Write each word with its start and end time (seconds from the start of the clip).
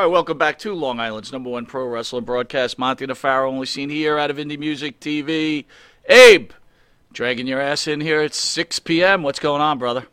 All 0.00 0.06
right, 0.06 0.12
welcome 0.12 0.38
back 0.38 0.58
to 0.60 0.72
Long 0.72 0.98
Island's 0.98 1.30
number 1.30 1.50
one 1.50 1.66
pro 1.66 1.84
wrestling 1.84 2.24
broadcast. 2.24 2.78
Monty 2.78 3.06
Nefaro, 3.06 3.46
only 3.46 3.66
seen 3.66 3.90
here 3.90 4.16
out 4.18 4.30
of 4.30 4.38
Indie 4.38 4.58
Music 4.58 4.98
TV. 4.98 5.66
Abe, 6.08 6.52
dragging 7.12 7.46
your 7.46 7.60
ass 7.60 7.86
in 7.86 8.00
here 8.00 8.22
at 8.22 8.32
6 8.32 8.78
p.m. 8.78 9.22
What's 9.22 9.40
going 9.40 9.60
on, 9.60 9.78
brother? 9.78 10.06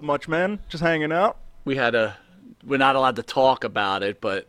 Much, 0.00 0.26
man. 0.26 0.58
Just 0.68 0.82
hanging 0.82 1.12
out. 1.12 1.36
We 1.64 1.76
had 1.76 1.94
a, 1.94 2.16
we're 2.66 2.78
not 2.78 2.96
allowed 2.96 3.14
to 3.14 3.22
talk 3.22 3.62
about 3.62 4.02
it, 4.02 4.20
but 4.20 4.48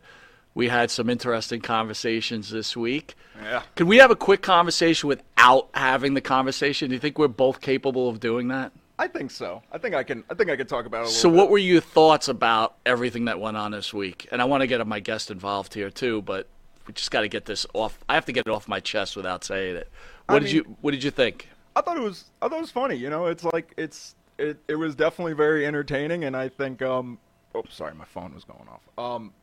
we 0.55 0.69
had 0.69 0.89
some 0.89 1.07
interesting 1.07 1.61
conversations 1.61 2.49
this 2.49 2.75
week. 2.75 3.13
Yeah. 3.39 3.61
Could 3.75 3.85
we 3.85 3.97
have 3.97 4.09
a 4.09 4.15
quick 4.15 4.41
conversation 4.41 5.07
without 5.07 5.69
having 5.75 6.15
the 6.15 6.21
conversation? 6.21 6.89
Do 6.89 6.95
you 6.95 6.99
think 6.99 7.19
we're 7.19 7.27
both 7.27 7.61
capable 7.61 8.09
of 8.09 8.19
doing 8.19 8.47
that? 8.47 8.71
I 8.99 9.07
think 9.07 9.31
so. 9.31 9.63
I 9.71 9.77
think 9.77 9.95
I 9.95 10.03
can. 10.03 10.23
I 10.29 10.35
think 10.35 10.49
I 10.49 10.55
can 10.55 10.67
talk 10.67 10.85
about 10.85 10.97
it. 10.97 11.01
A 11.01 11.05
little 11.07 11.13
So, 11.21 11.29
what 11.29 11.45
bit. 11.45 11.51
were 11.51 11.57
your 11.57 11.81
thoughts 11.81 12.27
about 12.27 12.75
everything 12.85 13.25
that 13.25 13.39
went 13.39 13.57
on 13.57 13.71
this 13.71 13.93
week? 13.93 14.27
And 14.31 14.41
I 14.41 14.45
want 14.45 14.61
to 14.61 14.67
get 14.67 14.85
my 14.85 14.99
guest 14.99 15.31
involved 15.31 15.73
here 15.73 15.89
too, 15.89 16.21
but 16.21 16.47
we 16.87 16.93
just 16.93 17.09
got 17.11 17.21
to 17.21 17.27
get 17.27 17.45
this 17.45 17.65
off. 17.73 17.97
I 18.07 18.13
have 18.15 18.25
to 18.25 18.31
get 18.31 18.45
it 18.45 18.51
off 18.51 18.67
my 18.67 18.79
chest 18.79 19.15
without 19.15 19.43
saying 19.43 19.75
it. 19.77 19.89
What 20.27 20.35
I 20.35 20.39
did 20.39 20.45
mean- 20.45 20.55
you 20.55 20.77
What 20.81 20.91
did 20.91 21.03
you 21.03 21.11
think? 21.11 21.47
I 21.75 21.81
thought 21.81 21.97
it 21.97 22.03
was. 22.03 22.25
I 22.41 22.47
thought 22.47 22.57
it 22.57 22.61
was 22.61 22.71
funny. 22.71 22.95
You 22.95 23.09
know, 23.09 23.25
it's 23.27 23.43
like 23.43 23.73
it's. 23.77 24.15
It. 24.37 24.57
It 24.67 24.75
was 24.75 24.93
definitely 24.95 25.33
very 25.33 25.65
entertaining, 25.65 26.23
and 26.25 26.35
I 26.35 26.49
think. 26.49 26.81
Um. 26.81 27.17
Oh, 27.55 27.63
sorry, 27.69 27.93
my 27.95 28.05
phone 28.05 28.33
was 28.35 28.43
going 28.43 28.67
off. 28.69 28.81
Um. 29.15 29.33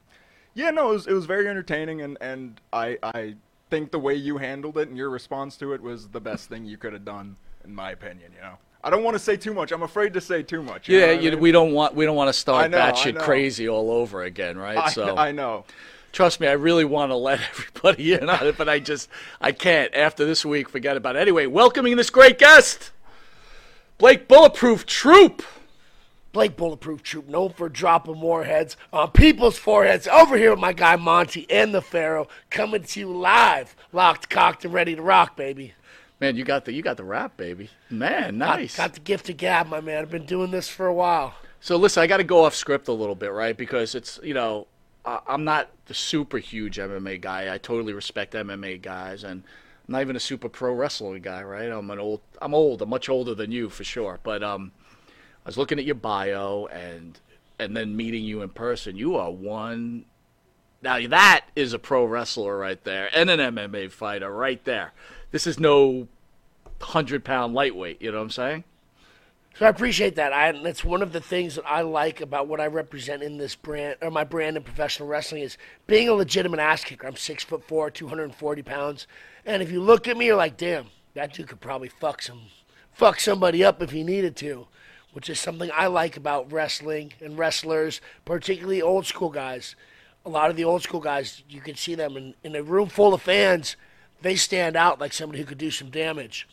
Yeah, 0.54 0.70
no, 0.70 0.90
it 0.90 0.92
was. 0.94 1.06
It 1.08 1.12
was 1.14 1.26
very 1.26 1.48
entertaining, 1.48 2.00
and 2.02 2.16
and 2.20 2.60
I. 2.72 2.98
I 3.02 3.34
think 3.70 3.90
the 3.90 3.98
way 3.98 4.14
you 4.14 4.38
handled 4.38 4.78
it 4.78 4.88
and 4.88 4.96
your 4.96 5.10
response 5.10 5.56
to 5.58 5.74
it 5.74 5.82
was 5.82 6.08
the 6.08 6.20
best 6.20 6.48
thing 6.48 6.64
you 6.64 6.78
could 6.78 6.94
have 6.94 7.04
done, 7.04 7.36
in 7.64 7.74
my 7.74 7.90
opinion. 7.90 8.32
You 8.34 8.40
know. 8.42 8.54
I 8.82 8.90
don't 8.90 9.02
want 9.02 9.14
to 9.16 9.18
say 9.18 9.36
too 9.36 9.52
much. 9.54 9.72
I'm 9.72 9.82
afraid 9.82 10.14
to 10.14 10.20
say 10.20 10.42
too 10.42 10.62
much. 10.62 10.88
you 10.88 11.00
know 11.00 11.06
Yeah, 11.06 11.12
I 11.12 11.14
you, 11.16 11.30
mean? 11.32 11.40
we 11.40 11.52
don't 11.52 11.72
want 11.72 11.94
we 11.94 12.04
don't 12.04 12.16
want 12.16 12.28
to 12.28 12.32
start 12.32 12.64
I 12.64 12.68
know, 12.68 12.76
that 12.78 12.96
shit 12.96 13.18
crazy 13.18 13.68
all 13.68 13.90
over 13.90 14.22
again, 14.22 14.56
right? 14.56 14.78
I, 14.86 14.90
so 14.90 15.16
I 15.16 15.32
know. 15.32 15.64
trust 16.12 16.40
me, 16.40 16.46
I 16.46 16.52
really 16.52 16.84
want 16.84 17.10
to 17.10 17.16
let 17.16 17.40
everybody 17.50 18.12
in 18.14 18.28
on 18.30 18.46
it, 18.46 18.56
but 18.56 18.68
I 18.68 18.78
just 18.78 19.08
I 19.40 19.52
can't. 19.52 19.92
After 19.94 20.24
this 20.24 20.44
week, 20.44 20.68
forget 20.68 20.96
about 20.96 21.16
it. 21.16 21.20
Anyway, 21.20 21.46
welcoming 21.46 21.96
this 21.96 22.10
great 22.10 22.38
guest, 22.38 22.90
Blake 23.98 24.28
Bulletproof 24.28 24.86
Troop. 24.86 25.42
Blake 26.30 26.56
Bulletproof 26.56 27.02
Troop, 27.02 27.26
known 27.26 27.50
for 27.54 27.68
dropping 27.70 28.20
warheads 28.20 28.76
on 28.92 29.10
people's 29.10 29.58
foreheads. 29.58 30.06
Over 30.06 30.36
here 30.36 30.50
with 30.50 30.60
my 30.60 30.74
guy 30.74 30.94
Monte 30.94 31.46
and 31.50 31.74
the 31.74 31.80
Pharaoh, 31.80 32.28
coming 32.50 32.82
to 32.82 33.00
you 33.00 33.08
live, 33.12 33.74
locked, 33.92 34.28
cocked, 34.28 34.64
and 34.64 34.72
ready 34.72 34.94
to 34.94 35.02
rock, 35.02 35.36
baby. 35.36 35.72
Man, 36.20 36.36
you 36.36 36.44
got 36.44 36.64
the 36.64 36.72
you 36.72 36.82
got 36.82 36.96
the 36.96 37.04
rap, 37.04 37.36
baby. 37.36 37.70
Man, 37.90 38.38
Got- 38.38 38.58
nice. 38.58 38.76
Got, 38.76 38.94
the 38.94 39.00
gift 39.00 39.28
of 39.28 39.36
gab, 39.36 39.68
my 39.68 39.80
man. 39.80 40.02
I've 40.02 40.10
been 40.10 40.26
doing 40.26 40.50
this 40.50 40.68
for 40.68 40.86
a 40.86 40.94
while. 40.94 41.34
So 41.60 41.76
listen, 41.76 42.02
I 42.02 42.06
got 42.06 42.16
to 42.18 42.24
go 42.24 42.44
off 42.44 42.54
script 42.54 42.88
a 42.88 42.92
little 42.92 43.14
bit, 43.14 43.32
right? 43.32 43.56
Because 43.56 43.94
it's 43.94 44.18
you 44.22 44.34
know 44.34 44.66
I- 45.04 45.20
I'm 45.26 45.44
not 45.44 45.70
the 45.86 45.94
super 45.94 46.38
huge 46.38 46.76
MMA 46.78 47.20
guy. 47.20 47.52
I 47.52 47.58
totally 47.58 47.92
respect 47.92 48.34
MMA 48.34 48.82
guys, 48.82 49.22
and 49.22 49.42
I'm 49.86 49.92
not 49.92 50.00
even 50.02 50.16
a 50.16 50.20
super 50.20 50.48
pro 50.48 50.72
wrestling 50.72 51.22
guy, 51.22 51.42
right? 51.42 51.70
I'm 51.70 51.90
an 51.90 51.98
old. 52.00 52.20
I'm 52.42 52.54
old. 52.54 52.82
I'm 52.82 52.88
much 52.88 53.08
older 53.08 53.34
than 53.34 53.52
you 53.52 53.68
for 53.70 53.84
sure. 53.84 54.18
But 54.22 54.42
um, 54.42 54.72
I 55.08 55.48
was 55.48 55.56
looking 55.56 55.78
at 55.78 55.84
your 55.84 55.94
bio 55.94 56.66
and 56.66 57.18
and 57.60 57.76
then 57.76 57.96
meeting 57.96 58.24
you 58.24 58.42
in 58.42 58.48
person. 58.48 58.96
You 58.96 59.16
are 59.16 59.30
one. 59.30 60.04
Now 60.82 61.04
that 61.08 61.46
is 61.56 61.72
a 61.72 61.78
pro 61.78 62.04
wrestler 62.04 62.56
right 62.58 62.82
there, 62.84 63.08
and 63.14 63.30
an 63.30 63.38
MMA 63.54 63.90
fighter 63.92 64.30
right 64.32 64.64
there. 64.64 64.92
This 65.30 65.46
is 65.46 65.58
no 65.58 66.08
hundred 66.80 67.24
pound 67.24 67.54
lightweight. 67.54 68.00
You 68.00 68.12
know 68.12 68.18
what 68.18 68.24
I'm 68.24 68.30
saying? 68.30 68.64
So 69.58 69.66
I 69.66 69.70
appreciate 69.70 70.14
that. 70.16 70.32
I, 70.32 70.48
and 70.48 70.64
it's 70.66 70.84
one 70.84 71.02
of 71.02 71.12
the 71.12 71.20
things 71.20 71.56
that 71.56 71.66
I 71.66 71.80
like 71.80 72.20
about 72.20 72.46
what 72.46 72.60
I 72.60 72.68
represent 72.68 73.24
in 73.24 73.38
this 73.38 73.56
brand, 73.56 73.96
or 74.00 74.10
my 74.10 74.22
brand 74.22 74.56
in 74.56 74.62
professional 74.62 75.08
wrestling, 75.08 75.42
is 75.42 75.58
being 75.88 76.08
a 76.08 76.12
legitimate 76.12 76.60
ass 76.60 76.84
kicker. 76.84 77.08
I'm 77.08 77.16
six 77.16 77.42
foot 77.42 77.64
four, 77.64 77.90
240 77.90 78.62
pounds, 78.62 79.08
and 79.44 79.60
if 79.60 79.72
you 79.72 79.80
look 79.80 80.06
at 80.06 80.16
me, 80.16 80.26
you're 80.26 80.36
like, 80.36 80.56
damn, 80.56 80.86
that 81.14 81.34
dude 81.34 81.48
could 81.48 81.60
probably 81.60 81.88
fuck 81.88 82.22
some, 82.22 82.42
fuck 82.92 83.18
somebody 83.18 83.64
up 83.64 83.82
if 83.82 83.90
he 83.90 84.04
needed 84.04 84.36
to, 84.36 84.68
which 85.12 85.28
is 85.28 85.40
something 85.40 85.70
I 85.74 85.88
like 85.88 86.16
about 86.16 86.52
wrestling 86.52 87.14
and 87.20 87.36
wrestlers, 87.36 88.00
particularly 88.24 88.80
old 88.80 89.06
school 89.06 89.30
guys. 89.30 89.74
A 90.24 90.28
lot 90.28 90.50
of 90.50 90.56
the 90.56 90.64
old 90.64 90.82
school 90.82 91.00
guys, 91.00 91.42
you 91.48 91.60
can 91.60 91.74
see 91.74 91.96
them 91.96 92.16
in, 92.16 92.34
in 92.44 92.54
a 92.54 92.62
room 92.62 92.88
full 92.88 93.12
of 93.12 93.22
fans, 93.22 93.74
they 94.22 94.36
stand 94.36 94.76
out 94.76 95.00
like 95.00 95.12
somebody 95.12 95.40
who 95.40 95.46
could 95.46 95.58
do 95.58 95.70
some 95.70 95.90
damage 95.90 96.46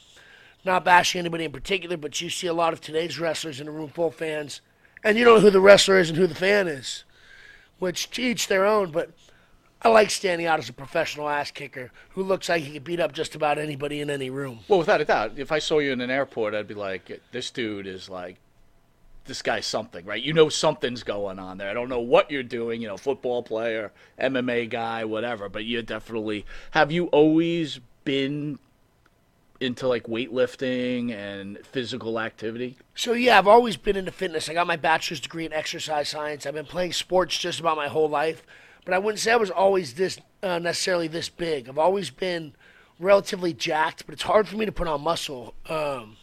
not 0.66 0.84
bashing 0.84 1.20
anybody 1.20 1.46
in 1.46 1.52
particular, 1.52 1.96
but 1.96 2.20
you 2.20 2.30
see 2.30 2.48
a 2.48 2.54
lot 2.54 2.74
of 2.74 2.82
today's 2.82 3.20
wrestlers 3.20 3.62
in 3.62 3.68
a 3.68 3.72
room 3.72 3.90
full 3.90 4.08
of 4.08 4.16
fans, 4.16 4.62
and 5.04 5.18
you 5.18 5.24
don't 5.24 5.36
know 5.36 5.42
who 5.42 5.52
the 5.52 5.62
wrestler 5.62 6.00
is 6.00 6.10
and 6.10 6.18
who 6.18 6.28
the 6.28 6.36
fan 6.36 6.68
is, 6.68 7.04
which 7.78 8.10
to 8.12 8.22
each 8.22 8.48
their 8.48 8.66
own. 8.66 8.92
But 8.92 9.12
I 9.84 9.90
like 9.90 10.10
standing 10.10 10.48
out 10.48 10.60
as 10.60 10.68
a 10.68 10.74
professional 10.74 11.30
ass 11.30 11.52
kicker 11.52 11.92
who 12.10 12.24
looks 12.24 12.50
like 12.50 12.64
he 12.64 12.74
could 12.74 12.84
beat 12.84 13.00
up 13.00 13.14
just 13.14 13.36
about 13.36 13.60
anybody 13.60 14.02
in 14.02 14.10
any 14.10 14.32
room. 14.32 14.62
Well, 14.68 14.80
without 14.80 15.02
a 15.02 15.06
doubt, 15.06 15.34
if 15.38 15.52
I 15.52 15.60
saw 15.60 15.78
you 15.78 15.92
in 15.92 16.02
an 16.02 16.10
airport, 16.10 16.56
I'd 16.56 16.68
be 16.68 16.74
like, 16.74 17.22
this 17.32 17.52
dude 17.52 17.86
is 17.86 18.10
like, 18.10 18.38
this 19.26 19.42
guy's 19.42 19.66
something, 19.66 20.06
right? 20.06 20.22
You 20.22 20.34
know 20.34 20.50
something's 20.50 21.04
going 21.04 21.40
on 21.40 21.58
there. 21.58 21.70
I 21.70 21.74
don't 21.74 21.90
know 21.90 22.00
what 22.00 22.32
you're 22.32 22.44
doing, 22.44 22.82
you 22.82 22.88
know, 22.88 22.98
football 22.98 23.44
player, 23.44 23.92
MMA 24.20 24.70
guy, 24.70 25.06
whatever, 25.06 25.50
but 25.50 25.66
you 25.66 25.82
definitely 25.82 26.46
have 26.72 26.92
you 26.92 27.06
always 27.08 27.80
been 28.04 28.60
into 29.60 29.88
like 29.88 30.04
weightlifting 30.04 31.12
and 31.12 31.58
physical 31.66 32.20
activity? 32.20 32.78
So 32.94 33.14
yeah, 33.14 33.38
I've 33.38 33.48
always 33.48 33.78
been 33.78 33.96
into 33.96 34.12
fitness. 34.12 34.50
I 34.50 34.54
got 34.54 34.68
my 34.68 34.76
bachelor's 34.76 35.20
degree 35.20 35.46
in 35.46 35.54
exercise 35.54 36.10
science. 36.10 36.46
I've 36.46 36.54
been 36.54 36.66
playing 36.66 36.94
sports 36.94 37.38
just 37.38 37.60
about 37.60 37.78
my 37.78 37.88
whole 37.88 38.10
life, 38.10 38.44
but 38.84 38.94
I 38.94 39.00
wouldn't 39.00 39.20
say 39.20 39.32
I 39.32 39.38
was 39.38 39.52
always 39.52 39.96
this 39.96 40.20
uh, 40.44 40.60
necessarily 40.60 41.08
this 41.08 41.30
big. 41.30 41.68
I've 41.68 41.78
always 41.78 42.10
been 42.10 42.54
relatively 43.00 43.54
jacked, 43.54 44.06
but 44.06 44.14
it's 44.14 44.24
hard 44.24 44.48
for 44.48 44.58
me 44.58 44.66
to 44.66 44.72
put 44.72 44.88
on 44.88 45.02
muscle. 45.02 45.56
Um, 45.68 46.18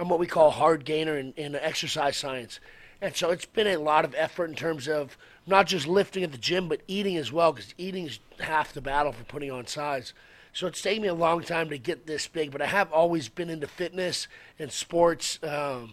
I'm 0.00 0.08
what 0.08 0.18
we 0.18 0.26
call 0.26 0.48
a 0.48 0.52
hard 0.52 0.86
gainer 0.86 1.18
in, 1.18 1.34
in 1.36 1.54
exercise 1.54 2.16
science, 2.16 2.58
and 3.02 3.14
so 3.14 3.30
it's 3.30 3.44
been 3.44 3.66
a 3.66 3.76
lot 3.76 4.06
of 4.06 4.14
effort 4.16 4.46
in 4.46 4.56
terms 4.56 4.88
of 4.88 5.18
not 5.46 5.66
just 5.66 5.86
lifting 5.86 6.24
at 6.24 6.32
the 6.32 6.38
gym, 6.38 6.68
but 6.68 6.80
eating 6.88 7.18
as 7.18 7.30
well, 7.30 7.52
because 7.52 7.74
eating 7.76 8.06
is 8.06 8.18
half 8.38 8.72
the 8.72 8.80
battle 8.80 9.12
for 9.12 9.24
putting 9.24 9.50
on 9.50 9.66
size. 9.66 10.14
So 10.54 10.66
it's 10.66 10.80
taken 10.80 11.02
me 11.02 11.08
a 11.08 11.14
long 11.14 11.42
time 11.42 11.68
to 11.68 11.76
get 11.76 12.06
this 12.06 12.26
big, 12.26 12.50
but 12.50 12.62
I 12.62 12.66
have 12.66 12.90
always 12.92 13.28
been 13.28 13.50
into 13.50 13.66
fitness 13.66 14.26
and 14.58 14.72
sports. 14.72 15.38
Um, 15.42 15.92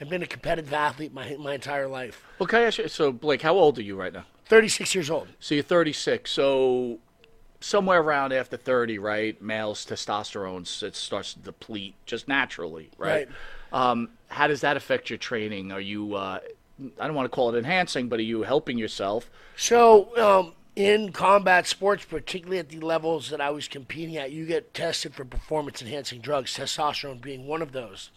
I've 0.00 0.08
been 0.08 0.22
a 0.22 0.26
competitive 0.26 0.72
athlete 0.72 1.12
my 1.12 1.36
my 1.38 1.54
entire 1.54 1.86
life. 1.86 2.24
Well, 2.38 2.46
can 2.46 2.60
I 2.60 2.62
ask 2.62 2.78
you, 2.78 2.88
so 2.88 3.12
Blake, 3.12 3.42
how 3.42 3.54
old 3.54 3.78
are 3.78 3.82
you 3.82 3.94
right 3.94 4.12
now? 4.12 4.24
36 4.46 4.94
years 4.94 5.10
old. 5.10 5.28
So 5.38 5.54
you're 5.54 5.64
36. 5.64 6.30
So 6.30 6.98
somewhere 7.60 8.00
around 8.00 8.32
after 8.32 8.56
30, 8.56 8.98
right? 8.98 9.40
Males' 9.42 9.84
testosterone 9.84 10.82
it 10.82 10.94
starts 10.94 11.34
to 11.34 11.40
deplete 11.40 11.94
just 12.06 12.28
naturally, 12.28 12.90
right? 12.98 13.28
Um, 13.72 14.10
how 14.28 14.46
does 14.46 14.60
that 14.60 14.76
affect 14.76 15.10
your 15.10 15.18
training? 15.18 15.72
Are 15.72 15.80
you, 15.80 16.14
uh, 16.14 16.38
I 17.00 17.06
don't 17.06 17.16
want 17.16 17.26
to 17.26 17.34
call 17.34 17.54
it 17.54 17.58
enhancing, 17.58 18.08
but 18.08 18.18
are 18.18 18.24
you 18.24 18.42
helping 18.42 18.78
yourself? 18.78 19.30
So, 19.56 20.16
um, 20.16 20.52
in 20.76 21.10
combat 21.10 21.66
sports, 21.66 22.04
particularly 22.04 22.60
at 22.60 22.68
the 22.68 22.78
levels 22.78 23.30
that 23.30 23.40
I 23.40 23.50
was 23.50 23.66
competing 23.66 24.16
at, 24.16 24.30
you 24.30 24.46
get 24.46 24.72
tested 24.72 25.12
for 25.12 25.24
performance 25.24 25.82
enhancing 25.82 26.20
drugs, 26.20 26.56
testosterone 26.56 27.20
being 27.20 27.48
one 27.48 27.62
of 27.62 27.72
those. 27.72 28.10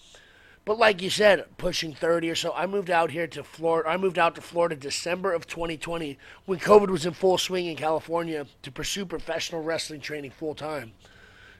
But 0.63 0.78
like 0.78 1.02
you 1.02 1.10
said, 1.10 1.46
pushing 1.58 1.94
30 1.94 2.30
or 2.30 2.36
so, 2.36 2.54
I 2.54 2.68
moved 2.68 2.92
out 2.92 3.12
here 3.12 3.28
to 3.28 3.44
Florida. 3.44 3.90
I 3.90 3.98
moved 3.98 4.19
out 4.19 4.36
to 4.36 4.42
Florida 4.42 4.75
December 4.75 5.34
of 5.34 5.48
2020 5.48 6.18
when 6.46 6.60
COVID 6.60 6.90
was 6.90 7.06
in 7.06 7.13
full 7.13 7.40
swing 7.40 7.66
in 7.66 7.75
California 7.75 8.46
to 8.62 8.72
pursue 8.72 9.06
professional 9.06 9.63
wrestling 9.63 10.02
training 10.02 10.31
full 10.31 10.54
time. 10.54 10.94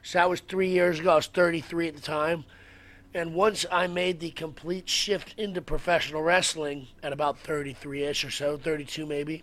So 0.04 0.18
that 0.18 0.30
was 0.30 0.40
three 0.40 0.68
years 0.68 1.00
ago. 1.00 1.12
I 1.12 1.16
was 1.16 1.26
33 1.26 1.88
at 1.88 1.96
the 1.96 2.00
time. 2.00 2.44
And 3.14 3.34
once 3.34 3.66
I 3.70 3.88
made 3.88 4.20
the 4.20 4.30
complete 4.30 4.88
shift 4.88 5.34
into 5.36 5.60
professional 5.60 6.22
wrestling 6.22 6.88
at 7.02 7.12
about 7.12 7.38
33 7.40 8.04
ish 8.04 8.24
or 8.24 8.30
so, 8.30 8.56
32 8.56 9.04
maybe, 9.04 9.42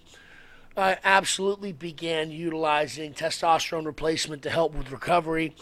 I 0.75 0.97
absolutely 1.03 1.73
began 1.73 2.31
utilizing 2.31 3.13
testosterone 3.13 3.85
replacement 3.85 4.41
to 4.43 4.49
help 4.49 4.73
with 4.73 4.91
recovery, 4.91 5.55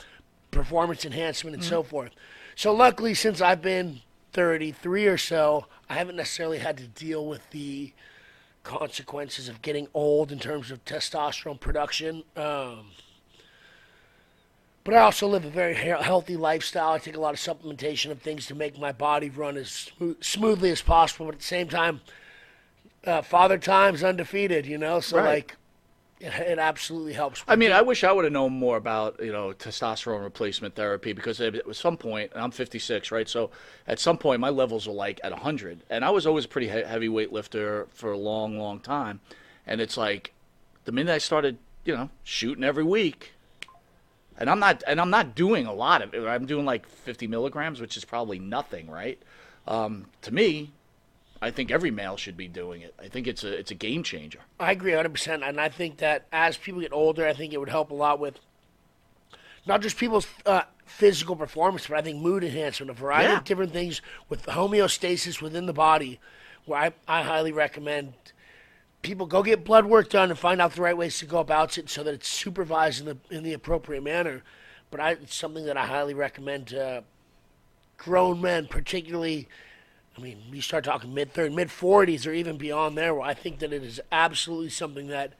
performance 0.51 1.03
enhancement, 1.03 1.55
and 1.55 1.63
so 1.63 1.81
mm-hmm. 1.81 1.89
forth. 1.89 2.11
So, 2.57 2.73
luckily, 2.73 3.13
since 3.13 3.39
I've 3.39 3.61
been 3.61 4.01
33 4.33 5.05
or 5.05 5.17
so, 5.19 5.67
I 5.91 5.93
haven't 5.93 6.15
necessarily 6.15 6.57
had 6.57 6.75
to 6.77 6.87
deal 6.87 7.23
with 7.23 7.47
the 7.51 7.93
consequences 8.63 9.47
of 9.47 9.61
getting 9.61 9.87
old 9.93 10.31
in 10.31 10.39
terms 10.39 10.71
of 10.71 10.83
testosterone 10.83 11.59
production. 11.59 12.23
Um, 12.35 12.87
but 14.83 14.95
I 14.95 15.01
also 15.01 15.27
live 15.27 15.45
a 15.45 15.51
very 15.51 15.75
healthy 15.75 16.35
lifestyle. 16.35 16.93
I 16.93 16.97
take 16.97 17.15
a 17.15 17.19
lot 17.19 17.35
of 17.35 17.39
supplementation 17.39 18.09
of 18.09 18.23
things 18.23 18.47
to 18.47 18.55
make 18.55 18.79
my 18.79 18.91
body 18.91 19.29
run 19.29 19.55
as 19.55 19.69
smooth, 19.69 20.23
smoothly 20.23 20.71
as 20.71 20.81
possible. 20.81 21.27
But 21.27 21.35
at 21.35 21.41
the 21.41 21.45
same 21.45 21.69
time, 21.69 22.01
uh, 23.05 23.21
father 23.21 23.59
time's 23.59 24.03
undefeated, 24.03 24.65
you 24.65 24.79
know. 24.79 24.99
So 24.99 25.17
Right. 25.17 25.25
like, 25.25 25.57
it, 26.19 26.33
it 26.33 26.59
absolutely 26.59 27.13
helps. 27.13 27.43
I 27.47 27.55
mean, 27.55 27.71
I 27.71 27.81
wish 27.81 28.03
I 28.03 28.11
would 28.11 28.23
have 28.25 28.33
known 28.33 28.53
more 28.53 28.77
about 28.77 29.19
you 29.23 29.31
know 29.31 29.53
testosterone 29.53 30.23
replacement 30.23 30.75
therapy 30.75 31.13
because 31.13 31.39
at 31.41 31.55
some 31.75 31.97
point, 31.97 32.31
and 32.33 32.41
I'm 32.41 32.51
56, 32.51 33.11
right? 33.11 33.27
So 33.27 33.51
at 33.87 33.99
some 33.99 34.17
point, 34.17 34.39
my 34.39 34.49
levels 34.49 34.87
were 34.87 34.93
like 34.93 35.19
at 35.23 35.31
100, 35.31 35.83
and 35.89 36.03
I 36.03 36.09
was 36.09 36.25
always 36.25 36.45
a 36.45 36.47
pretty 36.47 36.67
he- 36.67 36.83
heavy 36.83 37.09
weightlifter 37.09 37.87
for 37.89 38.11
a 38.11 38.17
long, 38.17 38.57
long 38.57 38.79
time. 38.79 39.19
And 39.65 39.81
it's 39.81 39.97
like 39.97 40.33
the 40.85 40.91
minute 40.91 41.13
I 41.13 41.17
started, 41.17 41.57
you 41.85 41.95
know, 41.95 42.09
shooting 42.23 42.63
every 42.63 42.83
week, 42.83 43.33
and 44.37 44.49
I'm 44.49 44.59
not 44.59 44.83
and 44.87 45.01
I'm 45.01 45.09
not 45.09 45.35
doing 45.35 45.65
a 45.65 45.73
lot 45.73 46.01
of 46.01 46.13
it. 46.13 46.25
I'm 46.25 46.45
doing 46.45 46.65
like 46.65 46.87
50 46.87 47.27
milligrams, 47.27 47.81
which 47.81 47.97
is 47.97 48.05
probably 48.05 48.39
nothing, 48.39 48.89
right? 48.89 49.21
Um, 49.67 50.05
to 50.21 50.33
me, 50.33 50.71
I 51.41 51.51
think 51.51 51.71
every 51.71 51.91
male 51.91 52.17
should 52.17 52.35
be 52.37 52.47
doing 52.47 52.81
it. 52.81 52.93
I 52.99 53.07
think 53.07 53.27
it's 53.27 53.43
a 53.43 53.53
it's 53.57 53.71
a 53.71 53.75
game 53.75 54.03
changer. 54.03 54.39
I 54.59 54.71
agree 54.71 54.91
100%. 54.93 55.47
And 55.47 55.59
I 55.59 55.69
think 55.69 55.97
that 55.97 56.25
as 56.31 56.57
people 56.57 56.81
get 56.81 56.93
older, 56.93 57.27
I 57.27 57.33
think 57.33 57.53
it 57.53 57.57
would 57.59 57.69
help 57.69 57.91
a 57.91 57.93
lot 57.95 58.19
with 58.19 58.39
not 59.65 59.81
just 59.81 59.97
people's 59.97 60.27
uh, 60.45 60.61
physical 60.85 61.35
performance, 61.35 61.87
but 61.87 61.97
I 61.97 62.01
think 62.01 62.21
mood 62.21 62.43
enhancement, 62.43 62.89
a 62.89 62.93
variety 62.93 63.29
Yeah. 63.29 63.37
of 63.39 63.43
different 63.43 63.73
things 63.73 64.01
with 64.29 64.45
homeostasis 64.45 65.41
within 65.41 65.65
the 65.65 65.73
body, 65.73 66.19
where 66.65 66.79
I, 66.79 66.93
I 67.07 67.21
highly 67.23 67.51
recommend 67.51 68.13
people 69.01 69.25
go 69.27 69.43
get 69.43 69.63
blood 69.63 69.85
work 69.85 70.09
done 70.09 70.29
and 70.29 70.39
find 70.39 70.59
out 70.61 70.73
the 70.73 70.81
right 70.81 70.97
ways 70.97 71.19
to 71.19 71.25
go 71.25 71.39
about 71.39 71.77
it 71.77 71.89
so 71.89 72.03
that 72.03 72.13
it's 72.13 72.27
supervised 72.27 73.01
in 73.01 73.05
the, 73.05 73.35
in 73.35 73.43
the 73.43 73.53
appropriate 73.53 74.01
manner. 74.03 74.41
But 74.89 74.99
I, 75.01 75.11
it's 75.11 75.35
something 75.35 75.65
that 75.65 75.77
I 75.77 75.85
highly 75.85 76.13
recommend 76.13 76.67
to 76.67 77.03
grown 77.97 78.41
men, 78.41 78.67
particularly. 78.67 79.47
I 80.17 80.21
mean, 80.21 80.41
you 80.51 80.61
start 80.61 80.83
talking 80.83 81.13
mid 81.13 81.33
30s, 81.33 81.53
mid 81.53 81.67
40s, 81.69 82.25
or 82.25 82.33
even 82.33 82.57
beyond 82.57 82.97
there, 82.97 83.13
where 83.13 83.23
I 83.23 83.33
think 83.33 83.59
that 83.59 83.71
it 83.71 83.83
is 83.83 84.01
absolutely 84.11 84.69
something 84.69 85.07
that 85.07 85.33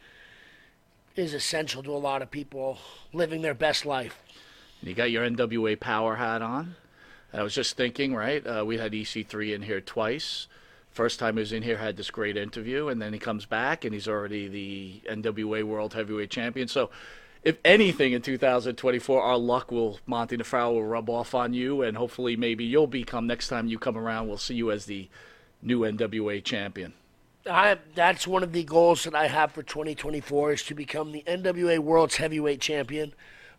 is 1.15 1.33
essential 1.33 1.81
to 1.83 1.91
a 1.91 1.97
lot 1.97 2.21
of 2.21 2.29
people 2.29 2.77
living 3.11 3.41
their 3.41 3.55
best 3.55 3.85
life. 3.85 4.21
You 4.83 4.93
got 4.93 5.09
your 5.09 5.27
NWA 5.27 5.79
power 5.79 6.15
hat 6.15 6.43
on. 6.43 6.75
I 7.33 7.41
was 7.41 7.55
just 7.55 7.75
thinking, 7.75 8.13
right? 8.13 8.45
Uh, 8.45 8.63
we 8.65 8.77
had 8.77 8.91
EC3 8.91 9.55
in 9.55 9.61
here 9.63 9.81
twice. 9.81 10.47
First 10.91 11.19
time 11.19 11.35
he 11.35 11.39
was 11.39 11.51
in 11.51 11.63
here, 11.63 11.77
had 11.77 11.97
this 11.97 12.11
great 12.11 12.37
interview, 12.37 12.87
and 12.87 13.01
then 13.01 13.13
he 13.13 13.19
comes 13.19 13.45
back 13.45 13.83
and 13.83 13.93
he's 13.93 14.07
already 14.07 14.47
the 14.47 15.01
NWA 15.09 15.63
World 15.63 15.93
Heavyweight 15.93 16.29
Champion. 16.29 16.67
So, 16.67 16.89
if 17.47 17.57
anything 17.63 18.11
in 18.11 18.21
2024, 18.21 19.21
our 19.21 19.37
luck 19.37 19.71
will 19.71 20.01
Monty 20.05 20.35
Nefaro 20.35 20.73
will 20.73 20.83
rub 20.83 21.09
off 21.09 21.33
on 21.33 21.53
you, 21.53 21.81
and 21.81 21.95
hopefully 21.95 22.35
maybe 22.35 22.65
you'll 22.65 22.87
become 22.87 23.25
next 23.25 23.47
time 23.47 23.67
you 23.67 23.79
come 23.79 23.97
around. 23.97 24.27
We'll 24.27 24.37
see 24.37 24.55
you 24.55 24.69
as 24.69 24.85
the 24.85 25.07
new 25.61 25.79
NWA 25.79 26.43
champion. 26.43 26.91
I, 27.49 27.77
that's 27.95 28.27
one 28.27 28.43
of 28.43 28.51
the 28.51 28.65
goals 28.65 29.05
that 29.05 29.15
I 29.15 29.27
have 29.27 29.53
for 29.53 29.63
2024 29.63 30.51
is 30.51 30.63
to 30.63 30.75
become 30.75 31.13
the 31.13 31.23
NWA 31.25 31.79
World's 31.79 32.17
Heavyweight 32.17 32.59
Champion. 32.59 33.13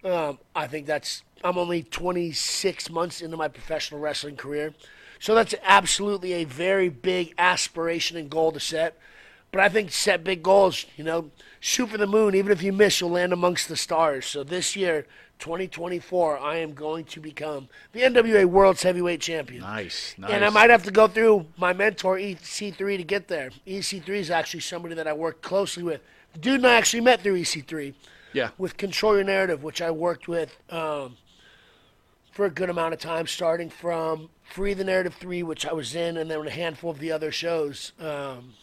Um, 0.04 0.38
I 0.54 0.66
think 0.66 0.86
that's 0.86 1.22
I'm 1.42 1.56
only 1.56 1.82
26 1.82 2.90
months 2.90 3.22
into 3.22 3.38
my 3.38 3.48
professional 3.48 4.02
wrestling 4.02 4.36
career, 4.36 4.74
so 5.18 5.34
that's 5.34 5.54
absolutely 5.62 6.34
a 6.34 6.44
very 6.44 6.90
big 6.90 7.32
aspiration 7.38 8.18
and 8.18 8.28
goal 8.28 8.52
to 8.52 8.60
set. 8.60 8.98
But 9.50 9.60
I 9.60 9.68
think 9.68 9.90
set 9.90 10.24
big 10.24 10.42
goals. 10.42 10.84
You 10.96 11.04
know, 11.04 11.30
shoot 11.60 11.88
for 11.88 11.98
the 11.98 12.06
moon. 12.06 12.34
Even 12.34 12.52
if 12.52 12.62
you 12.62 12.72
miss, 12.72 13.00
you'll 13.00 13.10
land 13.10 13.32
amongst 13.32 13.68
the 13.68 13.76
stars. 13.76 14.26
So 14.26 14.44
this 14.44 14.76
year, 14.76 15.06
2024, 15.38 16.38
I 16.38 16.56
am 16.56 16.74
going 16.74 17.04
to 17.06 17.20
become 17.20 17.68
the 17.92 18.00
NWA 18.00 18.44
World's 18.44 18.82
Heavyweight 18.82 19.20
Champion. 19.20 19.62
Nice, 19.62 20.14
nice. 20.18 20.30
And 20.30 20.44
I 20.44 20.50
might 20.50 20.70
have 20.70 20.82
to 20.84 20.90
go 20.90 21.06
through 21.06 21.46
my 21.56 21.72
mentor 21.72 22.16
EC3 22.16 22.96
to 22.96 23.04
get 23.04 23.28
there. 23.28 23.50
EC3 23.66 24.08
is 24.08 24.30
actually 24.30 24.60
somebody 24.60 24.94
that 24.96 25.06
I 25.06 25.12
worked 25.12 25.42
closely 25.42 25.82
with. 25.82 26.00
The 26.32 26.40
dude 26.40 26.56
and 26.56 26.66
I 26.66 26.74
actually 26.74 27.00
met 27.00 27.22
through 27.22 27.40
EC3 27.40 27.94
yeah. 28.32 28.50
with 28.58 28.76
Control 28.76 29.14
Your 29.14 29.24
Narrative, 29.24 29.62
which 29.62 29.80
I 29.80 29.90
worked 29.90 30.28
with 30.28 30.56
um, 30.70 31.16
for 32.32 32.44
a 32.44 32.50
good 32.50 32.70
amount 32.70 32.94
of 32.94 33.00
time, 33.00 33.26
starting 33.26 33.70
from 33.70 34.30
Free 34.42 34.74
the 34.74 34.84
Narrative 34.84 35.14
3, 35.14 35.42
which 35.42 35.66
I 35.66 35.72
was 35.72 35.94
in, 35.94 36.16
and 36.16 36.30
then 36.30 36.46
a 36.46 36.50
handful 36.50 36.90
of 36.90 36.98
the 36.98 37.12
other 37.12 37.32
shows. 37.32 37.92
Um, 38.00 38.54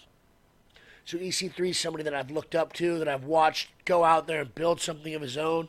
so 1.05 1.19
EC3 1.19 1.69
is 1.69 1.79
somebody 1.79 2.03
that 2.03 2.15
I've 2.15 2.31
looked 2.31 2.55
up 2.55 2.73
to, 2.73 2.97
that 2.97 3.07
I've 3.07 3.25
watched 3.25 3.69
go 3.85 4.03
out 4.03 4.25
there 4.25 4.41
and 4.41 4.53
build 4.55 4.81
something 4.81 5.13
of 5.13 5.21
his 5.21 5.37
own. 5.37 5.67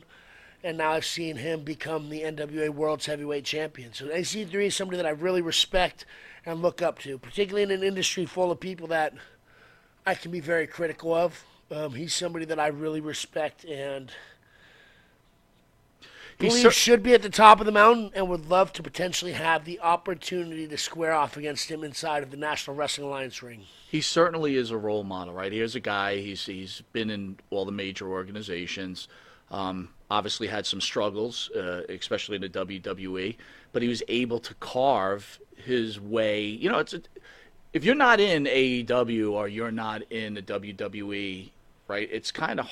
And 0.65 0.79
now 0.79 0.93
I've 0.93 1.05
seen 1.05 1.37
him 1.37 1.61
become 1.61 2.09
the 2.09 2.23
NWA 2.23 2.71
World's 2.71 3.06
Heavyweight 3.06 3.44
Champion. 3.44 3.93
So 3.93 4.06
EC3 4.06 4.55
is 4.67 4.75
somebody 4.75 4.97
that 4.97 5.06
I 5.06 5.11
really 5.11 5.43
respect 5.43 6.06
and 6.47 6.62
look 6.62 6.81
up 6.81 6.99
to, 7.00 7.19
particularly 7.19 7.62
in 7.62 7.71
an 7.71 7.87
industry 7.87 8.25
full 8.25 8.50
of 8.50 8.59
people 8.59 8.88
that 8.88 9.12
I 10.06 10.15
can 10.15 10.31
be 10.31 10.41
very 10.41 10.67
critical 10.67 11.12
of. 11.15 11.44
Um, 11.71 11.93
he's 11.93 12.15
somebody 12.15 12.47
that 12.47 12.59
I 12.59 12.69
really 12.69 13.00
respect 13.00 13.65
and 13.65 14.11
Cer- 16.41 16.71
should 16.71 17.03
be 17.03 17.15
at 17.15 17.23
the 17.23 17.31
top 17.31 17.61
of 17.61 17.67
the 17.67 17.73
mountain 17.73 18.11
and 18.15 18.29
would 18.29 18.49
love 18.50 18.73
to 18.75 18.83
potentially 18.83 19.33
have 19.33 19.65
the 19.65 19.81
opportunity 19.81 20.67
to 20.69 20.77
square 20.77 21.12
off 21.12 21.37
against 21.37 21.71
him 21.71 21.83
inside 21.83 22.23
of 22.23 22.31
the 22.31 22.37
National 22.37 22.77
Wrestling 22.77 23.06
Alliance 23.06 23.43
ring. 23.43 23.62
he 23.90 24.00
certainly 24.00 24.57
is 24.57 24.71
a 24.71 24.76
role 24.76 25.05
model, 25.05 25.33
right? 25.33 25.52
Here's 25.52 25.75
a 25.75 25.81
guy. 25.81 26.19
He's 26.19 26.45
he's 26.47 26.83
been 26.93 27.11
in 27.11 27.38
all 27.50 27.64
the 27.64 27.73
major 27.73 28.09
organizations. 28.09 29.09
Um, 29.50 29.90
obviously 30.11 30.49
had 30.49 30.66
some 30.66 30.81
struggles, 30.81 31.50
uh, 31.52 31.83
especially 31.88 32.37
in 32.37 32.43
the 32.43 32.49
WWE, 32.49 33.37
but 33.73 33.83
he 33.83 33.88
was 33.88 34.02
able 34.09 34.40
to 34.40 34.55
carve 34.55 35.38
his 35.57 36.00
way. 36.00 36.45
You 36.45 36.71
know, 36.71 36.78
it's 36.78 36.95
a, 36.95 37.02
if 37.73 37.85
you're 37.85 37.95
not 37.95 38.21
in 38.21 38.45
AEW 38.45 39.33
or 39.33 39.49
you're 39.49 39.71
not 39.71 40.02
in 40.11 40.35
the 40.35 40.43
WWE, 40.43 41.50
right? 41.88 42.09
It's 42.11 42.33
kind 42.33 42.59
of 42.61 42.69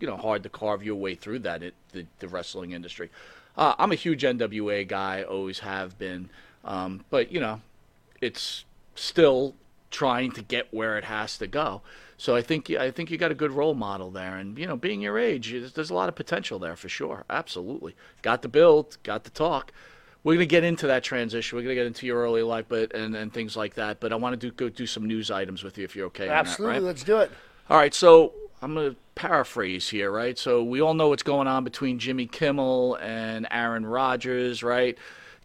you 0.00 0.06
know 0.06 0.16
hard 0.16 0.42
to 0.42 0.48
carve 0.48 0.82
your 0.82 0.96
way 0.96 1.14
through 1.14 1.40
that 1.40 1.62
it, 1.62 1.74
the 1.92 2.06
the 2.18 2.28
wrestling 2.28 2.72
industry. 2.72 3.10
Uh, 3.56 3.74
I'm 3.78 3.92
a 3.92 3.94
huge 3.94 4.22
NWA 4.22 4.86
guy, 4.86 5.22
always 5.22 5.60
have 5.60 5.96
been, 5.98 6.28
um, 6.64 7.04
but 7.10 7.30
you 7.30 7.38
know, 7.40 7.60
it's 8.20 8.64
still 8.96 9.54
trying 9.90 10.32
to 10.32 10.42
get 10.42 10.74
where 10.74 10.98
it 10.98 11.04
has 11.04 11.38
to 11.38 11.46
go. 11.46 11.80
So 12.16 12.34
I 12.34 12.42
think 12.42 12.68
I 12.70 12.90
think 12.90 13.10
you 13.10 13.18
got 13.18 13.30
a 13.30 13.34
good 13.34 13.52
role 13.52 13.74
model 13.74 14.10
there, 14.10 14.36
and 14.36 14.58
you 14.58 14.66
know, 14.66 14.76
being 14.76 15.00
your 15.00 15.18
age, 15.18 15.52
there's- 15.52 15.90
a 15.90 15.94
lot 15.94 16.08
of 16.08 16.14
potential 16.16 16.58
there 16.58 16.74
for 16.76 16.88
sure. 16.88 17.24
Absolutely, 17.30 17.94
got 18.22 18.42
the 18.42 18.48
build, 18.48 18.98
got 19.02 19.24
the 19.24 19.30
talk. 19.30 19.72
We're 20.24 20.34
gonna 20.34 20.46
get 20.46 20.64
into 20.64 20.86
that 20.86 21.04
transition. 21.04 21.56
We're 21.56 21.62
gonna 21.62 21.74
get 21.74 21.86
into 21.86 22.06
your 22.06 22.22
early 22.22 22.42
life, 22.42 22.64
but 22.68 22.94
and, 22.94 23.14
and 23.14 23.32
things 23.32 23.56
like 23.56 23.74
that. 23.74 24.00
But 24.00 24.12
I 24.12 24.16
want 24.16 24.40
to 24.40 24.48
do 24.48 24.52
go 24.54 24.68
do 24.68 24.86
some 24.86 25.06
news 25.06 25.30
items 25.30 25.62
with 25.62 25.76
you 25.78 25.84
if 25.84 25.94
you're 25.94 26.06
okay. 26.06 26.24
on 26.24 26.28
that, 26.30 26.36
Absolutely, 26.46 26.74
right? 26.78 26.82
let's 26.82 27.02
do 27.04 27.18
it. 27.18 27.30
All 27.68 27.76
right, 27.76 27.92
so 27.94 28.32
I'm 28.64 28.72
going 28.72 28.92
to 28.92 28.96
paraphrase 29.14 29.90
here, 29.90 30.10
right? 30.10 30.38
So 30.38 30.64
we 30.64 30.80
all 30.80 30.94
know 30.94 31.10
what's 31.10 31.22
going 31.22 31.46
on 31.46 31.64
between 31.64 31.98
Jimmy 31.98 32.24
Kimmel 32.24 32.94
and 32.94 33.46
Aaron 33.50 33.84
Rodgers, 33.84 34.62
right? 34.62 34.96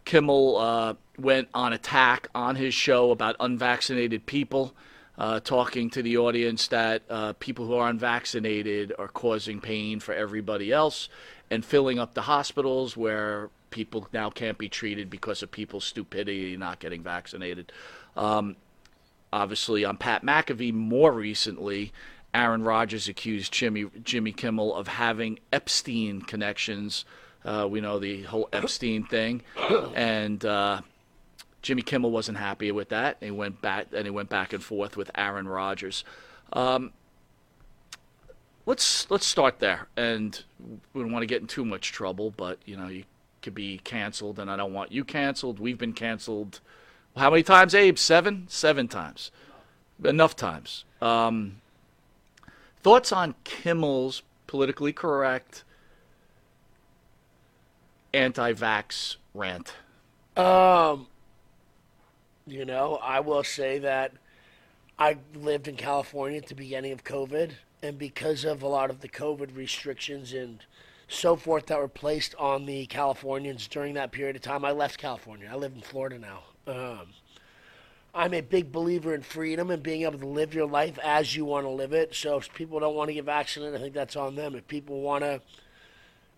Kimmel 0.06 0.56
uh, 0.56 0.94
went 1.18 1.48
on 1.52 1.74
attack 1.74 2.28
on 2.34 2.56
his 2.56 2.72
show 2.72 3.10
about 3.10 3.36
unvaccinated 3.38 4.24
people, 4.24 4.72
uh, 5.18 5.38
talking 5.40 5.90
to 5.90 6.02
the 6.02 6.16
audience 6.16 6.68
that 6.68 7.02
uh, 7.10 7.34
people 7.34 7.66
who 7.66 7.74
are 7.74 7.90
unvaccinated 7.90 8.94
are 8.98 9.08
causing 9.08 9.60
pain 9.60 10.00
for 10.00 10.14
everybody 10.14 10.72
else 10.72 11.10
and 11.50 11.62
filling 11.62 11.98
up 11.98 12.14
the 12.14 12.22
hospitals 12.22 12.96
where 12.96 13.50
people 13.68 14.08
now 14.14 14.30
can't 14.30 14.56
be 14.56 14.70
treated 14.70 15.10
because 15.10 15.42
of 15.42 15.50
people's 15.50 15.84
stupidity 15.84 16.56
not 16.56 16.78
getting 16.78 17.02
vaccinated 17.02 17.70
obviously 19.32 19.84
on 19.84 19.96
Pat 19.96 20.24
McAfee 20.24 20.72
more 20.72 21.12
recently, 21.12 21.92
Aaron 22.32 22.62
Rodgers 22.62 23.08
accused 23.08 23.52
Jimmy 23.52 23.86
Jimmy 24.02 24.32
Kimmel 24.32 24.74
of 24.74 24.88
having 24.88 25.38
Epstein 25.52 26.22
connections. 26.22 27.04
Uh, 27.44 27.66
we 27.68 27.80
know 27.80 27.98
the 27.98 28.22
whole 28.22 28.48
Epstein 28.52 29.04
thing, 29.04 29.42
and 29.94 30.44
uh, 30.44 30.80
Jimmy 31.62 31.82
Kimmel 31.82 32.10
wasn't 32.10 32.38
happy 32.38 32.70
with 32.70 32.90
that. 32.90 33.16
And 33.20 33.26
he 33.26 33.30
went 33.30 33.60
back 33.60 33.88
and 33.92 34.04
he 34.04 34.10
went 34.10 34.28
back 34.28 34.52
and 34.52 34.62
forth 34.62 34.96
with 34.96 35.10
Aaron 35.14 35.48
Rodgers. 35.48 36.04
Um, 36.52 36.92
let's 38.66 39.10
let's 39.10 39.26
start 39.26 39.58
there, 39.58 39.88
and 39.96 40.42
we 40.92 41.02
don't 41.02 41.12
want 41.12 41.22
to 41.22 41.26
get 41.26 41.40
in 41.40 41.48
too 41.48 41.64
much 41.64 41.92
trouble, 41.92 42.30
but 42.30 42.58
you 42.64 42.76
know 42.76 42.88
you 42.88 43.04
could 43.42 43.54
be 43.54 43.78
canceled, 43.78 44.38
and 44.38 44.50
I 44.50 44.56
don't 44.56 44.72
want 44.72 44.92
you 44.92 45.04
canceled. 45.04 45.58
We've 45.58 45.78
been 45.78 45.94
canceled. 45.94 46.60
How 47.16 47.30
many 47.30 47.42
times, 47.42 47.74
Abe? 47.74 47.98
Seven? 47.98 48.46
Seven 48.48 48.86
times. 48.86 49.30
Enough 50.04 50.36
times. 50.36 50.84
Um, 51.02 51.59
thoughts 52.82 53.12
on 53.12 53.34
Kimmel's 53.44 54.22
politically 54.46 54.92
correct 54.92 55.64
anti 58.12 58.52
vax 58.52 59.16
rant? 59.34 59.74
Um, 60.36 61.06
you 62.46 62.64
know, 62.64 62.98
I 63.02 63.20
will 63.20 63.44
say 63.44 63.78
that 63.80 64.12
I 64.98 65.18
lived 65.34 65.68
in 65.68 65.76
California 65.76 66.38
at 66.38 66.46
the 66.46 66.54
beginning 66.54 66.92
of 66.92 67.04
COVID, 67.04 67.52
and 67.82 67.98
because 67.98 68.44
of 68.44 68.62
a 68.62 68.68
lot 68.68 68.90
of 68.90 69.00
the 69.00 69.08
COVID 69.08 69.56
restrictions 69.56 70.32
and 70.32 70.64
so 71.08 71.36
forth 71.36 71.66
that 71.66 71.78
were 71.78 71.88
placed 71.88 72.34
on 72.36 72.66
the 72.66 72.86
Californians 72.86 73.66
during 73.66 73.94
that 73.94 74.12
period 74.12 74.36
of 74.36 74.42
time, 74.42 74.64
I 74.64 74.70
left 74.70 74.98
California. 74.98 75.48
I 75.50 75.56
live 75.56 75.72
in 75.74 75.80
Florida 75.80 76.18
now. 76.18 76.42
Um, 76.66 77.08
I'm 78.14 78.34
a 78.34 78.40
big 78.40 78.72
believer 78.72 79.14
in 79.14 79.22
freedom 79.22 79.70
and 79.70 79.82
being 79.82 80.02
able 80.02 80.18
to 80.18 80.26
live 80.26 80.54
your 80.54 80.66
life 80.66 80.98
as 81.02 81.36
you 81.36 81.44
want 81.44 81.64
to 81.64 81.70
live 81.70 81.92
it. 81.92 82.14
So 82.14 82.38
if 82.38 82.52
people 82.52 82.80
don't 82.80 82.94
want 82.94 83.08
to 83.08 83.14
get 83.14 83.24
vaccinated, 83.24 83.76
I 83.76 83.82
think 83.82 83.94
that's 83.94 84.16
on 84.16 84.34
them. 84.34 84.54
If 84.54 84.66
people 84.66 85.00
want 85.00 85.24
to 85.24 85.40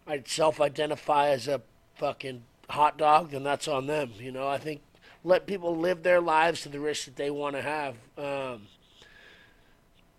I 0.06 0.22
self-identify 0.26 1.28
as 1.28 1.48
a 1.48 1.62
fucking 1.94 2.42
hot 2.68 2.98
dog, 2.98 3.30
then 3.30 3.44
that's 3.44 3.68
on 3.68 3.86
them. 3.86 4.10
You 4.18 4.32
know, 4.32 4.48
I 4.48 4.58
think 4.58 4.82
let 5.24 5.46
people 5.46 5.76
live 5.76 6.02
their 6.02 6.20
lives 6.20 6.62
to 6.62 6.68
the 6.68 6.80
risk 6.80 7.04
that 7.04 7.16
they 7.16 7.30
want 7.30 7.56
to 7.56 7.62
have. 7.62 7.94
Um, 8.18 8.66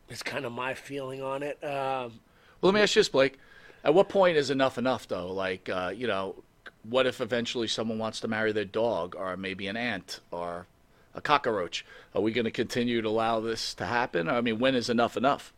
It's 0.10 0.24
kind 0.24 0.46
of 0.46 0.52
my 0.52 0.74
feeling 0.74 1.22
on 1.22 1.44
it. 1.44 1.62
Um, 1.64 2.20
Well, 2.62 2.72
let 2.72 2.76
me 2.76 2.82
ask 2.82 2.96
you 2.96 3.02
this, 3.02 3.10
Blake. 3.10 3.38
At 3.84 3.94
what 3.94 4.08
point 4.08 4.38
is 4.38 4.50
enough 4.50 4.78
enough, 4.78 5.08
though? 5.08 5.32
Like, 5.32 5.68
uh, 5.68 5.92
you 5.94 6.08
know, 6.08 6.44
what 6.84 7.06
if 7.06 7.20
eventually 7.20 7.68
someone 7.68 7.98
wants 7.98 8.22
to 8.22 8.28
marry 8.28 8.54
their 8.54 8.66
dog, 8.66 9.16
or 9.16 9.36
maybe 9.36 9.68
an 9.68 9.76
ant, 9.76 10.22
or 10.32 10.68
a 11.16 11.22
cockroach? 11.22 11.86
Are 12.16 12.22
we 12.22 12.32
going 12.32 12.46
to 12.46 12.52
continue 12.52 13.02
to 13.02 13.08
allow 13.08 13.40
this 13.40 13.74
to 13.76 13.86
happen? 13.86 14.30
I 14.30 14.42
mean, 14.42 14.60
when 14.60 14.76
is 14.76 14.90
enough 14.90 15.18
enough? 15.18 15.54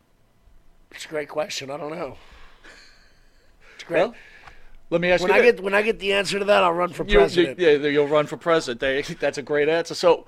it's 0.92 1.04
a 1.04 1.08
great 1.08 1.28
question. 1.28 1.70
I 1.70 1.76
don't 1.76 1.90
know. 1.90 2.16
It's 3.74 3.84
great. 3.84 4.00
Well, 4.00 4.14
let 4.90 5.00
me 5.00 5.10
ask 5.10 5.22
when 5.22 5.32
you. 5.32 5.36
I 5.36 5.40
thi- 5.40 5.52
get 5.52 5.62
when 5.62 5.74
I 5.74 5.82
get 5.82 5.98
the 5.98 6.12
answer 6.12 6.38
to 6.38 6.44
that, 6.46 6.62
I'll 6.62 6.72
run 6.72 6.92
for 6.92 7.04
you, 7.04 7.12
you, 7.12 7.18
president. 7.18 7.58
yeah, 7.58 7.70
you'll 7.72 8.06
run 8.08 8.26
for 8.26 8.36
president. 8.36 9.18
That's 9.20 9.36
a 9.36 9.42
great 9.42 9.68
answer. 9.68 9.94
So, 9.94 10.26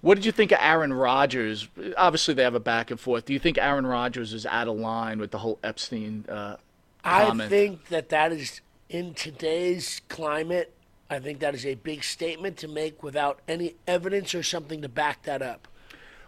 what 0.00 0.14
did 0.14 0.24
you 0.24 0.32
think 0.32 0.52
of 0.52 0.58
Aaron 0.60 0.92
Rodgers? 0.92 1.68
Obviously, 1.96 2.34
they 2.34 2.42
have 2.42 2.54
a 2.54 2.60
back 2.60 2.90
and 2.90 2.98
forth. 2.98 3.26
Do 3.26 3.32
you 3.32 3.38
think 3.38 3.58
Aaron 3.58 3.86
Rodgers 3.86 4.32
is 4.32 4.46
out 4.46 4.68
of 4.68 4.76
line 4.76 5.18
with 5.18 5.30
the 5.30 5.38
whole 5.38 5.58
Epstein? 5.62 6.24
Uh, 6.28 6.56
I 7.04 7.26
comment? 7.26 7.50
think 7.50 7.88
that 7.88 8.08
that 8.08 8.32
is 8.32 8.60
in 8.88 9.14
today's 9.14 10.00
climate. 10.08 10.74
I 11.10 11.18
think 11.18 11.40
that 11.40 11.54
is 11.54 11.66
a 11.66 11.74
big 11.74 12.04
statement 12.04 12.56
to 12.58 12.68
make 12.68 13.02
without 13.02 13.40
any 13.48 13.74
evidence 13.86 14.34
or 14.34 14.42
something 14.42 14.80
to 14.82 14.88
back 14.88 15.24
that 15.24 15.42
up. 15.42 15.66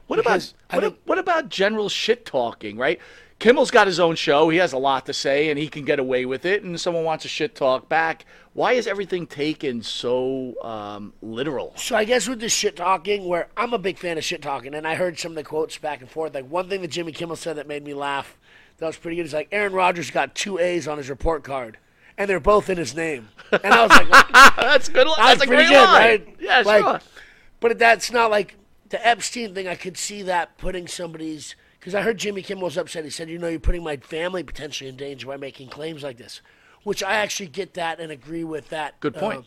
What 0.09 0.19
about 0.19 0.31
Because 0.31 0.55
I 0.69 0.77
what, 0.77 0.85
think- 0.85 0.99
what 1.05 1.19
about 1.19 1.49
general 1.49 1.89
shit 1.89 2.27
talking? 2.27 2.77
Right? 2.77 3.01
Kimmel's 3.39 3.71
got 3.73 3.89
his 3.89 3.99
own 3.99 4.15
show. 4.15 4.51
He 4.51 4.59
has 4.59 4.73
a 4.73 4.79
lot 4.79 5.07
to 5.07 5.13
say, 5.13 5.51
and 5.51 5.59
he 5.59 5.67
can 5.67 5.85
get 5.85 5.99
away 5.99 6.27
with 6.27 6.45
it. 6.45 6.63
And 6.63 6.81
someone 6.81 7.03
wants 7.03 7.23
to 7.23 7.29
shit 7.29 7.57
talk 7.57 7.89
back. 7.89 8.25
Why 8.53 8.75
is 8.75 8.87
everything 8.87 9.27
taken 9.27 9.83
so 9.83 10.55
um, 10.63 11.13
literal? 11.23 11.73
So 11.77 11.97
I 11.97 12.05
guess 12.05 12.29
with 12.29 12.39
the 12.39 12.49
shit 12.49 12.77
talking, 12.77 13.27
where 13.27 13.49
I'm 13.57 13.73
a 13.73 13.79
big 13.79 13.99
fan 13.99 14.17
of 14.17 14.23
shit 14.23 14.43
talking, 14.43 14.75
and 14.75 14.87
I 14.87 14.95
heard 14.95 15.19
some 15.19 15.33
of 15.33 15.37
the 15.37 15.43
quotes 15.43 15.77
back 15.79 16.01
and 16.01 16.09
forth. 16.11 16.35
Like 16.35 16.49
one 16.49 16.69
thing 16.69 16.83
that 16.83 16.89
Jimmy 16.93 17.11
Kimmel 17.11 17.35
said 17.37 17.57
that 17.57 17.67
made 17.67 17.83
me 17.83 17.95
laugh, 17.95 18.39
that 18.79 18.87
was 18.87 18.97
pretty 18.97 19.17
good. 19.17 19.27
Is 19.27 19.33
like 19.33 19.49
Aaron 19.51 19.73
Rodgers 19.73 20.11
got 20.13 20.37
two 20.37 20.59
A's 20.59 20.87
on 20.87 20.99
his 20.99 21.11
report 21.11 21.43
card, 21.43 21.79
and 22.19 22.29
they're 22.29 22.41
both 22.41 22.69
in 22.71 22.79
his 22.79 22.95
name. 22.95 23.29
And 23.51 23.73
I 23.73 23.83
was 23.87 23.91
like, 23.91 24.09
that's 24.57 24.89
good. 24.89 25.07
That's 25.07 25.17
That's 25.17 25.43
a 25.45 25.47
pretty 25.47 25.65
great 25.65 25.69
good, 25.69 25.85
line. 25.85 26.01
right? 26.03 26.37
Yeah, 26.41 26.63
Like- 26.65 26.83
sure. 26.85 27.01
But 27.61 27.79
that's 27.79 28.11
not 28.11 28.31
like 28.31 28.57
the 28.89 29.05
Epstein 29.07 29.55
thing. 29.55 29.69
I 29.69 29.77
could 29.77 29.97
see 29.97 30.23
that 30.23 30.59
putting 30.59 30.89
somebody's 30.89 31.55
because 31.79 31.95
I 31.95 32.03
heard 32.03 32.19
Jimmy 32.19 32.43
Kimmel 32.43 32.65
was 32.65 32.77
upset. 32.77 33.05
He 33.05 33.11
said, 33.11 33.29
"You 33.31 33.39
know, 33.39 33.47
you're 33.49 33.61
putting 33.61 33.85
my 33.85 33.97
family 33.99 34.43
potentially 34.43 34.89
in 34.91 34.97
danger 34.97 35.27
by 35.29 35.37
making 35.37 35.69
claims 35.69 36.03
like 36.03 36.17
this," 36.19 36.41
which 36.83 37.05
I 37.05 37.15
actually 37.15 37.47
get 37.49 37.75
that 37.75 38.01
and 38.01 38.11
agree 38.11 38.43
with 38.43 38.69
that. 38.71 38.99
Good 38.99 39.15
point. 39.15 39.39
Um, 39.39 39.45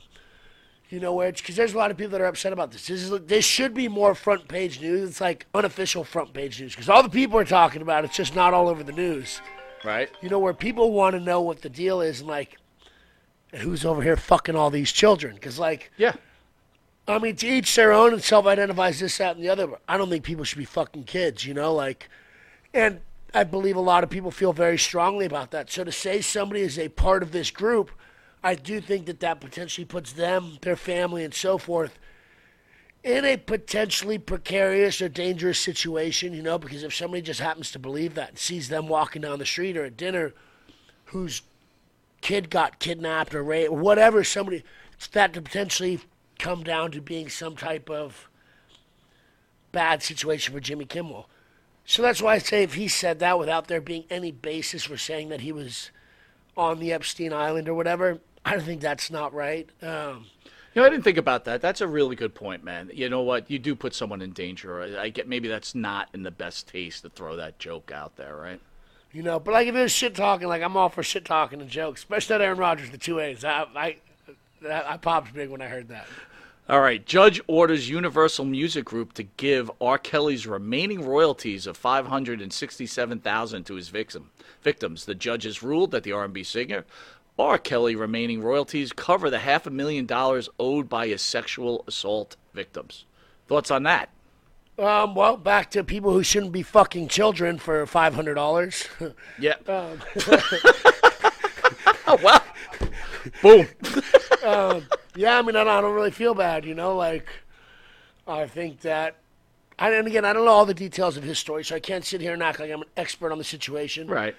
you 0.89 0.99
know 1.01 1.13
where 1.13 1.29
because 1.31 1.55
there's 1.57 1.73
a 1.73 1.77
lot 1.77 1.91
of 1.91 1.97
people 1.97 2.11
that 2.11 2.21
are 2.21 2.25
upset 2.27 2.53
about 2.53 2.71
this. 2.71 2.87
This 2.87 3.01
is 3.03 3.09
this 3.25 3.43
should 3.43 3.73
be 3.73 3.87
more 3.89 4.15
front 4.15 4.47
page 4.47 4.79
news. 4.79 5.09
It's 5.09 5.21
like 5.21 5.45
unofficial 5.53 6.03
front 6.05 6.33
page 6.33 6.61
news 6.61 6.73
because 6.73 6.87
all 6.87 7.03
the 7.03 7.09
people 7.09 7.37
are 7.37 7.43
talking 7.45 7.81
about 7.81 8.03
it. 8.05 8.07
It's 8.07 8.17
just 8.17 8.33
not 8.35 8.53
all 8.53 8.69
over 8.69 8.81
the 8.83 8.93
news. 8.93 9.41
Right? 9.85 10.09
You 10.21 10.29
know 10.29 10.39
where 10.39 10.53
people 10.53 10.91
want 10.91 11.15
to 11.15 11.19
know 11.19 11.41
what 11.41 11.61
the 11.61 11.69
deal 11.69 12.01
is 12.01 12.19
and 12.19 12.29
like 12.29 12.57
who's 13.53 13.85
over 13.85 14.01
here 14.01 14.17
fucking 14.17 14.55
all 14.55 14.69
these 14.69 14.91
children 14.91 15.35
because 15.35 15.59
like 15.59 15.91
Yeah. 15.97 16.15
I 17.07 17.19
mean, 17.19 17.35
to 17.35 17.47
each 17.47 17.75
their 17.75 17.93
own 17.93 18.13
and 18.13 18.23
self 18.23 18.47
identifies 18.47 18.99
this, 18.99 19.17
that, 19.19 19.35
and 19.35 19.45
the 19.45 19.49
other. 19.49 19.67
But 19.67 19.81
I 19.87 19.97
don't 19.97 20.09
think 20.09 20.23
people 20.23 20.43
should 20.43 20.57
be 20.57 20.65
fucking 20.65 21.03
kids, 21.03 21.45
you 21.45 21.53
know? 21.53 21.73
Like, 21.73 22.09
and 22.73 23.01
I 23.33 23.43
believe 23.43 23.75
a 23.75 23.81
lot 23.81 24.03
of 24.03 24.09
people 24.09 24.31
feel 24.31 24.53
very 24.53 24.77
strongly 24.77 25.25
about 25.25 25.51
that. 25.51 25.69
So 25.69 25.83
to 25.83 25.91
say 25.91 26.21
somebody 26.21 26.61
is 26.61 26.79
a 26.79 26.89
part 26.89 27.21
of 27.21 27.31
this 27.31 27.51
group, 27.51 27.91
I 28.43 28.55
do 28.55 28.81
think 28.81 29.05
that 29.05 29.19
that 29.19 29.39
potentially 29.39 29.85
puts 29.85 30.13
them, 30.13 30.57
their 30.61 30.75
family, 30.75 31.23
and 31.23 31.33
so 31.33 31.57
forth 31.57 31.99
in 33.05 33.23
a 33.23 33.37
potentially 33.37 34.17
precarious 34.17 34.99
or 34.99 35.07
dangerous 35.07 35.59
situation, 35.59 36.33
you 36.33 36.41
know? 36.41 36.57
Because 36.57 36.81
if 36.81 36.93
somebody 36.93 37.21
just 37.21 37.39
happens 37.39 37.71
to 37.71 37.79
believe 37.79 38.15
that 38.15 38.29
and 38.29 38.39
sees 38.39 38.67
them 38.67 38.87
walking 38.87 39.21
down 39.21 39.37
the 39.37 39.45
street 39.45 39.77
or 39.77 39.85
at 39.85 39.95
dinner 39.95 40.33
whose 41.05 41.43
kid 42.21 42.49
got 42.49 42.79
kidnapped 42.79 43.35
or 43.35 43.43
raped, 43.43 43.71
or 43.71 43.77
whatever, 43.77 44.23
somebody, 44.23 44.63
that 45.11 45.33
to 45.33 45.41
potentially 45.41 45.99
come 46.39 46.63
down 46.63 46.89
to 46.91 46.99
being 46.99 47.29
some 47.29 47.55
type 47.55 47.91
of 47.91 48.27
bad 49.71 50.01
situation 50.01 50.51
for 50.51 50.59
Jimmy 50.59 50.85
Kimmel. 50.85 51.29
So 51.85 52.01
that's 52.01 52.23
why 52.23 52.33
I 52.33 52.37
say 52.39 52.63
if 52.63 52.73
he 52.73 52.87
said 52.87 53.19
that 53.19 53.37
without 53.37 53.67
there 53.67 53.81
being 53.81 54.05
any 54.09 54.31
basis 54.31 54.83
for 54.83 54.97
saying 54.97 55.29
that 55.29 55.41
he 55.41 55.51
was 55.51 55.91
on 56.57 56.79
the 56.79 56.91
Epstein 56.91 57.33
Island 57.33 57.69
or 57.69 57.75
whatever, 57.75 58.19
I 58.43 58.53
don't 58.53 58.63
think 58.63 58.81
that's 58.81 59.11
not 59.11 59.31
right. 59.31 59.69
Um, 59.83 60.25
You 60.75 60.81
know, 60.81 60.87
I 60.87 60.89
didn't 60.91 61.05
think 61.05 61.17
about 61.17 61.45
that. 61.45 61.61
That's 61.61 61.81
a 61.81 61.87
really 61.87 62.15
good 62.15 62.35
point, 62.35 62.63
man. 62.63 62.91
You 62.93 63.09
know 63.09 63.21
what? 63.21 63.49
You 63.49 63.57
do 63.57 63.75
put 63.75 63.95
someone 63.95 64.21
in 64.21 64.31
danger. 64.31 64.99
I 64.99 65.09
get 65.09 65.27
maybe 65.27 65.47
that's 65.47 65.73
not 65.73 66.09
in 66.13 66.21
the 66.21 66.31
best 66.31 66.67
taste 66.67 67.01
to 67.01 67.09
throw 67.09 67.37
that 67.37 67.57
joke 67.57 67.91
out 67.91 68.17
there, 68.17 68.35
right? 68.35 68.59
you 69.15 69.23
know, 69.23 69.39
but 69.39 69.53
like 69.53 69.65
if 69.67 69.73
it 69.73 69.81
was 69.81 69.93
shit 69.93 70.13
talking, 70.13 70.49
like 70.49 70.61
I'm 70.61 70.75
all 70.75 70.89
for 70.89 71.01
shit 71.01 71.23
talking 71.23 71.61
and 71.61 71.69
jokes, 71.69 72.01
especially 72.01 72.37
that 72.37 72.43
Aaron 72.43 72.57
Rodgers, 72.57 72.89
the 72.89 72.97
two 72.97 73.21
A's. 73.21 73.45
I, 73.45 73.65
I, 73.73 73.95
I 74.69 74.97
popped 74.97 75.33
big 75.33 75.49
when 75.49 75.61
I 75.61 75.67
heard 75.67 75.87
that. 75.87 76.05
All 76.67 76.81
right. 76.81 77.03
Judge 77.05 77.39
orders 77.47 77.89
Universal 77.89 78.43
Music 78.43 78.83
Group 78.83 79.13
to 79.13 79.23
give 79.23 79.71
R. 79.79 79.97
Kelly's 79.97 80.45
remaining 80.45 81.05
royalties 81.05 81.65
of 81.65 81.77
five 81.77 82.07
hundred 82.07 82.41
and 82.41 82.51
sixty-seven 82.51 83.19
thousand 83.19 83.63
to 83.67 83.75
his 83.75 83.87
victim 83.87 84.31
victims. 84.61 85.05
The 85.05 85.15
judges 85.15 85.63
ruled 85.63 85.91
that 85.91 86.03
the 86.03 86.11
R&B 86.11 86.43
singer 86.43 86.83
R. 87.37 87.57
Kelly 87.57 87.95
remaining 87.95 88.41
royalties 88.41 88.93
cover 88.93 89.29
the 89.29 89.39
half 89.39 89.67
a 89.67 89.69
million 89.69 90.05
dollars 90.05 90.49
owed 90.59 90.87
by 90.87 91.07
his 91.07 91.21
sexual 91.21 91.83
assault 91.87 92.35
victims. 92.53 93.05
Thoughts 93.47 93.71
on 93.71 93.83
that? 93.83 94.09
Um, 94.77 95.15
well, 95.15 95.37
back 95.37 95.71
to 95.71 95.83
people 95.83 96.11
who 96.11 96.23
shouldn't 96.23 96.51
be 96.51 96.61
fucking 96.61 97.07
children 97.07 97.57
for 97.57 97.85
five 97.85 98.15
hundred 98.15 98.35
dollars. 98.35 98.87
Yeah. 99.39 99.55
oh 102.07 102.19
well. 102.23 102.43
Boom. 103.41 103.67
Yeah, 105.15 105.39
I 105.39 105.41
mean, 105.41 105.55
I 105.55 105.63
don't, 105.63 105.73
I 105.73 105.81
don't 105.81 105.95
really 105.95 106.11
feel 106.11 106.33
bad, 106.33 106.65
you 106.65 106.75
know. 106.75 106.95
Like, 106.95 107.27
I 108.27 108.47
think 108.47 108.81
that, 108.81 109.15
I, 109.79 109.91
and 109.91 110.07
again, 110.07 110.25
I 110.25 110.33
don't 110.33 110.45
know 110.45 110.51
all 110.51 110.65
the 110.65 110.73
details 110.73 111.15
of 111.15 111.23
his 111.23 111.39
story, 111.39 111.63
so 111.63 111.75
I 111.75 111.79
can't 111.79 112.03
sit 112.03 112.19
here 112.21 112.33
and 112.33 112.43
act 112.43 112.59
like 112.59 112.69
I'm 112.69 112.81
an 112.81 112.89
expert 112.97 113.31
on 113.31 113.37
the 113.37 113.43
situation. 113.43 114.07
Right. 114.07 114.35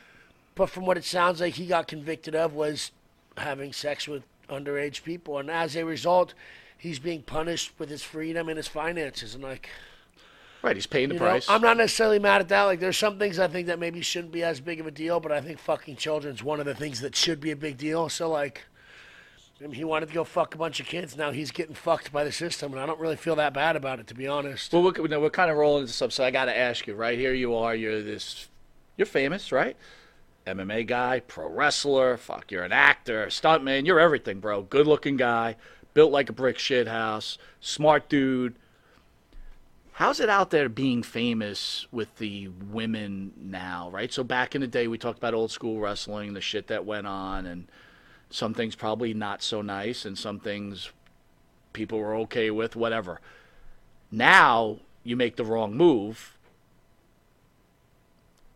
But 0.57 0.71
from 0.71 0.87
what 0.87 0.97
it 0.97 1.05
sounds 1.05 1.41
like, 1.41 1.55
he 1.55 1.67
got 1.67 1.87
convicted 1.87 2.35
of 2.35 2.55
was 2.55 2.91
having 3.37 3.73
sex 3.73 4.09
with 4.09 4.25
underage 4.49 5.05
people, 5.05 5.39
and 5.39 5.49
as 5.49 5.77
a 5.77 5.85
result, 5.85 6.35
he's 6.77 6.99
being 6.99 7.23
punished 7.23 7.73
with 7.79 7.91
his 7.91 8.03
freedom 8.03 8.49
and 8.49 8.57
his 8.57 8.67
finances. 8.67 9.35
And 9.35 9.45
like, 9.45 9.69
Right. 10.63 10.75
He's 10.75 10.87
paying 10.87 11.11
the 11.11 11.15
you 11.15 11.21
know, 11.21 11.27
price. 11.27 11.49
I'm 11.49 11.63
not 11.63 11.77
necessarily 11.77 12.19
mad 12.19 12.41
at 12.41 12.49
that. 12.49 12.65
Like, 12.65 12.81
there's 12.81 12.99
some 12.99 13.21
things 13.21 13.39
I 13.39 13.47
think 13.47 13.69
that 13.69 13.79
maybe 13.79 14.01
shouldn't 14.01 14.33
be 14.33 14.43
as 14.43 14.61
big 14.61 14.81
of 14.81 14.87
a 14.89 14.91
deal, 14.91 15.21
but 15.21 15.31
I 15.31 15.41
think 15.41 15.61
fucking 15.61 15.95
children's 15.95 16.43
one 16.43 16.59
of 16.59 16.67
the 16.67 16.75
things 16.75 17.01
that 17.03 17.15
should 17.15 17.39
be 17.41 17.53
a 17.53 17.57
big 17.57 17.79
deal. 17.79 18.09
So 18.09 18.29
like. 18.29 18.65
I 19.59 19.63
mean, 19.63 19.73
he 19.73 19.85
wanted 19.85 20.09
to 20.09 20.15
go 20.15 20.23
fuck 20.23 20.55
a 20.55 20.59
bunch 20.59 20.81
of 20.81 20.87
kids. 20.87 21.17
Now 21.17 21.31
he's 21.31 21.51
getting 21.51 21.75
fucked 21.75 22.13
by 22.13 22.25
the 22.25 22.33
system, 22.33 22.73
and 22.73 22.81
I 22.81 22.85
don't 22.85 23.01
really 23.01 23.17
feel 23.17 23.37
that 23.37 23.55
bad 23.55 23.75
about 23.75 24.01
it, 24.01 24.07
to 24.09 24.15
be 24.15 24.29
honest. 24.29 24.71
Well, 24.71 24.83
we're, 24.83 25.19
we're 25.19 25.31
kind 25.31 25.51
of 25.51 25.57
rolling 25.57 25.87
this 25.87 26.03
up, 26.03 26.13
so 26.13 26.25
I 26.25 26.31
got 26.31 26.45
to 26.45 26.55
ask 26.55 26.87
you, 26.87 26.95
right? 26.95 27.19
Here 27.19 27.33
you 27.33 27.55
are. 27.55 27.75
You're 27.75 28.03
this. 28.03 28.49
You're 28.99 29.07
famous, 29.07 29.53
right? 29.53 29.75
MMA 30.47 30.87
guy, 30.87 31.21
pro 31.21 31.49
wrestler. 31.49 32.17
Fuck, 32.17 32.51
you're 32.51 32.65
an 32.65 32.73
actor, 32.73 33.27
stuntman. 33.27 33.87
You're 33.87 34.01
everything, 34.01 34.41
bro. 34.41 34.63
Good 34.63 34.87
looking 34.87 35.17
guy, 35.17 35.57
built 35.93 36.13
like 36.13 36.31
a 36.31 36.33
brick 36.33 36.59
shit 36.59 36.87
house, 36.87 37.37
smart 37.61 38.09
dude. 38.09 38.55
How's 39.93 40.21
it 40.21 40.29
out 40.29 40.51
there 40.51 40.69
being 40.69 41.03
famous 41.03 41.87
with 41.91 42.17
the 42.19 42.49
women 42.49 43.33
now, 43.37 43.89
right? 43.91 44.13
So 44.13 44.23
back 44.23 44.55
in 44.55 44.61
the 44.61 44.67
day, 44.67 44.89
we 44.89 44.99
talked 44.99 45.19
about 45.19 45.35
old 45.35 45.51
school 45.51 45.81
wrestling, 45.81 46.35
the 46.35 46.41
shit 46.41 46.67
that 46.67 46.85
went 46.85 47.07
on, 47.07 47.47
and 47.47 47.67
some 48.29 48.55
things 48.55 48.75
probably 48.75 49.15
not 49.15 49.43
so 49.43 49.63
nice, 49.63 50.05
and 50.05 50.19
some 50.19 50.39
things 50.39 50.91
people 51.73 51.99
were 51.99 52.15
okay 52.15 52.51
with, 52.51 52.77
whatever. 52.77 53.21
Now 54.11 54.79
you 55.03 55.17
make 55.17 55.37
the 55.37 55.45
wrong 55.45 55.75
move, 55.75 56.37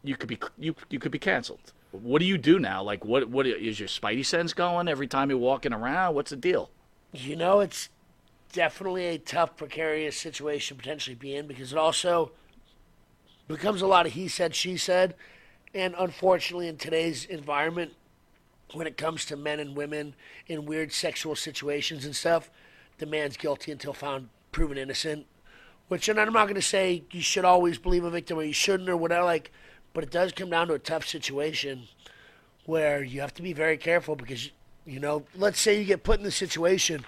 you 0.03 0.17
could 0.17 0.29
be 0.29 0.39
you 0.59 0.75
you 0.89 0.99
could 0.99 1.13
be 1.13 1.19
canceled. 1.19 1.73
What 1.93 2.21
do 2.21 2.25
you 2.25 2.39
do 2.39 2.59
now? 2.59 2.83
Like 2.83 3.05
what 3.05 3.29
what 3.29 3.47
is 3.47 3.81
your 3.81 3.89
spidey 3.89 4.25
sense 4.25 4.55
going 4.55 4.89
every 4.89 5.07
time 5.07 5.31
you're 5.31 5.39
walking 5.39 5.73
around? 5.73 6.15
What's 6.15 6.31
the 6.31 6.37
deal? 6.37 6.71
You 7.13 7.35
know, 7.37 7.61
it's 7.61 7.89
definitely 8.53 9.07
a 9.07 9.19
tough, 9.19 9.57
precarious 9.57 10.17
situation 10.17 10.77
to 10.77 10.83
potentially 10.83 11.17
be 11.17 11.35
in 11.35 11.47
because 11.47 11.73
it 11.73 11.79
also 11.79 12.33
becomes 13.49 13.83
a 13.83 13.87
lot 13.87 14.07
of 14.07 14.13
he 14.13 14.29
said, 14.29 14.55
she 14.55 14.77
said. 14.77 15.15
And 15.75 15.95
unfortunately, 15.99 16.69
in 16.69 16.77
today's 16.77 17.25
environment, 17.25 17.93
when 18.73 18.87
it 18.87 18.97
comes 18.97 19.25
to 19.27 19.37
men 19.37 19.61
and 19.61 19.77
women 19.77 20.15
in 20.47 20.67
weird 20.67 20.93
sexual 20.93 21.37
situations 21.37 22.05
and 22.05 22.15
stuff, 22.15 22.51
the 22.99 23.07
man's 23.07 23.37
guilty 23.37 23.73
until 23.73 23.93
found 23.93 24.29
proven 24.53 24.79
innocent. 24.79 25.27
Which, 25.89 26.09
and 26.09 26.21
I'm 26.21 26.33
not 26.33 26.45
going 26.45 26.55
to 26.55 26.63
say 26.63 27.05
you 27.11 27.21
should 27.21 27.45
always 27.45 27.79
believe 27.79 28.05
a 28.05 28.11
victim 28.11 28.39
or 28.39 28.45
you 28.45 28.53
shouldn't 28.53 28.89
or 28.89 28.97
whatever, 28.97 29.25
like, 29.25 29.51
but 29.93 30.05
it 30.05 30.11
does 30.11 30.33
come 30.33 30.51
down 30.51 30.69
to 30.69 30.75
a 30.75 30.79
tough 30.79 31.07
situation 31.07 31.89
where 32.67 33.03
you 33.03 33.21
have 33.21 33.35
to 33.35 33.43
be 33.43 33.53
very 33.53 33.77
careful 33.77 34.17
because, 34.17 34.51
you 34.85 35.01
know, 35.01 35.25
let's 35.35 35.61
say 35.61 35.79
you 35.79 35.85
get 35.85 36.05
put 36.05 36.19
in 36.19 36.25
the 36.25 36.31
situation, 36.31 37.05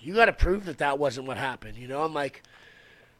you 0.00 0.14
got 0.14 0.26
to 0.26 0.32
prove 0.32 0.64
that 0.64 0.78
that 0.78 0.98
wasn't 0.98 1.26
what 1.26 1.36
happened. 1.36 1.76
You 1.76 1.88
know, 1.88 2.02
I'm 2.02 2.14
like, 2.14 2.42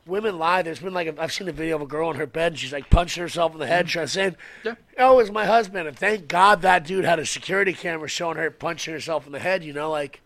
women 0.06 0.38
lie. 0.38 0.62
There's 0.62 0.80
been 0.80 0.92
like 0.92 1.08
a, 1.08 1.20
I've 1.20 1.32
seen 1.32 1.48
a 1.48 1.52
video 1.52 1.76
of 1.76 1.82
a 1.82 1.86
girl 1.86 2.08
on 2.08 2.16
her 2.16 2.26
bed. 2.26 2.52
And 2.52 2.58
she's 2.58 2.72
like 2.72 2.90
punching 2.90 3.22
herself 3.22 3.52
in 3.52 3.58
the 3.58 3.66
head, 3.66 3.86
mm-hmm. 3.86 3.92
trying 3.92 4.06
to 4.06 4.12
say. 4.12 4.76
"Oh, 4.98 5.18
it's 5.18 5.30
my 5.30 5.46
husband." 5.46 5.88
And 5.88 5.98
thank 5.98 6.28
God 6.28 6.62
that 6.62 6.84
dude 6.84 7.04
had 7.04 7.18
a 7.18 7.26
security 7.26 7.72
camera 7.72 8.08
showing 8.08 8.36
her 8.36 8.50
punching 8.50 8.92
herself 8.92 9.26
in 9.26 9.32
the 9.32 9.38
head. 9.38 9.64
You 9.64 9.72
know, 9.72 9.90
like 9.90 10.20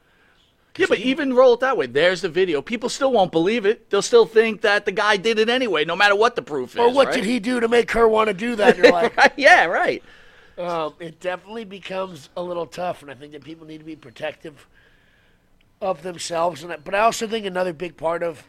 Yeah, 0.79 0.87
but 0.89 0.99
even 0.99 1.35
roll 1.35 1.55
it 1.55 1.61
that 1.61 1.77
way. 1.77 1.87
There's 1.87 2.21
the 2.23 2.29
video. 2.29 2.63
People 2.63 2.89
still 2.89 3.13
won't 3.13 3.33
believe 3.33 3.67
it. 3.67 3.91
They'll 3.91 4.01
still 4.03 4.27
think 4.27 4.61
that 4.63 4.85
the 4.85 4.93
guy 4.93 5.17
did 5.17 5.39
it 5.39 5.49
anyway, 5.49 5.85
no 5.85 5.97
matter 5.97 6.15
what 6.15 6.37
the 6.37 6.43
proof 6.43 6.75
is. 6.75 6.79
or 6.81 6.91
what 6.93 7.09
right? 7.09 7.15
did 7.17 7.25
he 7.25 7.41
do 7.41 7.61
to 7.61 7.69
make 7.69 7.91
her 7.93 8.07
want 8.07 8.29
to 8.29 8.35
do 8.35 8.57
that? 8.57 8.77
You're 8.77 8.93
like, 8.93 9.17
Right, 9.17 9.33
yeah, 9.37 9.65
right. 9.67 10.03
um, 10.57 10.95
it 11.01 11.21
definitely 11.21 11.65
becomes 11.65 12.29
a 12.37 12.43
little 12.43 12.67
tough, 12.67 13.03
and 13.03 13.11
I 13.11 13.15
think 13.15 13.33
that 13.33 13.45
people 13.45 13.67
need 13.67 13.79
to 13.79 13.85
be 13.85 13.97
protective 13.97 14.67
of 15.81 16.03
themselves. 16.03 16.63
And 16.63 16.73
I, 16.73 16.77
but 16.77 16.95
I 16.95 17.01
also 17.01 17.27
think 17.27 17.47
another 17.47 17.73
big 17.73 17.97
part 17.97 18.23
of, 18.23 18.45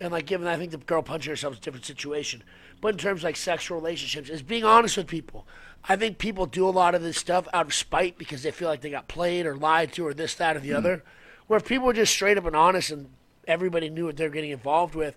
and 0.00 0.12
like 0.12 0.26
given 0.26 0.46
I 0.46 0.56
think 0.56 0.70
the 0.70 0.78
girl 0.78 1.02
punching 1.02 1.30
herself 1.30 1.54
is 1.54 1.58
a 1.58 1.62
different 1.62 1.86
situation, 1.86 2.42
but 2.80 2.88
in 2.92 2.98
terms 2.98 3.20
of 3.20 3.24
like 3.24 3.36
sexual 3.36 3.78
relationships, 3.78 4.28
is 4.30 4.42
being 4.42 4.64
honest 4.64 4.96
with 4.96 5.06
people. 5.06 5.46
I 5.88 5.96
think 5.96 6.18
people 6.18 6.44
do 6.44 6.68
a 6.68 6.70
lot 6.70 6.94
of 6.94 7.02
this 7.02 7.16
stuff 7.16 7.48
out 7.54 7.66
of 7.66 7.74
spite 7.74 8.18
because 8.18 8.42
they 8.42 8.50
feel 8.50 8.68
like 8.68 8.82
they 8.82 8.90
got 8.90 9.08
played 9.08 9.46
or 9.46 9.56
lied 9.56 9.92
to 9.94 10.06
or 10.06 10.12
this, 10.12 10.34
that, 10.34 10.56
or 10.56 10.60
the 10.60 10.74
other. 10.74 11.02
Where 11.50 11.56
if 11.56 11.66
people 11.66 11.88
were 11.88 11.92
just 11.92 12.12
straight 12.12 12.38
up 12.38 12.46
and 12.46 12.54
honest 12.54 12.92
and 12.92 13.08
everybody 13.48 13.90
knew 13.90 14.04
what 14.04 14.16
they're 14.16 14.30
getting 14.30 14.52
involved 14.52 14.94
with, 14.94 15.16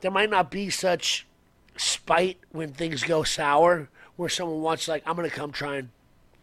there 0.00 0.10
might 0.10 0.30
not 0.30 0.50
be 0.50 0.70
such 0.70 1.26
spite 1.76 2.38
when 2.50 2.72
things 2.72 3.04
go 3.04 3.22
sour 3.22 3.90
where 4.16 4.30
someone 4.30 4.62
wants 4.62 4.88
like 4.88 5.02
i'm 5.04 5.14
going 5.14 5.28
to 5.28 5.36
come 5.36 5.52
try 5.52 5.76
and 5.76 5.90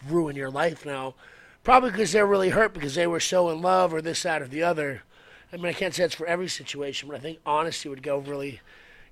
ruin 0.07 0.35
your 0.35 0.51
life 0.51 0.85
now. 0.85 1.15
Probably 1.63 1.89
because 1.89 2.11
they're 2.11 2.27
really 2.27 2.49
hurt 2.49 2.71
because 2.75 2.93
they 2.93 3.07
were 3.07 3.19
so 3.19 3.49
in 3.49 3.63
love 3.63 3.95
or 3.95 3.99
this 3.99 4.21
that 4.21 4.43
or 4.43 4.47
the 4.47 4.61
other. 4.61 5.01
I 5.51 5.55
mean 5.55 5.65
i 5.65 5.73
can't 5.73 5.95
say 5.95 6.03
it's 6.03 6.13
for 6.13 6.27
every 6.27 6.47
situation 6.47 7.09
but 7.09 7.17
i 7.17 7.19
think 7.19 7.39
honesty 7.47 7.89
would 7.89 8.03
go 8.03 8.19
really 8.19 8.61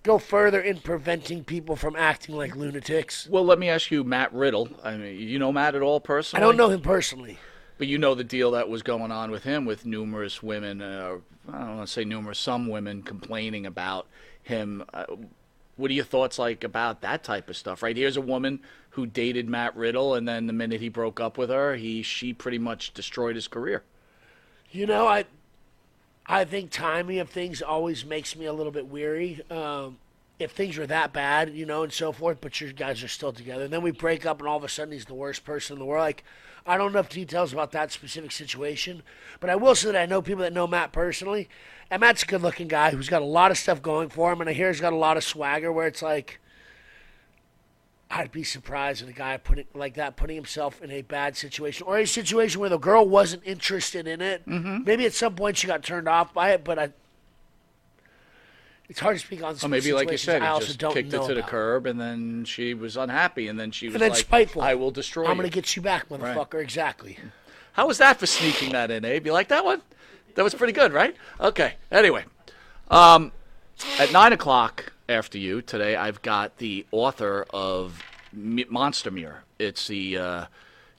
go 0.04 0.20
further 0.20 0.62
in 0.62 0.78
preventing 0.78 1.44
people 1.44 1.76
from 1.76 1.96
acting 1.96 2.36
like 2.36 2.56
lunatics. 2.56 3.28
Well, 3.32 3.46
let 3.46 3.58
me 3.58 3.68
ask 3.68 3.90
you, 3.90 4.04
Matt 4.04 4.32
Riddle. 4.32 4.70
I 4.84 4.96
mean, 4.96 5.18
you 5.18 5.40
know 5.40 5.52
Matt 5.52 5.74
at 5.74 5.82
all 5.82 6.00
personally? 6.00 6.44
I 6.44 6.46
don't 6.46 6.56
know 6.56 6.70
him 6.70 6.82
personally 6.82 7.40
But 7.84 7.90
you 7.90 7.98
know 7.98 8.16
the 8.16 8.24
deal 8.24 8.52
that 8.52 8.70
was 8.70 8.82
going 8.82 9.12
on 9.12 9.30
with 9.30 9.44
him 9.44 9.66
with 9.66 9.86
numerous 9.86 10.42
women, 10.42 10.82
uh, 10.82 11.18
I 11.52 11.58
don't 11.60 11.76
want 11.76 11.88
to 11.90 11.92
say 11.92 12.06
numerous, 12.06 12.40
some 12.40 12.70
women 12.70 13.02
complaining 13.04 13.66
about 13.66 14.08
him. 14.42 14.86
Uh, 14.94 15.04
what 15.76 15.92
are 15.92 15.94
your 15.94 16.06
thoughts 16.06 16.40
like 16.40 16.64
about 16.64 17.02
that 17.02 17.26
type 17.26 17.50
of 17.50 17.58
stuff? 17.58 17.84
Right 17.84 17.98
here's 17.98 18.16
a 18.16 18.22
woman 18.22 18.62
who 18.92 19.06
dated 19.06 19.50
Matt 19.50 19.76
Riddle, 19.76 20.16
and 20.16 20.26
then 20.26 20.48
the 20.48 20.54
minute 20.54 20.80
he 20.80 20.88
broke 20.88 21.20
up 21.20 21.38
with 21.38 21.50
her, 21.50 21.76
he 21.76 22.04
she 22.04 22.32
pretty 22.32 22.58
much 22.58 22.94
destroyed 22.94 23.36
his 23.36 23.50
career. 23.50 23.84
You 24.72 24.86
know, 24.86 25.06
I 25.06 25.26
I 26.26 26.46
think 26.46 26.72
timing 26.72 27.20
of 27.20 27.30
things 27.30 27.62
always 27.62 28.06
makes 28.06 28.34
me 28.34 28.46
a 28.46 28.54
little 28.54 28.72
bit 28.72 28.88
weary. 28.88 29.42
Um, 29.52 29.98
if 30.40 30.52
things 30.52 30.78
are 30.78 30.88
that 30.88 31.12
bad, 31.12 31.54
you 31.54 31.66
know, 31.66 31.84
and 31.84 31.92
so 31.92 32.14
forth, 32.14 32.38
but 32.40 32.62
your 32.62 32.72
guys 32.72 33.04
are 33.04 33.10
still 33.10 33.34
together, 33.34 33.66
and 33.66 33.74
then 33.74 33.82
we 33.82 33.92
break 33.92 34.26
up, 34.26 34.40
and 34.40 34.48
all 34.48 34.56
of 34.56 34.64
a 34.64 34.70
sudden 34.70 34.94
he's 34.94 35.04
the 35.04 35.14
worst 35.14 35.44
person 35.44 35.74
in 35.74 35.80
the 35.80 35.86
world. 35.86 36.04
Like, 36.04 36.24
I 36.66 36.78
don't 36.78 36.94
know 36.94 37.00
enough 37.00 37.10
details 37.10 37.52
about 37.52 37.72
that 37.74 37.92
specific 37.92 38.32
situation, 38.32 39.04
but 39.40 39.50
I 39.50 39.56
will 39.56 39.76
say 39.76 39.92
that 39.92 40.02
I 40.02 40.06
know 40.06 40.22
people 40.22 40.44
that 40.44 40.54
know 40.54 40.66
Matt 40.66 40.92
personally, 40.94 41.50
and 41.92 42.00
Matt's 42.00 42.24
a 42.24 42.26
good-looking 42.26 42.70
guy 42.70 42.92
who's 42.92 43.10
got 43.10 43.22
a 43.22 43.26
lot 43.26 43.52
of 43.52 43.58
stuff 43.58 43.82
going 43.82 44.10
for 44.10 44.32
him, 44.32 44.40
and 44.40 44.50
I 44.50 44.54
hear 44.54 44.70
he's 44.70 44.80
got 44.80 44.94
a 44.94 44.98
lot 44.98 45.18
of 45.18 45.24
swagger. 45.24 45.72
Where 45.72 45.88
it's 45.88 46.02
like, 46.02 46.40
I'd 48.10 48.32
be 48.32 48.44
surprised 48.44 49.04
at 49.04 49.10
a 49.10 49.14
guy 49.14 49.38
putting 49.38 49.66
like 49.74 49.96
that 49.96 50.16
putting 50.16 50.36
himself 50.36 50.82
in 50.82 50.90
a 50.92 51.02
bad 51.02 51.36
situation 51.36 51.86
or 51.86 51.98
a 51.98 52.08
situation 52.08 52.62
where 52.62 52.70
the 52.70 52.78
girl 52.78 53.08
wasn't 53.08 53.44
interested 53.46 54.08
in 54.08 54.22
it. 54.22 54.48
Mm-hmm. 54.48 54.86
Maybe 54.86 55.06
at 55.06 55.14
some 55.14 55.36
point 55.36 55.58
she 55.58 55.68
got 55.68 55.84
turned 55.84 56.08
off 56.08 56.34
by 56.34 56.52
it, 56.52 56.64
but 56.64 56.80
I. 56.80 56.94
It's 58.94 59.00
hard 59.00 59.18
to 59.18 59.26
speak 59.26 59.42
on. 59.42 59.56
Or 59.64 59.70
maybe, 59.70 59.92
like 59.92 60.12
you 60.12 60.18
said, 60.18 60.44
I 60.44 60.50
also 60.50 60.68
just 60.68 60.78
don't 60.78 60.94
kicked 60.94 61.12
it 61.16 61.22
to 61.24 61.34
the 61.34 61.40
about. 61.40 61.48
curb, 61.50 61.88
and 61.88 62.00
then 62.00 62.46
she 62.46 62.76
was 62.76 62.96
unhappy, 62.96 63.48
and 63.48 63.60
then 63.60 63.72
she 63.72 63.88
was 63.88 63.96
And 63.96 64.04
then 64.04 64.12
like, 64.12 64.20
spiteful. 64.20 64.62
"I 64.62 64.76
will 64.76 64.92
destroy 64.92 65.24
I'm 65.26 65.32
you." 65.32 65.38
going 65.38 65.50
to 65.50 65.56
get 65.56 65.76
you 65.76 65.82
back, 65.82 66.10
motherfucker. 66.10 66.62
Exactly. 66.62 67.18
How 67.72 67.88
was 67.88 67.98
that 67.98 68.20
for 68.20 68.28
sneaking 68.28 68.72
that 68.74 68.92
in, 68.92 69.04
Abe? 69.04 69.26
You 69.26 69.34
like 69.34 69.48
that 69.48 69.66
one? 69.66 69.82
That 70.36 70.44
was 70.44 70.54
pretty 70.54 70.74
good, 70.74 70.94
right? 70.94 71.16
Okay. 71.42 71.74
Anyway, 71.92 72.24
um, 72.92 73.32
at 73.98 74.12
nine 74.12 74.32
o'clock 74.32 74.94
after 75.10 75.40
you 75.40 75.64
today, 75.64 75.96
I've 75.96 76.22
got 76.22 76.60
the 76.60 76.86
author 76.92 77.48
of 77.50 78.00
M- 78.32 78.64
Monster 78.70 79.10
Mirror. 79.10 79.44
It's 79.58 79.88
the 79.88 80.20
uh, 80.20 80.46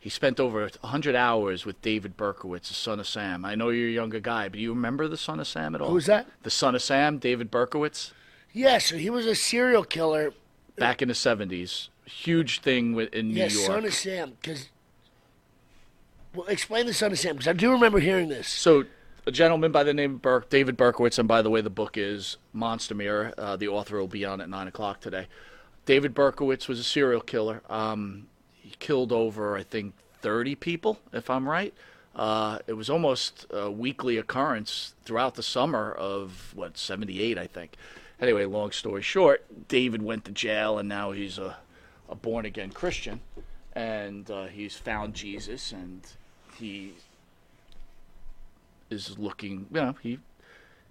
he 0.05 0.11
spent 0.11 0.39
over 0.39 0.69
hundred 0.83 1.15
hours 1.17 1.65
with 1.65 1.81
David 1.81 2.15
Berkowitz, 2.15 2.69
the 2.69 2.75
son 2.75 3.01
of 3.01 3.09
Sam. 3.09 3.43
I 3.43 3.55
know 3.55 3.71
you're 3.71 3.89
a 3.89 3.91
younger 3.91 4.21
guy, 4.21 4.51
but 4.51 4.59
do 4.59 4.63
you 4.63 4.75
remember 4.75 5.09
the 5.09 5.17
son 5.17 5.41
of 5.41 5.49
Sam 5.49 5.75
at 5.75 5.81
all? 5.81 5.89
Who's 5.89 6.05
that? 6.05 6.27
The 6.43 6.51
son 6.51 6.75
of 6.75 6.83
Sam, 6.83 7.17
David 7.17 7.51
Berkowitz, 7.51 8.13
Yeah, 8.53 8.77
so 8.77 8.99
he 8.99 9.09
was 9.09 9.25
a 9.25 9.35
serial 9.35 9.83
killer. 9.83 10.35
back 10.77 11.01
in 11.01 11.09
the 11.09 11.15
seventies. 11.15 11.89
Huge 12.05 12.61
thing 12.61 13.01
in 13.15 13.29
New 13.29 13.35
Yeah, 13.41 13.47
York. 13.47 13.65
son 13.67 13.85
of 13.87 13.95
Sam. 13.95 14.33
Because 14.39 14.69
well, 16.35 16.49
explain 16.49 16.85
the 16.85 16.93
son 16.93 17.11
of 17.11 17.19
Sam 17.19 17.37
because 17.37 17.49
I 17.49 17.55
do 17.55 17.73
remember 17.73 17.99
hearing 17.99 18.29
this. 18.29 18.47
So, 18.47 18.85
a 19.27 19.31
gentleman 19.31 19.73
by 19.73 19.85
the 19.85 19.95
name 19.95 20.17
of 20.17 20.21
Berk, 20.23 20.51
David 20.51 20.77
Berkowitz, 20.77 21.19
and 21.19 21.27
by 21.27 21.41
the 21.41 21.49
way, 21.49 21.63
the 21.63 21.71
book 21.71 21.97
is 21.97 22.37
Monster 22.53 22.95
Mirror. 22.95 23.33
Uh, 23.39 23.57
the 23.57 23.69
author 23.69 23.97
will 23.99 24.07
be 24.07 24.27
on 24.27 24.43
at 24.43 24.51
9 24.51 24.69
o'clock 24.69 25.01
today. 25.01 25.29
David 25.87 26.15
Berkowitz 26.15 26.69
was 26.69 26.79
a 26.79 26.85
serial 26.85 27.23
killer. 27.23 27.63
Um, 27.71 28.27
he 28.65 28.75
killed 28.79 29.13
over, 29.13 29.57
I 29.57 29.63
think, 29.63 29.93
30 30.23 30.55
people, 30.55 30.99
if 31.13 31.29
I'm 31.29 31.47
right. 31.47 31.75
Uh, 32.17 32.61
it 32.67 32.73
was 32.73 32.89
almost 32.89 33.45
a 33.51 33.71
weekly 33.71 34.17
occurrence 34.17 34.95
throughout 35.05 35.35
the 35.35 35.43
summer 35.43 35.93
of, 35.93 36.53
what, 36.55 36.79
78, 36.79 37.37
I 37.37 37.47
think. 37.47 37.77
Anyway, 38.19 38.47
long 38.47 38.71
story 38.71 39.03
short, 39.03 39.69
David 39.69 40.01
went 40.01 40.25
to 40.25 40.33
jail, 40.33 40.79
and 40.79 40.89
now 40.89 41.13
he's 41.13 41.37
a, 41.37 41.57
a 42.09 42.15
born 42.15 42.47
again 42.47 42.71
Christian. 42.71 43.21
And 43.75 44.31
uh, 44.31 44.47
he's 44.47 44.77
found 44.77 45.13
Jesus, 45.13 45.71
and 45.71 46.01
he 46.57 46.95
is 48.89 49.19
looking, 49.19 49.67
you 49.71 49.81
know, 49.81 49.97
he 50.01 50.21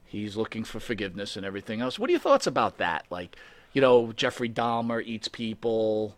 he's 0.06 0.36
looking 0.36 0.64
for 0.64 0.80
forgiveness 0.80 1.36
and 1.36 1.44
everything 1.44 1.82
else. 1.82 1.98
What 1.98 2.08
are 2.10 2.12
your 2.12 2.20
thoughts 2.20 2.46
about 2.46 2.78
that? 2.78 3.06
Like, 3.10 3.36
you 3.72 3.82
know, 3.82 4.12
Jeffrey 4.12 4.50
Dahmer 4.50 5.02
eats 5.04 5.28
people, 5.28 6.16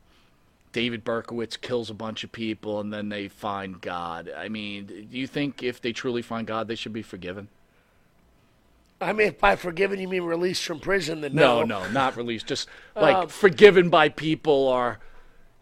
David 0.76 1.06
Berkowitz 1.06 1.56
kills 1.56 1.90
a 1.90 1.94
bunch 1.94 2.26
of 2.26 2.34
people, 2.34 2.82
and 2.82 2.92
then 2.92 3.08
they 3.08 3.30
find 3.30 3.80
God. 3.80 4.30
I 4.36 4.50
mean, 4.50 4.86
do 5.10 5.18
you 5.18 5.26
think 5.26 5.64
if 5.64 5.80
they 5.80 5.94
truly 5.94 6.22
find 6.22 6.46
God, 6.46 6.68
they 6.68 6.76
should 6.76 6.92
be 6.92 7.02
forgiven? 7.02 7.48
I 9.00 9.14
mean, 9.14 9.30
if 9.30 9.40
by 9.40 9.56
forgiven 9.56 10.02
you 10.02 10.10
mean 10.10 10.24
released 10.24 10.66
from 10.66 10.82
prison, 10.82 11.22
then 11.22 11.34
No, 11.34 11.64
no. 11.64 11.84
no, 11.84 11.92
not 11.92 12.18
released. 12.18 12.48
Just 12.48 12.68
like 12.94 13.16
Um, 13.16 13.28
forgiven 13.30 13.90
by 13.90 14.10
people 14.10 14.52
or 14.52 15.00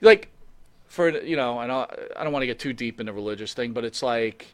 like 0.01 0.29
for 0.87 1.09
you 1.09 1.35
know, 1.35 1.59
and 1.59 1.71
I, 1.71 1.85
I 2.17 2.23
don't 2.23 2.33
want 2.33 2.41
to 2.41 2.47
get 2.47 2.57
too 2.57 2.73
deep 2.73 2.99
in 2.99 3.05
the 3.05 3.13
religious 3.13 3.53
thing, 3.53 3.71
but 3.71 3.85
it's 3.85 4.01
like 4.01 4.47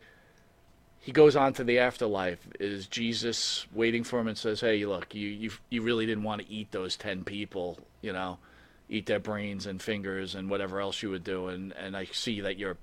he 1.00 1.14
goes 1.14 1.38
on 1.38 1.54
to 1.54 1.64
the 1.64 1.80
afterlife. 1.80 2.46
Is 2.60 2.86
Jesus 2.86 3.66
waiting 3.72 4.04
for 4.04 4.20
him 4.20 4.28
and 4.28 4.38
says, 4.38 4.60
"Hey, 4.60 4.86
look, 4.86 5.16
you 5.16 5.30
you 5.30 5.52
you 5.70 5.82
really 5.84 6.06
didn't 6.06 6.26
want 6.26 6.42
to 6.42 6.52
eat 6.52 6.74
those 6.74 6.98
ten 6.98 7.24
people, 7.24 7.80
you 8.02 8.12
know, 8.12 8.40
eat 8.90 9.06
their 9.06 9.20
brains 9.20 9.66
and 9.66 9.82
fingers 9.82 10.36
and 10.36 10.50
whatever 10.50 10.82
else 10.82 11.02
you 11.02 11.10
would 11.12 11.24
do, 11.24 11.48
and 11.48 11.74
and 11.74 11.96
I 11.96 12.06
see 12.06 12.42
that 12.42 12.58
you 12.58 12.76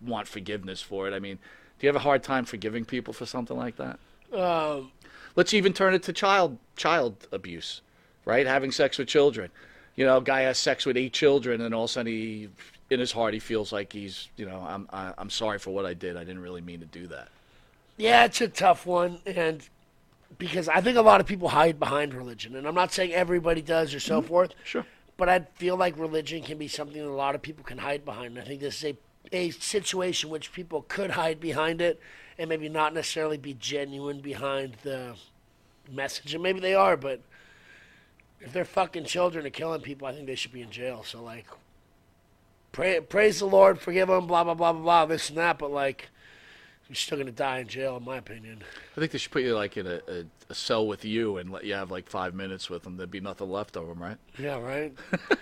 want 0.00 0.28
forgiveness 0.28 0.82
for 0.82 1.08
it. 1.08 1.14
I 1.14 1.18
mean, 1.18 1.36
do 1.78 1.86
you 1.86 1.88
have 1.88 1.96
a 1.96 2.00
hard 2.00 2.22
time 2.22 2.44
forgiving 2.44 2.84
people 2.84 3.14
for 3.14 3.26
something 3.26 3.56
like 3.56 3.76
that? 3.76 3.98
Um, 4.32 4.92
Let's 5.38 5.54
even 5.54 5.72
turn 5.72 5.94
it 5.94 6.02
to 6.02 6.12
child 6.12 6.58
child 6.74 7.28
abuse, 7.30 7.80
right? 8.24 8.44
Having 8.44 8.72
sex 8.72 8.98
with 8.98 9.06
children. 9.06 9.52
You 9.94 10.04
know, 10.04 10.20
guy 10.20 10.40
has 10.40 10.58
sex 10.58 10.84
with 10.84 10.96
eight 10.96 11.12
children, 11.12 11.60
and 11.60 11.72
all 11.72 11.84
of 11.84 11.90
a 11.90 11.92
sudden 11.92 12.12
he, 12.12 12.48
in 12.90 12.98
his 12.98 13.12
heart, 13.12 13.34
he 13.34 13.40
feels 13.40 13.72
like 13.72 13.92
he's, 13.92 14.28
you 14.36 14.46
know, 14.46 14.64
I'm 14.68 14.88
I, 14.92 15.12
I'm 15.16 15.30
sorry 15.30 15.60
for 15.60 15.70
what 15.70 15.86
I 15.86 15.94
did. 15.94 16.16
I 16.16 16.24
didn't 16.24 16.42
really 16.42 16.60
mean 16.60 16.80
to 16.80 16.86
do 16.86 17.06
that. 17.06 17.28
Yeah, 17.96 18.24
it's 18.24 18.40
a 18.40 18.48
tough 18.48 18.84
one, 18.84 19.20
and 19.26 19.62
because 20.38 20.68
I 20.68 20.80
think 20.80 20.96
a 20.96 21.02
lot 21.02 21.20
of 21.20 21.26
people 21.28 21.48
hide 21.48 21.78
behind 21.78 22.14
religion, 22.14 22.56
and 22.56 22.66
I'm 22.66 22.74
not 22.74 22.92
saying 22.92 23.12
everybody 23.12 23.62
does 23.62 23.94
or 23.94 24.00
so 24.00 24.20
forth. 24.20 24.54
Sure. 24.64 24.84
But 25.18 25.28
I 25.28 25.40
feel 25.56 25.76
like 25.76 25.98
religion 25.98 26.42
can 26.42 26.56
be 26.56 26.68
something 26.68 27.02
that 27.02 27.08
a 27.08 27.12
lot 27.12 27.34
of 27.34 27.42
people 27.42 27.64
can 27.64 27.78
hide 27.78 28.06
behind. 28.06 28.38
I 28.38 28.42
think 28.42 28.60
this 28.60 28.78
is 28.78 28.92
a 28.92 28.96
a 29.32 29.50
situation 29.50 30.30
which 30.30 30.52
people 30.52 30.84
could 30.88 31.10
hide 31.10 31.40
behind 31.40 31.80
it, 31.80 32.00
and 32.38 32.48
maybe 32.48 32.68
not 32.68 32.94
necessarily 32.94 33.36
be 33.36 33.54
genuine 33.54 34.20
behind 34.20 34.76
the 34.82 35.14
message. 35.90 36.34
And 36.34 36.42
maybe 36.42 36.60
they 36.60 36.74
are, 36.74 36.96
but 36.96 37.20
if 38.40 38.52
they're 38.52 38.64
fucking 38.64 39.04
children 39.04 39.44
and 39.44 39.54
killing 39.54 39.80
people, 39.80 40.06
I 40.06 40.12
think 40.12 40.26
they 40.26 40.34
should 40.34 40.52
be 40.52 40.62
in 40.62 40.70
jail. 40.70 41.02
So 41.04 41.22
like, 41.22 41.46
pray, 42.72 43.00
praise 43.00 43.40
the 43.40 43.46
Lord, 43.46 43.80
forgive 43.80 44.08
them, 44.08 44.26
blah 44.26 44.44
blah 44.44 44.54
blah 44.54 44.72
blah 44.72 44.82
blah, 44.82 45.06
this 45.06 45.28
and 45.28 45.38
that. 45.38 45.58
But 45.58 45.72
like, 45.72 46.08
you're 46.88 46.96
still 46.96 47.18
gonna 47.18 47.30
die 47.30 47.58
in 47.58 47.68
jail, 47.68 47.96
in 47.96 48.04
my 48.04 48.16
opinion. 48.16 48.62
I 48.96 49.00
think 49.00 49.12
they 49.12 49.18
should 49.18 49.32
put 49.32 49.42
you 49.42 49.54
like 49.54 49.76
in 49.76 49.86
a, 49.86 50.00
a, 50.08 50.24
a 50.48 50.54
cell 50.54 50.86
with 50.86 51.04
you 51.04 51.36
and 51.36 51.50
let 51.50 51.64
you 51.64 51.74
have 51.74 51.90
like 51.90 52.08
five 52.08 52.34
minutes 52.34 52.70
with 52.70 52.82
them. 52.82 52.96
There'd 52.96 53.10
be 53.10 53.20
nothing 53.20 53.50
left 53.50 53.76
of 53.76 53.86
them, 53.86 54.02
right? 54.02 54.16
Yeah, 54.38 54.58
right. 54.60 54.94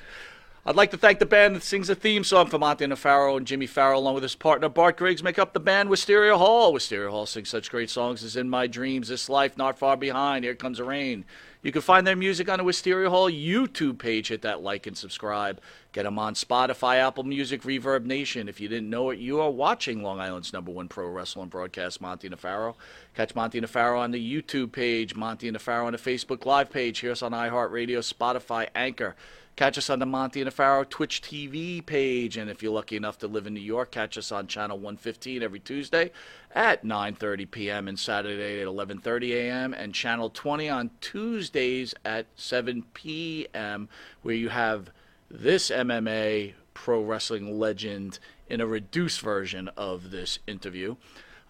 I'd 0.68 0.74
like 0.74 0.90
to 0.90 0.96
thank 0.96 1.20
the 1.20 1.26
band 1.26 1.54
that 1.54 1.62
sings 1.62 1.86
the 1.86 1.94
theme 1.94 2.24
song 2.24 2.48
for 2.48 2.58
Monte 2.58 2.92
Farrow 2.96 3.36
and 3.36 3.46
Jimmy 3.46 3.68
Farrow, 3.68 3.96
along 3.96 4.14
with 4.14 4.24
his 4.24 4.34
partner 4.34 4.68
Bart 4.68 4.96
Griggs, 4.96 5.22
make 5.22 5.38
up 5.38 5.52
the 5.52 5.60
band 5.60 5.88
Wisteria 5.88 6.36
Hall. 6.36 6.72
Wisteria 6.72 7.08
Hall 7.08 7.24
sings 7.24 7.48
such 7.48 7.70
great 7.70 7.88
songs 7.88 8.24
as 8.24 8.34
In 8.34 8.50
My 8.50 8.66
Dreams, 8.66 9.06
This 9.06 9.28
Life, 9.28 9.56
Not 9.56 9.78
Far 9.78 9.96
Behind, 9.96 10.44
Here 10.44 10.56
Comes 10.56 10.78
the 10.78 10.84
Rain. 10.84 11.24
You 11.62 11.70
can 11.70 11.82
find 11.82 12.04
their 12.04 12.16
music 12.16 12.48
on 12.48 12.58
the 12.58 12.64
Wisteria 12.64 13.10
Hall 13.10 13.30
YouTube 13.30 13.98
page. 13.98 14.26
Hit 14.28 14.42
that 14.42 14.60
like 14.60 14.88
and 14.88 14.98
subscribe. 14.98 15.60
Get 15.96 16.02
them 16.02 16.18
on 16.18 16.34
Spotify, 16.34 16.96
Apple 16.96 17.24
Music, 17.24 17.62
Reverb 17.62 18.04
Nation. 18.04 18.50
If 18.50 18.60
you 18.60 18.68
didn't 18.68 18.90
know 18.90 19.08
it, 19.08 19.18
you 19.18 19.40
are 19.40 19.50
watching 19.50 20.02
Long 20.02 20.20
Island's 20.20 20.52
number 20.52 20.70
one 20.70 20.88
pro 20.88 21.08
wrestling 21.08 21.48
broadcast, 21.48 22.02
Monty 22.02 22.28
Nefaro. 22.28 22.74
Catch 23.14 23.34
Monty 23.34 23.62
Nefaro 23.62 23.98
on 23.98 24.10
the 24.10 24.20
YouTube 24.42 24.72
page, 24.72 25.14
Monty 25.16 25.50
Nefaro 25.50 25.86
on 25.86 25.94
the 25.94 25.98
Facebook 25.98 26.44
Live 26.44 26.68
page. 26.68 26.98
Hear 26.98 27.12
us 27.12 27.22
on 27.22 27.32
iHeartRadio, 27.32 28.00
Spotify, 28.00 28.68
Anchor. 28.74 29.16
Catch 29.56 29.78
us 29.78 29.88
on 29.88 29.98
the 29.98 30.04
Monty 30.04 30.44
Nefaro 30.44 30.86
Twitch 30.86 31.22
TV 31.22 31.86
page, 31.86 32.36
and 32.36 32.50
if 32.50 32.62
you're 32.62 32.74
lucky 32.74 32.98
enough 32.98 33.16
to 33.20 33.26
live 33.26 33.46
in 33.46 33.54
New 33.54 33.60
York, 33.60 33.90
catch 33.90 34.18
us 34.18 34.30
on 34.30 34.48
channel 34.48 34.76
115 34.76 35.42
every 35.42 35.60
Tuesday 35.60 36.10
at 36.54 36.84
9:30 36.84 37.50
p.m. 37.50 37.88
and 37.88 37.98
Saturday 37.98 38.60
at 38.60 38.66
11:30 38.68 39.30
a.m. 39.30 39.72
and 39.72 39.94
channel 39.94 40.28
20 40.28 40.68
on 40.68 40.90
Tuesdays 41.00 41.94
at 42.04 42.26
7 42.34 42.84
p.m. 42.92 43.88
where 44.20 44.34
you 44.34 44.50
have 44.50 44.90
this 45.30 45.70
MMA 45.70 46.54
pro 46.74 47.02
wrestling 47.02 47.58
legend 47.58 48.18
in 48.48 48.60
a 48.60 48.66
reduced 48.66 49.20
version 49.20 49.68
of 49.76 50.10
this 50.10 50.38
interview. 50.46 50.96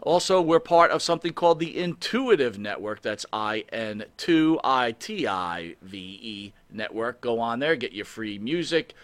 Also, 0.03 0.41
we're 0.43 0.61
part 0.61 0.91
of 0.91 1.03
something 1.03 1.33
called 1.33 1.59
the 1.59 1.79
Intuitive 1.79 2.59
Network. 2.59 3.03
That's 3.03 3.25
I 3.33 3.65
N 3.73 4.05
2 4.19 4.61
I 4.63 4.93
T 4.93 5.27
I 5.27 5.77
V 5.83 5.99
E 6.23 6.53
Network. 6.71 7.21
Go 7.21 7.41
on 7.41 7.59
there, 7.61 7.77
get 7.77 7.93
your 7.93 8.05
free 8.05 8.39
music, 8.39 8.95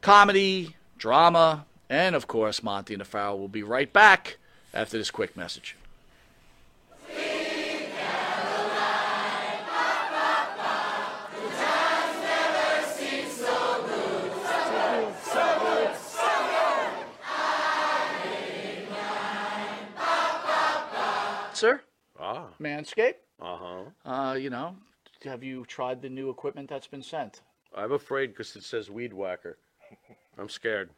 comedy, 0.00 0.76
drama, 0.96 1.66
and 1.90 2.14
of 2.14 2.26
course, 2.26 2.62
Monte 2.62 2.94
and 2.94 3.00
the 3.00 3.04
Pharaoh 3.04 3.36
will 3.36 3.48
be 3.48 3.62
right 3.62 3.92
back 3.92 4.38
after 4.72 4.96
this 4.96 5.10
quick 5.10 5.36
message. 5.36 5.76
Sir, 21.56 21.80
Ah, 22.20 22.48
Manscaped. 22.60 23.14
uh-huh. 23.40 23.84
Uh, 24.04 24.34
you 24.34 24.50
know, 24.50 24.76
have 25.24 25.42
you 25.42 25.64
tried 25.64 26.02
the 26.02 26.08
new 26.08 26.28
equipment 26.28 26.68
that's 26.68 26.86
been 26.86 27.02
sent? 27.02 27.40
I'm 27.74 27.92
afraid 27.92 28.28
because 28.28 28.54
it 28.56 28.62
says 28.64 28.90
weed 28.90 29.12
whacker. 29.14 29.56
I'm 30.38 30.50
scared. 30.50 30.90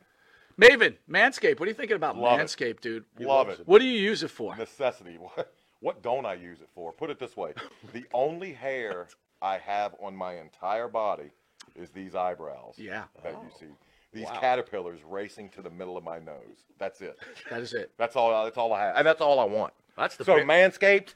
Maven, 0.60 0.96
Manscaped. 1.08 1.60
What 1.60 1.66
are 1.66 1.70
you 1.70 1.74
thinking 1.74 1.94
about 1.96 2.16
Love 2.18 2.40
it. 2.40 2.80
Dude? 2.80 3.04
Love 3.20 3.48
it. 3.50 3.60
What 3.66 3.78
do 3.80 3.84
you 3.86 4.00
use 4.00 4.24
it 4.24 4.30
for? 4.30 4.56
Necessity. 4.56 5.18
What, 5.36 5.52
what 5.80 6.02
don't 6.02 6.26
I 6.26 6.34
use 6.34 6.60
it 6.60 6.68
for? 6.74 6.92
Put 6.92 7.08
it 7.08 7.20
this 7.20 7.36
way 7.36 7.52
the 7.92 8.04
only 8.12 8.52
hair 8.52 9.06
I 9.40 9.58
have 9.58 9.94
on 10.02 10.16
my 10.16 10.34
entire 10.40 10.88
body 10.88 11.30
is 11.76 11.90
these 11.90 12.16
eyebrows 12.16 12.74
Yeah. 12.76 13.04
that 13.22 13.34
you 13.34 13.50
see. 13.60 13.72
These 14.12 14.26
caterpillars 14.40 14.98
racing 15.08 15.50
to 15.50 15.62
the 15.62 15.70
middle 15.70 15.96
of 15.96 16.02
my 16.02 16.18
nose. 16.18 16.64
That's 16.78 17.00
it. 17.00 17.16
That 17.48 17.60
is 17.60 17.74
it. 17.74 17.92
That's 17.96 18.16
all. 18.16 18.42
That's 18.44 18.56
all 18.58 18.72
I 18.72 18.80
have, 18.86 18.96
and 18.96 19.06
that's 19.06 19.20
all 19.20 19.38
I 19.38 19.44
want. 19.44 19.72
That's 19.98 20.16
the 20.16 20.24
So 20.24 20.36
big- 20.36 20.46
Manscaped 20.46 21.14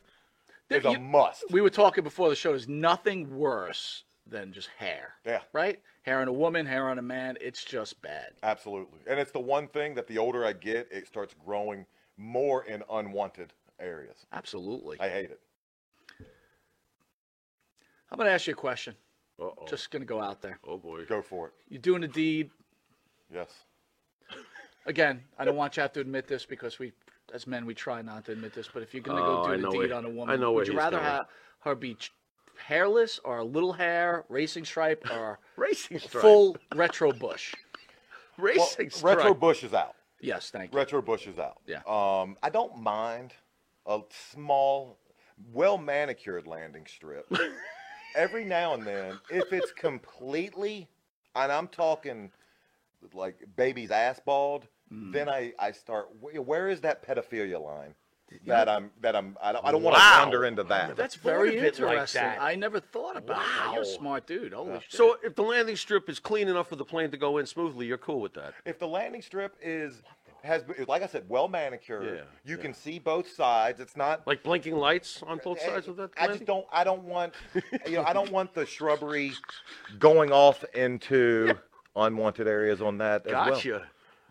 is 0.69 0.85
a 0.85 0.99
must. 0.99 1.45
We 1.51 1.61
were 1.61 1.71
talking 1.71 2.03
before 2.05 2.29
the 2.29 2.35
show. 2.37 2.51
There's 2.51 2.69
nothing 2.69 3.35
worse 3.37 4.05
than 4.27 4.53
just 4.53 4.69
hair. 4.77 5.15
Yeah. 5.25 5.41
Right? 5.53 5.81
Hair 6.03 6.21
on 6.21 6.29
a 6.29 6.33
woman, 6.33 6.67
hair 6.67 6.89
on 6.89 6.99
a 6.99 7.03
man. 7.03 7.39
It's 7.41 7.65
just 7.65 8.01
bad. 8.03 8.33
Absolutely, 8.43 8.99
and 9.07 9.21
it's 9.21 9.31
the 9.31 9.41
one 9.41 9.69
thing 9.69 9.95
that 9.95 10.07
the 10.09 10.19
older 10.19 10.45
I 10.45 10.53
get, 10.53 10.89
it 10.91 11.07
starts 11.07 11.35
growing 11.45 11.87
more 12.17 12.65
in 12.65 12.83
unwanted 12.91 13.53
areas. 13.79 14.27
Absolutely. 14.33 14.97
I 15.01 15.09
hate 15.09 15.31
it. 15.31 15.41
I'm 18.11 18.17
going 18.17 18.27
to 18.27 18.33
ask 18.33 18.47
you 18.47 18.53
a 18.53 18.57
question. 18.57 18.95
Uh-oh. 19.41 19.67
Just 19.67 19.91
going 19.91 20.03
to 20.03 20.07
go 20.07 20.21
out 20.21 20.43
there. 20.43 20.59
oh 20.67 20.77
boy. 20.77 21.05
Go 21.07 21.23
for 21.23 21.49
it. 21.49 21.53
You're 21.69 21.81
doing 21.81 22.05
a 22.05 22.09
deed. 22.09 22.51
Yes. 23.33 23.49
Again, 24.87 25.23
I 25.39 25.45
don't 25.45 25.57
want 25.57 25.73
you 25.73 25.77
to 25.77 25.81
have 25.83 25.93
to 25.95 26.01
admit 26.01 26.27
this 26.27 26.45
because 26.45 26.79
we, 26.79 26.93
as 27.33 27.47
men, 27.47 27.67
we 27.67 27.75
try 27.75 28.03
not 28.03 28.25
to 28.27 28.33
admit 28.33 28.55
this. 28.55 28.69
But 28.73 28.83
if 28.83 28.93
you're 28.95 29.03
going 29.03 29.19
to 29.19 29.23
Oh, 29.25 29.45
go 29.45 29.53
I 29.53 29.57
do 29.57 29.63
know 29.63 29.71
the 29.73 29.79
deed 29.83 29.89
where- 29.91 29.99
on 29.99 30.05
a 30.05 30.11
woman, 30.11 30.31
I 30.35 30.37
know 30.37 30.53
would 30.53 30.69
you 30.69 30.77
rather 30.77 30.99
going. 30.99 31.09
have 31.11 31.27
her 31.61 31.75
be 31.75 31.97
hairless 32.59 33.19
or 33.25 33.39
a 33.39 33.45
little 33.45 33.73
hair, 33.73 34.25
racing 34.29 34.65
stripe, 34.65 35.05
or 35.11 35.39
Racing 35.57 35.99
stripe. 35.99 36.23
full 36.23 36.57
retro 36.75 37.13
bush? 37.13 37.55
Well, 38.39 38.47
Racing 38.55 38.89
stripe. 38.91 39.19
retro 39.19 39.35
bush 39.35 39.63
is 39.63 39.75
out. 39.75 39.95
Yes, 40.21 40.51
thank 40.51 40.73
you. 40.73 40.79
Retro 40.79 41.03
Bush 41.03 41.27
is 41.27 41.39
out. 41.39 41.59
Yeah. 41.67 41.83
Um, 41.87 42.37
I 42.43 42.49
don't 42.49 42.79
mind 42.79 43.35
a 43.87 44.01
small, 44.33 44.99
well 45.53 45.77
manicured 45.77 46.47
landing 46.47 46.87
strip. 46.87 47.31
Every 48.17 48.45
now 48.45 48.73
and 48.75 48.85
then, 48.87 49.19
if 49.31 49.53
it's 49.53 49.71
completely, 49.73 50.89
and 51.37 51.53
I'm 51.53 51.69
talking 51.69 52.31
like 53.13 53.37
baby's 53.57 53.91
ass 53.91 54.19
bald, 54.25 54.67
Mm. 54.93 55.13
then 55.13 55.29
I, 55.29 55.53
I 55.59 55.73
start. 55.73 56.09
Where 56.21 56.69
is 56.69 56.81
that 56.83 57.07
pedophilia 57.07 57.61
line? 57.63 57.95
That 58.47 58.67
I'm 58.67 58.91
that 59.03 59.15
I'm 59.15 59.37
I 59.43 59.53
don't, 59.53 59.65
I 59.67 59.71
don't 59.73 59.83
want 59.83 59.95
to 59.97 60.01
Wow. 60.01 60.21
wander 60.23 60.45
into 60.47 60.63
that. 60.65 60.97
That's 60.97 61.17
very 61.17 61.59
of 61.59 61.65
it 61.65 61.79
like 61.81 61.91
interesting. 61.93 62.23
that. 62.23 62.41
I 62.41 62.55
never 62.55 62.81
thought 62.81 63.17
about 63.19 63.37
that. 63.37 63.71
You're 63.75 63.83
a 63.83 63.87
smart 63.87 64.27
dude. 64.27 64.55
Holy 64.55 64.81
shit. 64.81 64.85
So 64.91 65.19
if 65.23 65.35
the 65.35 65.43
landing 65.43 65.77
strip 65.77 66.09
is 66.09 66.19
clean 66.19 66.49
enough 66.49 66.69
for 66.69 66.77
the 66.77 66.85
plane 66.85 67.11
to 67.11 67.19
go 67.19 67.37
in 67.37 67.45
smoothly, 67.45 67.85
you're 67.87 67.99
cool 67.99 68.21
with 68.21 68.33
that. 68.35 68.55
if 68.65 68.79
the 68.79 68.89
landing 68.89 69.21
strip 69.21 69.55
is 69.61 70.03
has 70.43 70.63
been- 70.65 70.87
like 70.89 71.03
I 71.03 71.07
said, 71.09 71.29
well 71.29 71.47
manicured, 71.47 72.05
Yeah, 72.07 72.23
you 72.45 72.57
yeah. 72.57 72.63
can 72.63 72.73
see 72.75 72.99
both 72.99 73.31
sides. 73.31 73.81
It's 73.81 73.97
not 73.99 74.27
Like 74.27 74.43
blinking 74.43 74.75
lights 74.77 75.23
on 75.25 75.39
both 75.45 75.61
sides 75.61 75.87
of 75.87 75.97
that. 75.97 76.11
I 76.17 76.23
landing? 76.23 76.39
just 76.39 76.47
don't. 76.47 76.67
I 76.73 76.85
don't 76.85 77.03
want. 77.05 77.35
You 77.87 77.97
know, 77.99 78.05
I 78.05 78.15
don't 78.15 78.33
want 78.33 78.55
the 78.55 78.65
shrubbery 78.65 79.35
going 79.99 80.33
off 80.33 80.65
into 80.75 81.53
unwanted 81.95 82.49
areas 82.49 82.81
on 82.81 82.97
that 82.99 83.27
as 83.27 83.33
well. 83.33 83.83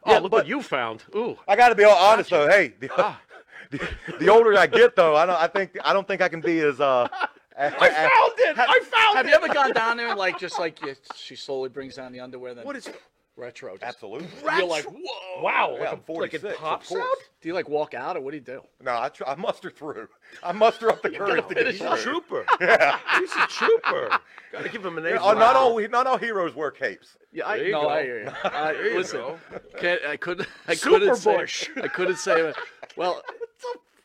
Gotcha. 0.03 0.13
Yeah, 0.13 0.19
oh, 0.19 0.21
look 0.23 0.31
what 0.31 0.47
you 0.47 0.61
found. 0.61 1.03
Ooh. 1.15 1.37
I 1.47 1.55
got 1.55 1.69
to 1.69 1.75
be 1.75 1.83
all 1.83 1.95
honest 1.97 2.29
though. 2.29 2.47
Hey, 2.47 2.73
the, 2.79 2.89
Ah. 2.97 3.19
the, 3.71 3.87
the 4.19 4.29
older 4.29 4.57
I 4.57 4.67
get 4.67 4.95
though, 4.95 5.15
I 5.15 5.25
don't. 5.25 5.35
I 5.35 5.47
think 5.47 5.77
I 5.83 5.93
don't 5.93 6.07
think 6.07 6.21
I 6.21 6.29
can 6.29 6.41
be 6.41 6.59
as 6.59 6.79
uh. 6.79 7.07
I 7.57 7.65
I 7.67 7.69
found 7.69 8.33
it. 8.37 8.57
I 8.57 8.79
found 8.79 9.17
have 9.17 9.25
it. 9.25 9.29
you 9.29 9.35
ever 9.35 9.47
gone 9.53 9.71
down 9.73 9.97
there 9.97 10.07
and 10.07 10.17
like 10.17 10.39
just 10.45 10.57
like 10.57 10.81
you, 10.81 10.95
she 11.15 11.35
slowly 11.35 11.69
brings 11.69 11.95
down 11.95 12.11
the 12.11 12.19
underwear? 12.19 12.53
Then 12.55 12.65
What 12.65 12.75
is? 12.75 12.89
Retro? 13.35 13.73
Just, 13.73 13.83
Absolutely. 13.83 14.27
You're 14.43 14.65
like, 14.65 14.85
whoa. 14.85 15.41
Wow. 15.41 15.73
Yeah, 15.75 15.79
like, 15.91 15.93
I'm 15.93 16.15
a, 16.15 16.19
like 16.19 16.33
it 16.33 16.41
46, 16.41 16.43
of 16.53 16.55
pops 16.59 16.89
course. 16.89 17.01
out. 17.01 17.07
Do 17.41 17.47
you 17.47 17.53
like 17.53 17.69
walk 17.69 17.93
out 17.93 18.17
or 18.17 18.21
what 18.21 18.31
do 18.31 18.37
you 18.37 18.43
do? 18.43 18.61
No, 18.81 18.99
I, 18.99 19.09
tr- 19.09 19.23
I 19.25 19.35
muster 19.35 19.69
through. 19.69 20.07
I 20.43 20.51
muster 20.51 20.89
up 20.89 21.01
the 21.01 21.09
courage 21.09 21.47
to 21.47 21.55
get 21.55 21.67
He's 21.67 21.79
through. 21.79 21.93
a 21.93 21.97
trooper. 21.97 22.45
He's 22.59 23.31
a 23.35 23.47
trooper. 23.47 24.09
Got 24.51 24.63
to 24.63 24.69
give 24.69 24.85
him 24.85 24.97
an 24.97 25.05
A. 25.05 25.11
Oh, 25.19 25.33
for 25.33 25.39
not 25.39 25.55
all 25.55 25.79
not 25.89 26.07
all 26.07 26.17
heroes 26.17 26.55
wear 26.55 26.71
capes. 26.71 27.17
Yeah, 27.31 27.47
I 27.47 27.57
There 27.57 27.65
you 27.67 27.71
no, 27.73 27.81
go. 27.83 27.89
I 27.89 28.03
hear 28.03 28.23
you. 28.23 28.31
I, 28.43 28.71
you 28.73 28.97
listen, 28.97 29.19
go. 29.19 29.39
can't, 29.79 30.01
I 30.05 30.17
couldn't. 30.17 30.49
I 30.67 30.75
couldn't 30.75 31.15
say. 31.15 31.37
Bush. 31.37 31.69
I 31.81 31.87
couldn't 31.87 32.17
say. 32.17 32.39
it. 32.49 32.55
Well, 32.97 33.21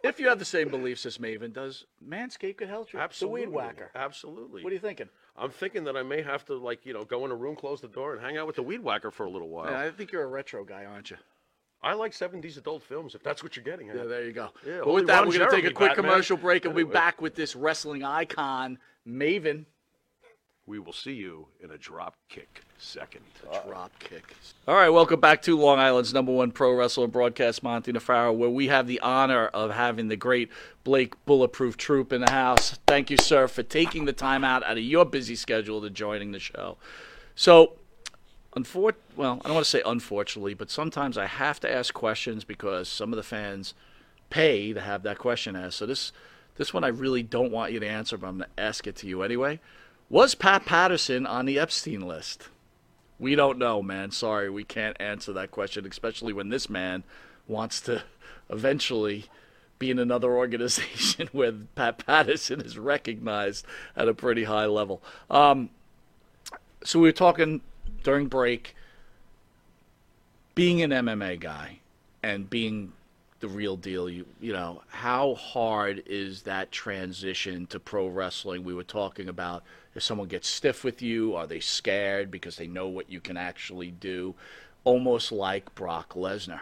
if 0.05 0.21
you 0.21 0.29
have 0.29 0.39
the 0.39 0.45
same 0.45 0.69
beliefs 0.69 1.05
as 1.07 1.19
Maven, 1.19 1.53
does 1.53 1.87
Manscaped 2.09 2.59
could 2.59 2.69
help 2.69 2.93
you? 2.93 3.01
Absolutely. 3.01 3.41
The 3.47 3.49
weed 3.51 3.57
whacker. 3.57 3.91
Absolutely. 3.97 4.63
What 4.63 4.71
are 4.71 4.75
you 4.75 4.81
thinking? 4.81 5.09
I'm 5.39 5.51
thinking 5.51 5.85
that 5.85 5.97
I 5.97 6.03
may 6.03 6.23
have 6.23 6.45
to 6.47 6.55
like 6.55 6.87
you 6.87 6.93
know 6.93 7.05
go 7.05 7.25
in 7.25 7.31
a 7.31 7.35
room, 7.35 7.57
close 7.57 7.81
the 7.81 7.89
door, 7.89 8.15
and 8.15 8.25
hang 8.25 8.37
out 8.37 8.47
with 8.47 8.57
the 8.57 8.63
weed 8.63 8.83
whacker 8.83 9.11
for 9.11 9.27
a 9.27 9.31
little 9.31 9.49
while. 9.49 9.71
Yeah, 9.71 9.81
I 9.81 9.91
think 9.91 10.13
you're 10.13 10.23
a 10.23 10.29
retro 10.29 10.65
guy, 10.65 10.85
aren't 10.85 11.11
you? 11.11 11.17
I 11.83 11.93
like 11.93 12.13
70s 12.13 12.57
adult 12.57 12.83
films, 12.83 13.15
if 13.15 13.23
that's 13.23 13.43
what 13.43 13.55
you're 13.55 13.65
getting 13.65 13.91
at. 13.91 13.97
Yeah, 13.97 14.05
there 14.05 14.25
you 14.25 14.33
go. 14.33 14.49
Yeah, 14.67 14.81
but 14.83 14.95
with 14.95 15.07
that, 15.07 15.21
Ron 15.21 15.29
we're 15.29 15.39
going 15.39 15.51
to 15.51 15.57
take 15.57 15.67
a 15.67 15.73
quick 15.75 15.91
Batman. 15.91 16.11
commercial 16.11 16.37
break 16.37 16.65
and 16.65 16.75
we'll 16.75 16.87
be 16.87 16.93
back 16.93 17.21
with 17.21 17.35
this 17.35 17.55
wrestling 17.55 18.03
icon, 18.03 18.79
Maven. 19.07 19.67
We 20.65 20.79
will 20.81 20.95
see 20.95 21.13
you 21.13 21.49
in 21.63 21.71
a 21.71 21.79
drop 21.79 22.17
kick 22.29 22.63
second. 22.79 23.23
Drop 23.67 23.97
kick. 23.99 24.35
All 24.67 24.75
right, 24.75 24.89
welcome 24.89 25.21
back 25.21 25.43
to 25.43 25.57
Long 25.57 25.79
Island's 25.79 26.13
number 26.13 26.33
one 26.33 26.51
pro 26.51 26.73
wrestling 26.75 27.11
broadcast, 27.11 27.63
Monty 27.63 27.93
Nefaro, 27.93 28.35
where 28.35 28.51
we 28.51 28.69
have 28.69 28.87
the 28.87 29.01
honor 29.01 29.47
of 29.49 29.71
having 29.71 30.09
the 30.09 30.17
great 30.17 30.51
Blake 30.85 31.15
Bulletproof 31.25 31.77
Troop 31.77 32.13
in 32.13 32.21
the 32.21 32.31
house. 32.31 32.79
Thank 32.87 33.11
you, 33.11 33.17
sir, 33.17 33.49
for 33.49 33.63
taking 33.63 34.05
the 34.05 34.13
time 34.13 34.45
out 34.45 34.65
out 34.65 34.77
of 34.77 34.83
your 34.83 35.05
busy 35.05 35.37
schedule 35.37 35.81
to 35.83 35.91
joining 35.91 36.33
the 36.33 36.41
show. 36.41 36.77
So, 37.35 37.75
unfor- 38.57 38.95
well, 39.17 39.41
I 39.45 39.49
don't 39.49 39.55
want 39.55 39.65
to 39.65 39.71
say 39.71 39.83
unfortunately, 39.87 40.55
but 40.55 40.71
sometimes 40.71 41.17
I 41.17 41.27
have 41.27 41.61
to 41.61 41.73
ask 41.73 41.95
questions 41.95 42.45
because 42.45 42.89
some 42.89 43.13
of 43.13 43.17
the 43.17 43.23
fans 43.23 43.75
pay 44.31 44.73
to 44.73 44.81
have 44.81 45.03
that 45.05 45.19
question 45.19 45.55
asked. 45.55 45.77
So 45.77 45.87
this 45.87 46.13
this 46.57 46.73
one 46.75 46.85
I 46.85 46.89
really 46.89 47.23
don't 47.23 47.53
want 47.53 47.73
you 47.73 47.81
to 47.81 47.87
answer, 47.87 48.17
but 48.17 48.27
I'm 48.27 48.39
going 48.39 48.51
to 48.57 48.63
ask 48.63 48.87
it 48.87 48.97
to 48.97 49.07
you 49.07 49.23
anyway. 49.23 49.61
Was 50.09 50.35
Pat 50.35 50.65
Patterson 50.65 51.27
on 51.27 51.47
the 51.47 51.59
Epstein 51.59 52.01
list? 52.01 52.49
We 53.19 53.35
don't 53.35 53.59
know, 53.59 53.83
man. 53.83 54.11
Sorry, 54.11 54.51
we 54.51 54.65
can't 54.65 54.97
answer 55.01 55.33
that 55.33 55.51
question, 55.51 55.87
especially 55.87 56.33
when 56.33 56.51
this 56.51 56.69
man 56.69 57.03
wants 57.49 57.81
to 57.83 58.03
eventually 58.51 59.27
be 59.79 59.91
in 59.91 59.99
another 59.99 60.33
organization 60.37 61.29
where 61.33 61.53
Pat 61.75 62.05
Patterson 62.07 62.61
is 62.61 62.79
recognized 62.79 63.67
at 63.97 64.09
a 64.09 64.15
pretty 64.15 64.45
high 64.45 64.67
level. 64.67 65.03
Um, 65.31 65.71
so 66.85 66.99
we 66.99 67.09
were 67.09 67.13
talking 67.13 67.63
during 68.03 68.27
break, 68.27 68.75
being 70.55 70.83
an 70.83 70.91
MMA 70.91 71.41
guy 71.41 71.81
and 72.23 72.49
being 72.49 72.93
the 73.47 73.55
real 73.55 73.77
deal. 73.77 74.09
You 74.09 74.27
you 74.41 74.53
know, 74.53 74.83
how 74.89 75.35
hard 75.35 76.03
is 76.07 76.43
that 76.43 76.73
transition 76.73 77.67
to 77.69 77.81
pro 77.81 78.09
wrestling? 78.09 78.65
We 78.65 78.75
were 78.75 78.85
talking 78.85 79.29
about 79.29 79.63
if 79.95 80.03
someone 80.03 80.29
gets 80.29 80.49
stiff 80.49 80.85
with 80.85 81.01
you, 81.01 81.35
are 81.37 81.47
they 81.47 81.61
scared 81.61 82.31
because 82.31 82.57
they 82.57 82.67
know 82.67 82.89
what 82.89 83.11
you 83.11 83.21
can 83.21 83.37
actually 83.37 83.91
do? 83.91 84.35
Almost 84.85 85.33
like 85.33 85.75
Brock 85.75 86.15
Lesnar. 86.15 86.61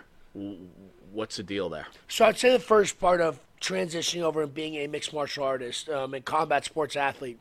What's 1.13 1.37
the 1.37 1.43
deal 1.43 1.69
there? 1.69 1.87
So 2.09 2.25
I'd 2.25 2.39
say 2.39 2.53
the 2.53 2.59
first 2.59 2.99
part 3.01 3.21
of 3.21 3.41
transitioning 3.61 4.23
over 4.23 4.43
and 4.43 4.53
being 4.53 4.75
a 4.77 4.87
mixed 4.87 5.13
martial 5.13 5.45
artist 5.45 5.89
um, 5.89 6.15
and 6.15 6.25
combat 6.25 6.65
sports 6.65 6.97
athlete 6.97 7.39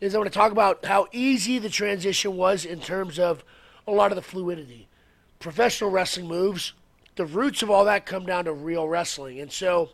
is 0.00 0.14
I 0.14 0.18
want 0.18 0.32
to 0.32 0.38
talk 0.38 0.52
about 0.52 0.84
how 0.84 1.08
easy 1.12 1.58
the 1.58 1.68
transition 1.68 2.36
was 2.36 2.64
in 2.64 2.80
terms 2.80 3.18
of 3.18 3.44
a 3.86 3.92
lot 3.92 4.12
of 4.12 4.16
the 4.16 4.22
fluidity. 4.22 4.88
Professional 5.40 5.90
wrestling 5.90 6.26
moves, 6.26 6.72
the 7.18 7.26
roots 7.26 7.62
of 7.62 7.68
all 7.68 7.84
that 7.84 8.06
come 8.06 8.24
down 8.24 8.46
to 8.46 8.52
real 8.52 8.88
wrestling. 8.88 9.40
And 9.40 9.52
so 9.52 9.90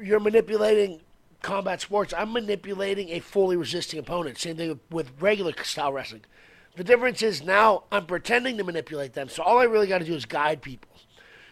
you're 0.00 0.20
manipulating 0.20 1.00
combat 1.42 1.80
sports. 1.80 2.14
I'm 2.16 2.32
manipulating 2.32 3.10
a 3.10 3.18
fully 3.18 3.56
resisting 3.56 3.98
opponent. 3.98 4.38
Same 4.38 4.56
thing 4.56 4.80
with 4.88 5.10
regular 5.20 5.52
style 5.64 5.92
wrestling. 5.92 6.22
The 6.76 6.84
difference 6.84 7.22
is 7.22 7.42
now 7.42 7.84
I'm 7.90 8.06
pretending 8.06 8.56
to 8.56 8.64
manipulate 8.64 9.14
them. 9.14 9.28
So 9.28 9.42
all 9.42 9.58
I 9.58 9.64
really 9.64 9.88
got 9.88 9.98
to 9.98 10.04
do 10.04 10.14
is 10.14 10.24
guide 10.24 10.62
people. 10.62 10.92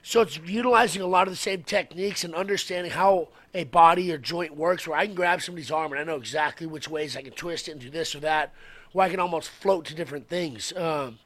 So 0.02 0.20
it's 0.20 0.38
utilizing 0.38 1.02
a 1.02 1.06
lot 1.06 1.26
of 1.26 1.32
the 1.32 1.36
same 1.36 1.64
techniques 1.64 2.22
and 2.22 2.32
understanding 2.32 2.92
how 2.92 3.28
a 3.54 3.64
body 3.64 4.12
or 4.12 4.18
joint 4.18 4.56
works, 4.56 4.86
where 4.86 4.96
I 4.96 5.06
can 5.06 5.16
grab 5.16 5.42
somebody's 5.42 5.72
arm 5.72 5.90
and 5.90 6.00
I 6.00 6.04
know 6.04 6.14
exactly 6.14 6.68
which 6.68 6.88
ways 6.88 7.16
I 7.16 7.22
can 7.22 7.32
twist 7.32 7.66
it 7.66 7.72
and 7.72 7.80
do 7.80 7.90
this 7.90 8.14
or 8.14 8.20
that, 8.20 8.54
where 8.92 9.04
I 9.04 9.10
can 9.10 9.18
almost 9.18 9.48
float 9.48 9.86
to 9.86 9.96
different 9.96 10.28
things. 10.28 10.72
Um, 10.76 11.18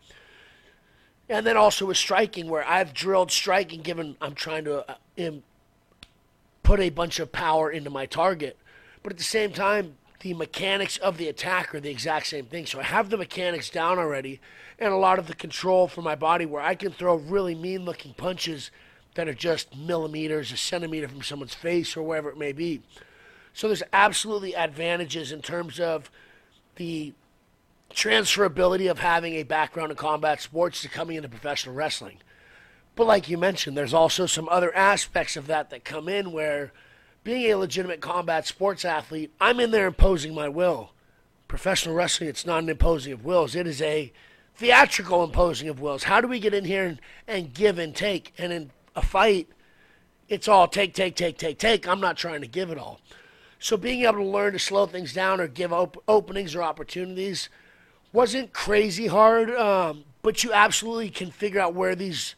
and 1.30 1.46
then 1.46 1.56
also 1.56 1.86
with 1.86 1.96
striking, 1.96 2.48
where 2.48 2.66
I've 2.66 2.92
drilled 2.92 3.30
striking, 3.30 3.82
given 3.82 4.16
I'm 4.20 4.34
trying 4.34 4.64
to 4.64 4.84
uh, 4.90 5.30
put 6.64 6.80
a 6.80 6.90
bunch 6.90 7.20
of 7.20 7.30
power 7.30 7.70
into 7.70 7.88
my 7.88 8.04
target. 8.04 8.58
But 9.02 9.12
at 9.12 9.18
the 9.18 9.24
same 9.24 9.52
time, 9.52 9.96
the 10.20 10.34
mechanics 10.34 10.98
of 10.98 11.16
the 11.16 11.28
attack 11.28 11.74
are 11.74 11.80
the 11.80 11.88
exact 11.88 12.26
same 12.26 12.46
thing. 12.46 12.66
So 12.66 12.80
I 12.80 12.82
have 12.82 13.10
the 13.10 13.16
mechanics 13.16 13.70
down 13.70 13.98
already, 13.98 14.40
and 14.78 14.92
a 14.92 14.96
lot 14.96 15.20
of 15.20 15.28
the 15.28 15.34
control 15.34 15.86
for 15.86 16.02
my 16.02 16.16
body 16.16 16.44
where 16.46 16.62
I 16.62 16.74
can 16.74 16.90
throw 16.90 17.14
really 17.14 17.54
mean 17.54 17.84
looking 17.84 18.12
punches 18.12 18.72
that 19.14 19.28
are 19.28 19.34
just 19.34 19.76
millimeters, 19.76 20.52
a 20.52 20.56
centimeter 20.56 21.08
from 21.08 21.22
someone's 21.22 21.54
face, 21.54 21.96
or 21.96 22.02
wherever 22.02 22.28
it 22.28 22.38
may 22.38 22.52
be. 22.52 22.82
So 23.54 23.68
there's 23.68 23.82
absolutely 23.92 24.54
advantages 24.54 25.32
in 25.32 25.42
terms 25.42 25.78
of 25.78 26.10
the 26.74 27.12
transferability 27.94 28.90
of 28.90 28.98
having 28.98 29.34
a 29.34 29.42
background 29.42 29.90
in 29.90 29.96
combat 29.96 30.40
sports 30.40 30.82
to 30.82 30.88
coming 30.88 31.16
into 31.16 31.28
professional 31.28 31.74
wrestling. 31.74 32.18
But 32.96 33.06
like 33.06 33.28
you 33.28 33.38
mentioned, 33.38 33.76
there's 33.76 33.94
also 33.94 34.26
some 34.26 34.48
other 34.48 34.74
aspects 34.74 35.36
of 35.36 35.46
that 35.46 35.70
that 35.70 35.84
come 35.84 36.08
in 36.08 36.32
where 36.32 36.72
being 37.24 37.50
a 37.50 37.56
legitimate 37.56 38.00
combat 38.00 38.46
sports 38.46 38.84
athlete, 38.84 39.32
I'm 39.40 39.60
in 39.60 39.70
there 39.70 39.86
imposing 39.86 40.34
my 40.34 40.48
will. 40.48 40.92
Professional 41.48 41.94
wrestling, 41.94 42.28
it's 42.28 42.46
not 42.46 42.62
an 42.62 42.68
imposing 42.68 43.12
of 43.12 43.24
wills. 43.24 43.54
It 43.54 43.66
is 43.66 43.82
a 43.82 44.12
theatrical 44.54 45.24
imposing 45.24 45.68
of 45.68 45.80
wills. 45.80 46.04
How 46.04 46.20
do 46.20 46.28
we 46.28 46.40
get 46.40 46.54
in 46.54 46.64
here 46.64 46.84
and, 46.84 47.00
and 47.26 47.52
give 47.52 47.78
and 47.78 47.94
take? 47.94 48.32
And 48.38 48.52
in 48.52 48.70
a 48.94 49.02
fight, 49.02 49.48
it's 50.28 50.48
all 50.48 50.68
take, 50.68 50.94
take, 50.94 51.16
take, 51.16 51.38
take, 51.38 51.58
take. 51.58 51.88
I'm 51.88 52.00
not 52.00 52.16
trying 52.16 52.40
to 52.40 52.46
give 52.46 52.70
it 52.70 52.78
all. 52.78 53.00
So 53.58 53.76
being 53.76 54.02
able 54.02 54.18
to 54.18 54.24
learn 54.24 54.52
to 54.54 54.58
slow 54.58 54.86
things 54.86 55.12
down 55.12 55.40
or 55.40 55.48
give 55.48 55.72
op- 55.72 56.02
openings 56.08 56.54
or 56.54 56.62
opportunities 56.62 57.48
wasn't 58.12 58.52
crazy 58.52 59.06
hard, 59.06 59.50
um, 59.50 60.04
but 60.22 60.42
you 60.44 60.52
absolutely 60.52 61.10
can 61.10 61.30
figure 61.30 61.60
out 61.60 61.74
where 61.74 61.94
these 61.94 62.34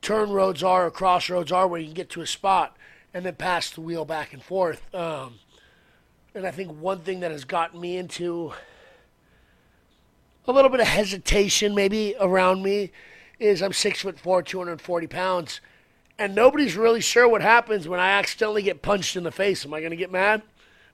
turn 0.00 0.30
roads 0.30 0.62
are 0.62 0.86
or 0.86 0.90
crossroads 0.90 1.50
are 1.50 1.66
where 1.66 1.80
you 1.80 1.86
can 1.86 1.94
get 1.94 2.10
to 2.10 2.20
a 2.20 2.26
spot 2.26 2.76
and 3.12 3.24
then 3.24 3.34
pass 3.34 3.70
the 3.70 3.80
wheel 3.80 4.04
back 4.04 4.32
and 4.32 4.42
forth. 4.42 4.94
Um, 4.94 5.36
and 6.34 6.46
I 6.46 6.50
think 6.50 6.78
one 6.80 7.00
thing 7.00 7.20
that 7.20 7.30
has 7.30 7.44
gotten 7.44 7.80
me 7.80 7.96
into 7.96 8.52
a 10.46 10.52
little 10.52 10.70
bit 10.70 10.80
of 10.80 10.86
hesitation 10.86 11.74
maybe 11.74 12.14
around 12.20 12.62
me 12.62 12.90
is 13.38 13.62
I'm 13.62 13.72
six 13.72 14.02
foot 14.02 14.18
four, 14.18 14.42
240 14.42 15.06
pounds, 15.06 15.60
and 16.18 16.34
nobody's 16.34 16.76
really 16.76 17.00
sure 17.00 17.28
what 17.28 17.42
happens 17.42 17.88
when 17.88 18.00
I 18.00 18.10
accidentally 18.10 18.62
get 18.62 18.82
punched 18.82 19.16
in 19.16 19.24
the 19.24 19.32
face. 19.32 19.64
Am 19.64 19.74
I 19.74 19.80
going 19.80 19.90
to 19.90 19.96
get 19.96 20.12
mad? 20.12 20.42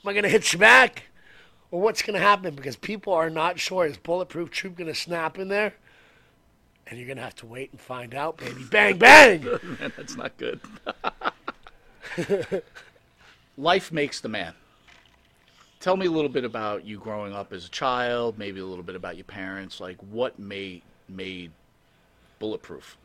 Am 0.03 0.09
I 0.09 0.13
going 0.13 0.23
to 0.23 0.31
hit 0.31 0.53
you 0.53 0.59
back? 0.59 1.05
Or 1.71 1.81
what's 1.81 2.03
going 2.03 2.19
to 2.19 2.21
happen? 2.21 2.55
Because 2.55 2.77
people 2.77 3.13
are 3.13 3.31
not 3.31 3.61
sure. 3.61 3.87
Is 3.87 3.97
Bulletproof 3.97 4.51
Troop 4.51 4.77
going 4.77 4.89
to 4.89 4.95
snap 4.95 5.39
in 5.39 5.49
there? 5.49 5.75
And 6.87 6.99
you're 6.99 7.07
going 7.07 7.19
to 7.19 7.23
have 7.23 7.37
to 7.37 7.47
wait 7.47 7.71
and 7.71 7.81
find 7.81 8.15
out, 8.15 8.39
baby. 8.39 8.65
Bang, 8.71 8.99
bang! 8.99 9.45
Man, 9.81 9.93
that's 9.97 10.17
not 10.17 10.37
good. 10.37 10.61
Life 13.57 13.93
makes 13.93 14.21
the 14.21 14.29
man. 14.29 14.55
Tell 15.79 15.97
me 15.97 16.07
a 16.07 16.11
little 16.11 16.31
bit 16.31 16.45
about 16.45 16.85
you 16.85 16.99
growing 16.99 17.33
up 17.33 17.53
as 17.53 17.67
a 17.67 17.69
child, 17.69 18.39
maybe 18.39 18.61
a 18.61 18.65
little 18.65 18.85
bit 18.85 18.97
about 18.97 19.17
your 19.17 19.25
parents. 19.25 19.81
Like, 19.81 19.99
what 20.11 20.39
made 20.39 20.83
made 21.09 21.53
bulletproof? 22.39 22.97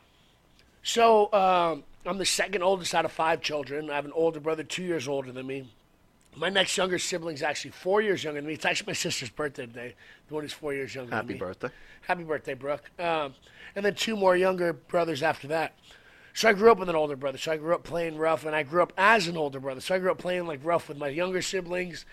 So 0.84 1.32
um, 1.34 1.84
I'm 2.06 2.18
the 2.18 2.26
second 2.26 2.64
oldest 2.64 2.94
out 2.94 3.06
of 3.06 3.12
five 3.12 3.42
children. 3.42 3.90
I 3.90 3.96
have 3.96 4.06
an 4.06 4.12
older 4.14 4.40
brother, 4.40 4.64
two 4.64 4.84
years 4.84 5.08
older 5.08 5.32
than 5.32 5.48
me. 5.48 5.70
My 6.38 6.50
next 6.50 6.76
younger 6.76 7.00
sibling 7.00 7.36
is 7.36 7.44
actually 7.44 7.72
four 7.72 8.02
years 8.02 8.24
younger 8.24 8.42
than 8.42 8.48
me. 8.48 8.56
It's 8.56 8.66
actually 8.66 8.88
my 8.88 8.94
sister's 8.94 9.30
birthday 9.30 9.66
today. 9.66 9.96
The 10.28 10.34
one 10.34 10.44
who's 10.44 10.54
four 10.54 10.74
years 10.74 10.94
younger 10.94 11.16
Happy 11.16 11.28
than 11.28 11.34
me. 11.36 11.40
birthday. 11.40 11.70
Happy 12.02 12.24
birthday, 12.24 12.54
Brooke. 12.54 12.92
Um, 13.00 13.34
and 13.76 13.86
then 13.86 13.96
two 13.96 14.16
more 14.16 14.36
younger 14.36 14.74
brothers 14.74 15.24
after 15.24 15.48
that. 15.48 15.76
So 16.34 16.50
I 16.50 16.54
grew 16.54 16.72
up 16.72 16.78
with 16.78 16.90
an 16.90 16.96
older 16.96 17.16
brother. 17.16 17.38
So 17.38 17.54
I 17.54 17.58
grew 17.58 17.74
up 17.74 17.84
playing 17.84 18.18
rough, 18.18 18.46
and 18.46 18.54
I 18.54 18.64
grew 18.64 18.84
up 18.84 18.92
as 18.98 19.28
an 19.28 19.38
older 19.38 19.60
brother. 19.62 19.80
So 19.80 19.96
I 19.96 20.00
grew 20.00 20.12
up 20.12 20.18
playing 20.18 20.46
like 20.46 20.60
rough 20.64 20.90
with 20.90 20.98
my 20.98 21.08
younger 21.08 21.42
siblings 21.42 22.06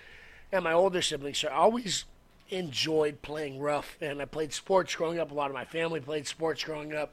and 0.53 0.63
my 0.63 0.73
older 0.73 1.03
siblings. 1.03 1.39
So 1.39 1.49
I 1.49 1.55
always 1.55 2.05
enjoyed 2.51 3.23
playing 3.23 3.59
rough, 3.59 3.97
and 4.01 4.23
I 4.23 4.27
played 4.27 4.53
sports 4.53 4.95
growing 4.95 5.19
up. 5.19 5.33
A 5.33 5.35
lot 5.35 5.51
of 5.51 5.55
my 5.55 5.65
family 5.65 5.99
played 5.99 6.29
sports 6.29 6.63
growing 6.63 6.95
up, 6.95 7.13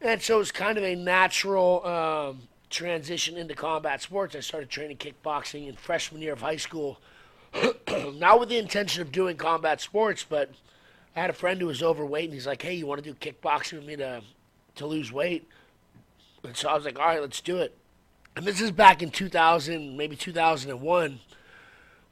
and 0.00 0.22
so 0.22 0.36
it 0.36 0.38
was 0.38 0.52
kind 0.52 0.78
of 0.78 0.84
a 0.84 0.94
natural 0.94 1.84
um, 1.84 2.42
transition 2.70 3.36
into 3.36 3.54
combat 3.54 4.02
sports. 4.02 4.34
I 4.34 4.40
started 4.40 4.68
training 4.68 4.98
kickboxing 4.98 5.68
in 5.68 5.76
freshman 5.76 6.22
year 6.22 6.32
of 6.32 6.40
high 6.40 6.56
school, 6.56 6.98
not 8.14 8.40
with 8.40 8.48
the 8.48 8.58
intention 8.58 9.02
of 9.02 9.12
doing 9.12 9.36
combat 9.36 9.80
sports, 9.80 10.24
but 10.28 10.50
I 11.14 11.20
had 11.20 11.30
a 11.30 11.34
friend 11.34 11.60
who 11.60 11.66
was 11.66 11.82
overweight, 11.82 12.24
and 12.26 12.34
he's 12.34 12.46
like, 12.46 12.62
"Hey, 12.62 12.74
you 12.74 12.86
want 12.86 13.02
to 13.02 13.12
do 13.12 13.14
kickboxing 13.14 13.74
with 13.74 13.86
me 13.86 13.96
to 13.96 14.22
to 14.76 14.86
lose 14.86 15.10
weight?" 15.10 15.48
And 16.44 16.56
so 16.56 16.68
I 16.68 16.74
was 16.74 16.84
like, 16.84 16.98
"All 16.98 17.06
right, 17.06 17.20
let's 17.20 17.40
do 17.40 17.58
it." 17.58 17.76
And 18.36 18.44
this 18.44 18.60
is 18.60 18.70
back 18.70 19.02
in 19.02 19.10
2000, 19.10 19.96
maybe 19.96 20.14
2001, 20.14 21.20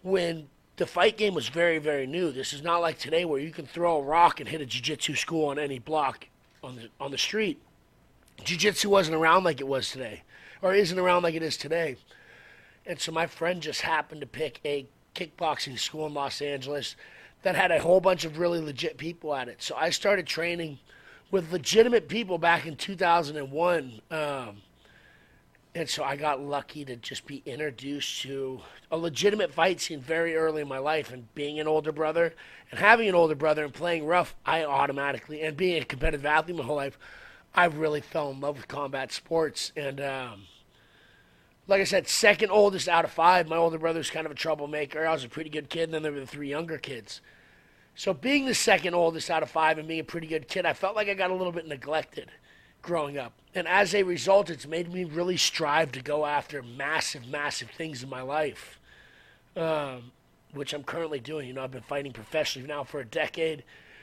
when 0.02 0.48
the 0.76 0.86
fight 0.86 1.18
game 1.18 1.34
was 1.34 1.48
very, 1.48 1.78
very 1.78 2.06
new. 2.06 2.32
This 2.32 2.52
is 2.54 2.62
not 2.62 2.80
like 2.80 2.98
today 2.98 3.24
where 3.24 3.38
you 3.38 3.50
can 3.50 3.66
throw 3.66 3.98
a 3.98 4.02
rock 4.02 4.40
and 4.40 4.48
hit 4.48 4.60
a 4.60 4.66
jiu-jitsu 4.66 5.14
school 5.14 5.46
on 5.48 5.58
any 5.58 5.78
block 5.78 6.28
on 6.62 6.76
the 6.76 6.88
on 6.98 7.10
the 7.10 7.18
street. 7.18 7.60
Jiu-jitsu 8.42 8.88
wasn't 8.88 9.16
around 9.16 9.44
like 9.44 9.60
it 9.60 9.68
was 9.68 9.90
today, 9.90 10.22
or 10.64 10.74
isn't 10.74 10.98
around 10.98 11.22
like 11.22 11.34
it 11.34 11.42
is 11.42 11.58
today. 11.58 11.94
And 12.86 12.98
so 12.98 13.12
my 13.12 13.26
friend 13.26 13.60
just 13.60 13.82
happened 13.82 14.22
to 14.22 14.26
pick 14.26 14.60
a 14.64 14.86
kickboxing 15.14 15.78
school 15.78 16.06
in 16.06 16.14
Los 16.14 16.40
Angeles 16.40 16.96
that 17.42 17.54
had 17.54 17.70
a 17.70 17.80
whole 17.80 18.00
bunch 18.00 18.24
of 18.24 18.38
really 18.38 18.60
legit 18.60 18.96
people 18.96 19.34
at 19.34 19.46
it. 19.46 19.62
So 19.62 19.76
I 19.76 19.90
started 19.90 20.26
training 20.26 20.78
with 21.30 21.52
legitimate 21.52 22.08
people 22.08 22.38
back 22.38 22.64
in 22.64 22.76
2001. 22.76 24.00
Um, 24.10 24.62
and 25.74 25.86
so 25.88 26.02
I 26.02 26.16
got 26.16 26.40
lucky 26.40 26.82
to 26.86 26.96
just 26.96 27.26
be 27.26 27.42
introduced 27.44 28.22
to 28.22 28.60
a 28.90 28.96
legitimate 28.96 29.52
fight 29.52 29.82
scene 29.82 30.00
very 30.00 30.34
early 30.34 30.62
in 30.62 30.68
my 30.68 30.78
life. 30.78 31.12
And 31.12 31.32
being 31.34 31.60
an 31.60 31.68
older 31.68 31.92
brother 31.92 32.32
and 32.70 32.80
having 32.80 33.06
an 33.06 33.14
older 33.14 33.34
brother 33.34 33.64
and 33.64 33.74
playing 33.74 34.06
rough, 34.06 34.34
I 34.46 34.64
automatically, 34.64 35.42
and 35.42 35.58
being 35.58 35.82
a 35.82 35.84
competitive 35.84 36.24
athlete 36.24 36.56
my 36.56 36.64
whole 36.64 36.76
life, 36.76 36.98
I 37.54 37.66
really 37.66 38.00
fell 38.00 38.30
in 38.30 38.40
love 38.40 38.56
with 38.56 38.66
combat 38.66 39.12
sports. 39.12 39.70
And 39.76 40.00
um, 40.00 40.42
like 41.66 41.80
I 41.80 41.84
said, 41.84 42.08
second 42.08 42.50
oldest 42.50 42.88
out 42.88 43.04
of 43.04 43.10
five. 43.10 43.48
My 43.48 43.56
older 43.56 43.78
brother's 43.78 44.10
kind 44.10 44.26
of 44.26 44.32
a 44.32 44.36
troublemaker. 44.36 45.06
I 45.06 45.12
was 45.12 45.24
a 45.24 45.28
pretty 45.28 45.50
good 45.50 45.70
kid, 45.70 45.84
and 45.84 45.94
then 45.94 46.02
there 46.02 46.12
were 46.12 46.20
the 46.20 46.26
three 46.26 46.50
younger 46.50 46.78
kids. 46.78 47.20
So 47.94 48.12
being 48.12 48.46
the 48.46 48.54
second 48.54 48.94
oldest 48.94 49.30
out 49.30 49.42
of 49.42 49.50
five 49.50 49.78
and 49.78 49.86
being 49.86 50.00
a 50.00 50.04
pretty 50.04 50.26
good 50.26 50.48
kid, 50.48 50.66
I 50.66 50.72
felt 50.72 50.96
like 50.96 51.08
I 51.08 51.14
got 51.14 51.30
a 51.30 51.34
little 51.34 51.52
bit 51.52 51.66
neglected 51.66 52.30
growing 52.82 53.16
up. 53.16 53.32
And 53.54 53.66
as 53.66 53.94
a 53.94 54.02
result, 54.02 54.50
it's 54.50 54.66
made 54.66 54.92
me 54.92 55.04
really 55.04 55.36
strive 55.36 55.92
to 55.92 56.02
go 56.02 56.26
after 56.26 56.62
massive, 56.62 57.26
massive 57.26 57.70
things 57.70 58.02
in 58.02 58.10
my 58.10 58.20
life, 58.20 58.78
um, 59.56 60.12
which 60.52 60.74
I'm 60.74 60.82
currently 60.82 61.20
doing. 61.20 61.48
You 61.48 61.54
know, 61.54 61.64
I've 61.64 61.70
been 61.70 61.82
fighting 61.82 62.12
professionally 62.12 62.68
now 62.68 62.84
for 62.84 63.00
a 63.00 63.04
decade, 63.04 63.62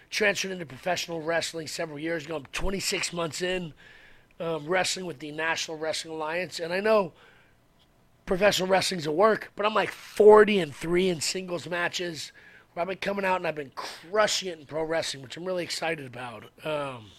transferred 0.09 0.51
into 0.51 0.65
professional 0.65 1.21
wrestling 1.21 1.67
several 1.67 1.99
years 1.99 2.25
ago. 2.25 2.37
I'm 2.37 2.45
26 2.53 3.13
months 3.13 3.41
in 3.41 3.73
um, 4.39 4.65
wrestling 4.65 5.05
with 5.05 5.19
the 5.19 5.31
National 5.31 5.77
Wrestling 5.77 6.15
Alliance. 6.15 6.59
And 6.59 6.73
I 6.73 6.79
know 6.79 7.11
professional 8.25 8.67
wrestling's 8.69 9.05
a 9.07 9.11
work, 9.11 9.51
but 9.55 9.65
I'm 9.65 9.73
like 9.73 9.91
40 9.91 10.59
and 10.59 10.73
3 10.75 11.09
in 11.09 11.21
singles 11.21 11.67
matches. 11.69 12.31
I've 12.77 12.87
been 12.87 12.97
coming 12.97 13.25
out 13.25 13.35
and 13.37 13.47
I've 13.47 13.55
been 13.55 13.71
crushing 13.75 14.47
it 14.49 14.57
in 14.59 14.65
pro 14.65 14.83
wrestling, 14.83 15.21
which 15.23 15.35
I'm 15.35 15.43
really 15.45 15.63
excited 15.63 16.05
about. 16.05 16.45
Um, 16.63 17.11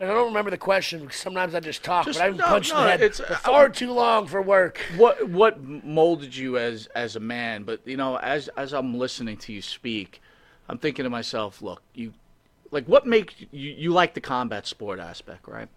And 0.00 0.10
I 0.10 0.14
don't 0.14 0.28
remember 0.28 0.50
the 0.50 0.56
question 0.58 1.00
because 1.02 1.16
sometimes 1.16 1.54
I 1.54 1.60
just 1.60 1.84
talk, 1.84 2.06
Just- 2.06 2.18
but 2.18 2.24
I've 2.24 2.32
been 2.32 2.38
no, 2.38 2.46
punched 2.46 2.70
in 2.70 2.76
no, 2.78 2.82
the 2.84 2.90
head 2.90 3.00
it's- 3.02 3.18
for 3.28 3.34
far 3.34 3.68
too 3.68 3.92
long 3.92 4.26
for 4.26 4.40
work. 4.40 4.80
what 4.96 5.28
what 5.28 5.62
molded 5.62 6.34
you 6.34 6.56
as 6.56 6.86
as 6.94 7.16
a 7.16 7.20
man 7.20 7.64
but 7.64 7.80
you 7.86 7.98
know 7.98 8.16
as 8.18 8.48
as 8.56 8.72
i'm 8.72 8.96
listening 8.98 9.36
to 9.36 9.52
you 9.52 9.60
speak 9.60 10.22
i'm 10.70 10.78
thinking 10.78 11.02
to 11.04 11.10
myself 11.10 11.60
look 11.60 11.82
you 11.94 12.14
like 12.70 12.86
what 12.86 13.06
makes 13.06 13.34
you 13.52 13.70
you 13.72 13.92
like 13.92 14.14
the 14.14 14.20
combat 14.22 14.66
sport 14.66 14.98
aspect 14.98 15.46
right 15.46 15.68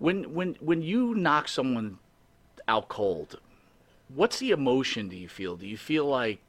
when 0.00 0.34
when 0.34 0.56
when 0.60 0.82
you 0.82 1.14
knock 1.14 1.46
someone 1.46 2.00
out 2.66 2.88
cold 2.88 3.38
what's 4.12 4.40
the 4.40 4.50
emotion 4.50 5.08
do 5.08 5.16
you 5.16 5.28
feel 5.28 5.56
do 5.56 5.66
you 5.66 5.76
feel 5.76 6.04
like 6.04 6.40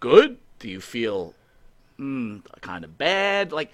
good 0.00 0.36
do 0.58 0.68
you 0.68 0.80
feel 0.80 1.34
mm, 1.98 2.42
kind 2.60 2.84
of 2.84 2.98
bad 2.98 3.52
like 3.52 3.72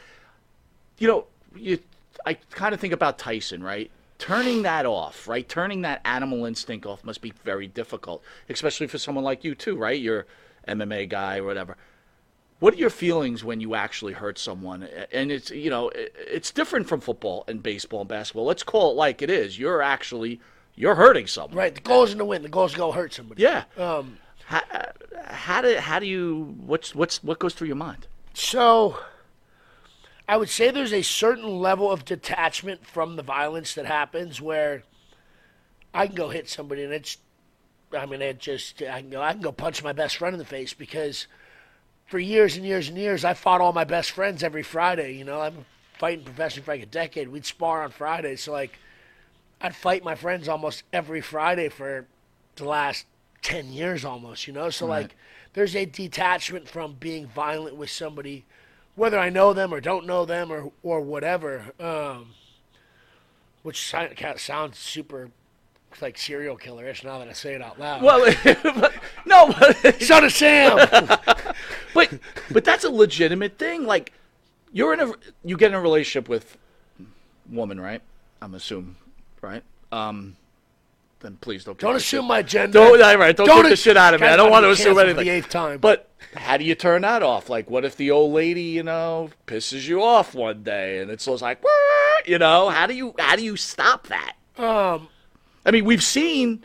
you 1.00 1.08
know, 1.08 1.26
you 1.56 1.80
I 2.24 2.34
kind 2.34 2.72
of 2.72 2.80
think 2.80 2.92
about 2.92 3.18
Tyson, 3.18 3.64
right? 3.64 3.90
Turning 4.18 4.62
that 4.62 4.86
off, 4.86 5.26
right? 5.26 5.48
Turning 5.48 5.80
that 5.80 6.02
animal 6.04 6.44
instinct 6.44 6.86
off 6.86 7.02
must 7.02 7.22
be 7.22 7.32
very 7.42 7.66
difficult, 7.66 8.22
especially 8.48 8.86
for 8.86 8.98
someone 8.98 9.24
like 9.24 9.42
you 9.42 9.56
too, 9.56 9.76
right? 9.76 9.98
You're 9.98 10.26
MMA 10.68 11.08
guy 11.08 11.38
or 11.38 11.44
whatever. 11.44 11.76
What 12.60 12.74
are 12.74 12.76
your 12.76 12.90
feelings 12.90 13.42
when 13.42 13.60
you 13.60 13.74
actually 13.74 14.12
hurt 14.12 14.38
someone? 14.38 14.88
And 15.12 15.32
it's 15.32 15.50
you 15.50 15.70
know, 15.70 15.90
it's 15.94 16.50
different 16.50 16.86
from 16.86 17.00
football 17.00 17.44
and 17.48 17.62
baseball 17.62 18.00
and 18.00 18.08
basketball. 18.08 18.44
Let's 18.44 18.62
call 18.62 18.92
it 18.92 18.94
like 18.94 19.22
it 19.22 19.30
is. 19.30 19.58
You're 19.58 19.82
actually 19.82 20.40
you're 20.76 20.94
hurting 20.94 21.26
someone. 21.26 21.56
Right, 21.56 21.74
the 21.74 21.80
goal 21.80 22.04
isn't 22.04 22.18
to 22.18 22.24
win. 22.24 22.42
The 22.42 22.48
goal 22.48 22.66
is 22.66 22.72
to 22.72 22.78
go 22.78 22.92
hurt 22.92 23.12
somebody. 23.12 23.42
Yeah. 23.42 23.64
Um, 23.76 24.18
How, 24.46 24.62
how 25.26 25.62
do 25.62 25.76
how 25.76 25.98
do 25.98 26.06
you 26.06 26.54
what's 26.64 26.94
what's 26.94 27.22
what 27.24 27.38
goes 27.38 27.54
through 27.54 27.68
your 27.68 27.76
mind? 27.76 28.06
So, 28.34 28.98
I 30.28 30.36
would 30.36 30.48
say 30.48 30.70
there's 30.70 30.92
a 30.92 31.02
certain 31.02 31.58
level 31.60 31.90
of 31.90 32.04
detachment 32.04 32.86
from 32.86 33.16
the 33.16 33.22
violence 33.22 33.74
that 33.74 33.86
happens 33.86 34.40
where 34.40 34.84
I 35.92 36.06
can 36.06 36.14
go 36.14 36.28
hit 36.28 36.48
somebody 36.48 36.84
and 36.84 36.92
it's, 36.92 37.16
I 37.92 38.06
mean, 38.06 38.22
it 38.22 38.38
just, 38.38 38.80
I 38.82 39.00
can 39.00 39.10
go, 39.10 39.20
I 39.20 39.32
can 39.32 39.40
go 39.40 39.50
punch 39.50 39.82
my 39.82 39.92
best 39.92 40.16
friend 40.16 40.34
in 40.34 40.38
the 40.38 40.44
face 40.44 40.72
because 40.72 41.26
for 42.10 42.18
years 42.18 42.56
and 42.56 42.66
years 42.66 42.88
and 42.88 42.98
years, 42.98 43.24
I 43.24 43.34
fought 43.34 43.60
all 43.60 43.72
my 43.72 43.84
best 43.84 44.10
friends 44.10 44.42
every 44.42 44.64
Friday. 44.64 45.14
You 45.14 45.24
know, 45.24 45.40
I've 45.40 45.54
been 45.54 45.64
fighting 45.96 46.24
professionally 46.24 46.64
for 46.64 46.72
like 46.72 46.82
a 46.82 46.86
decade. 46.86 47.28
We'd 47.28 47.46
spar 47.46 47.84
on 47.84 47.92
Fridays. 47.92 48.42
So, 48.42 48.50
like, 48.50 48.80
I'd 49.60 49.76
fight 49.76 50.02
my 50.02 50.16
friends 50.16 50.48
almost 50.48 50.82
every 50.92 51.20
Friday 51.20 51.68
for 51.68 52.06
the 52.56 52.64
last 52.64 53.06
10 53.42 53.72
years 53.72 54.04
almost, 54.04 54.48
you 54.48 54.52
know? 54.52 54.70
So, 54.70 54.86
like, 54.86 55.14
there's 55.52 55.76
a 55.76 55.84
detachment 55.84 56.68
from 56.68 56.94
being 56.94 57.28
violent 57.28 57.76
with 57.76 57.90
somebody, 57.90 58.44
whether 58.96 59.18
I 59.18 59.30
know 59.30 59.52
them 59.52 59.72
or 59.72 59.80
don't 59.80 60.04
know 60.04 60.24
them 60.24 60.50
or, 60.50 60.72
or 60.82 61.00
whatever, 61.00 61.66
um, 61.78 62.30
which 63.62 63.88
si- 63.88 64.14
kind 64.16 64.34
of 64.34 64.40
sounds 64.40 64.78
super 64.80 65.30
like 66.00 66.16
serial 66.16 66.56
killer-ish 66.56 67.04
now 67.04 67.18
that 67.18 67.28
I 67.28 67.32
say 67.32 67.54
it 67.54 67.62
out 67.62 67.78
loud. 67.78 68.02
Well, 68.02 68.32
but, 68.44 68.94
no, 69.26 69.52
but 69.58 70.00
Son 70.02 70.24
of 70.24 70.32
Sam! 70.32 70.76
but 71.94 72.18
but 72.50 72.64
that's 72.64 72.84
a 72.84 72.90
legitimate 72.90 73.58
thing. 73.58 73.84
Like 73.84 74.12
you're 74.72 74.92
in 74.94 75.00
a 75.00 75.12
you 75.44 75.56
get 75.56 75.72
in 75.72 75.74
a 75.74 75.80
relationship 75.80 76.28
with 76.28 76.56
woman, 77.50 77.80
right? 77.80 78.02
I'm 78.40 78.54
assuming, 78.54 78.96
right? 79.42 79.62
Um, 79.92 80.36
then 81.20 81.36
please 81.40 81.64
don't. 81.64 81.78
don't 81.78 81.96
assume 81.96 82.22
shit- 82.22 82.28
my 82.28 82.42
gender. 82.42 82.78
Don't, 82.78 83.02
all 83.02 83.18
right, 83.18 83.36
don't, 83.36 83.46
Don't 83.46 83.62
get 83.62 83.70
the 83.70 83.76
shit 83.76 83.96
out 83.96 84.14
of 84.14 84.20
me. 84.20 84.26
I 84.26 84.36
don't 84.36 84.50
want 84.50 84.64
to 84.64 84.70
assume 84.70 84.98
anything. 84.98 85.24
the 85.24 85.30
eighth 85.30 85.50
time. 85.50 85.78
But 85.78 86.08
how 86.34 86.56
do 86.56 86.64
you 86.64 86.74
turn 86.74 87.02
that 87.02 87.22
off? 87.22 87.50
Like, 87.50 87.68
what 87.68 87.84
if 87.84 87.96
the 87.96 88.10
old 88.10 88.32
lady, 88.32 88.62
you 88.62 88.82
know, 88.82 89.30
pisses 89.46 89.86
you 89.86 90.02
off 90.02 90.34
one 90.34 90.62
day, 90.62 91.00
and 91.00 91.10
it's 91.10 91.26
just 91.26 91.42
like, 91.42 91.62
you 92.24 92.38
know, 92.38 92.70
how 92.70 92.86
do 92.86 92.94
you 92.94 93.14
how 93.18 93.36
do 93.36 93.44
you 93.44 93.56
stop 93.56 94.06
that? 94.06 94.36
Um, 94.56 95.08
I 95.64 95.70
mean, 95.70 95.84
we've 95.84 96.02
seen 96.02 96.64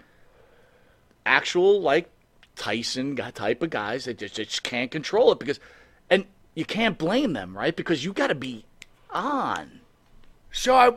actual 1.25 1.81
like 1.81 2.09
Tyson 2.55 3.15
type 3.15 3.61
of 3.61 3.69
guys 3.69 4.05
that 4.05 4.19
just, 4.19 4.35
just 4.35 4.63
can't 4.63 4.89
control 4.91 5.31
it 5.31 5.39
because, 5.39 5.59
and 6.09 6.25
you 6.53 6.65
can't 6.65 6.97
blame 6.97 7.33
them, 7.33 7.57
right? 7.57 7.75
Because 7.75 8.05
you 8.05 8.13
got 8.13 8.27
to 8.27 8.35
be 8.35 8.65
on. 9.09 9.81
So 10.51 10.75
I, 10.75 10.91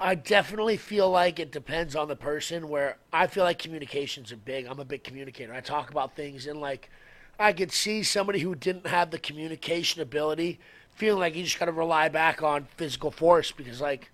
I 0.00 0.16
definitely 0.16 0.76
feel 0.76 1.08
like 1.10 1.38
it 1.38 1.52
depends 1.52 1.94
on 1.94 2.08
the 2.08 2.16
person. 2.16 2.68
Where 2.68 2.98
I 3.12 3.28
feel 3.28 3.44
like 3.44 3.58
communications 3.58 4.32
are 4.32 4.36
big. 4.36 4.66
I'm 4.66 4.80
a 4.80 4.84
big 4.84 5.04
communicator. 5.04 5.54
I 5.54 5.60
talk 5.60 5.90
about 5.90 6.16
things 6.16 6.46
and 6.46 6.60
like, 6.60 6.90
I 7.38 7.52
could 7.52 7.70
see 7.70 8.02
somebody 8.02 8.40
who 8.40 8.54
didn't 8.54 8.86
have 8.86 9.10
the 9.10 9.18
communication 9.18 10.00
ability 10.02 10.58
feeling 10.90 11.20
like 11.20 11.36
you 11.36 11.44
just 11.44 11.58
got 11.58 11.66
to 11.66 11.72
rely 11.72 12.08
back 12.08 12.42
on 12.42 12.66
physical 12.76 13.12
force 13.12 13.52
because 13.52 13.80
like. 13.80 14.10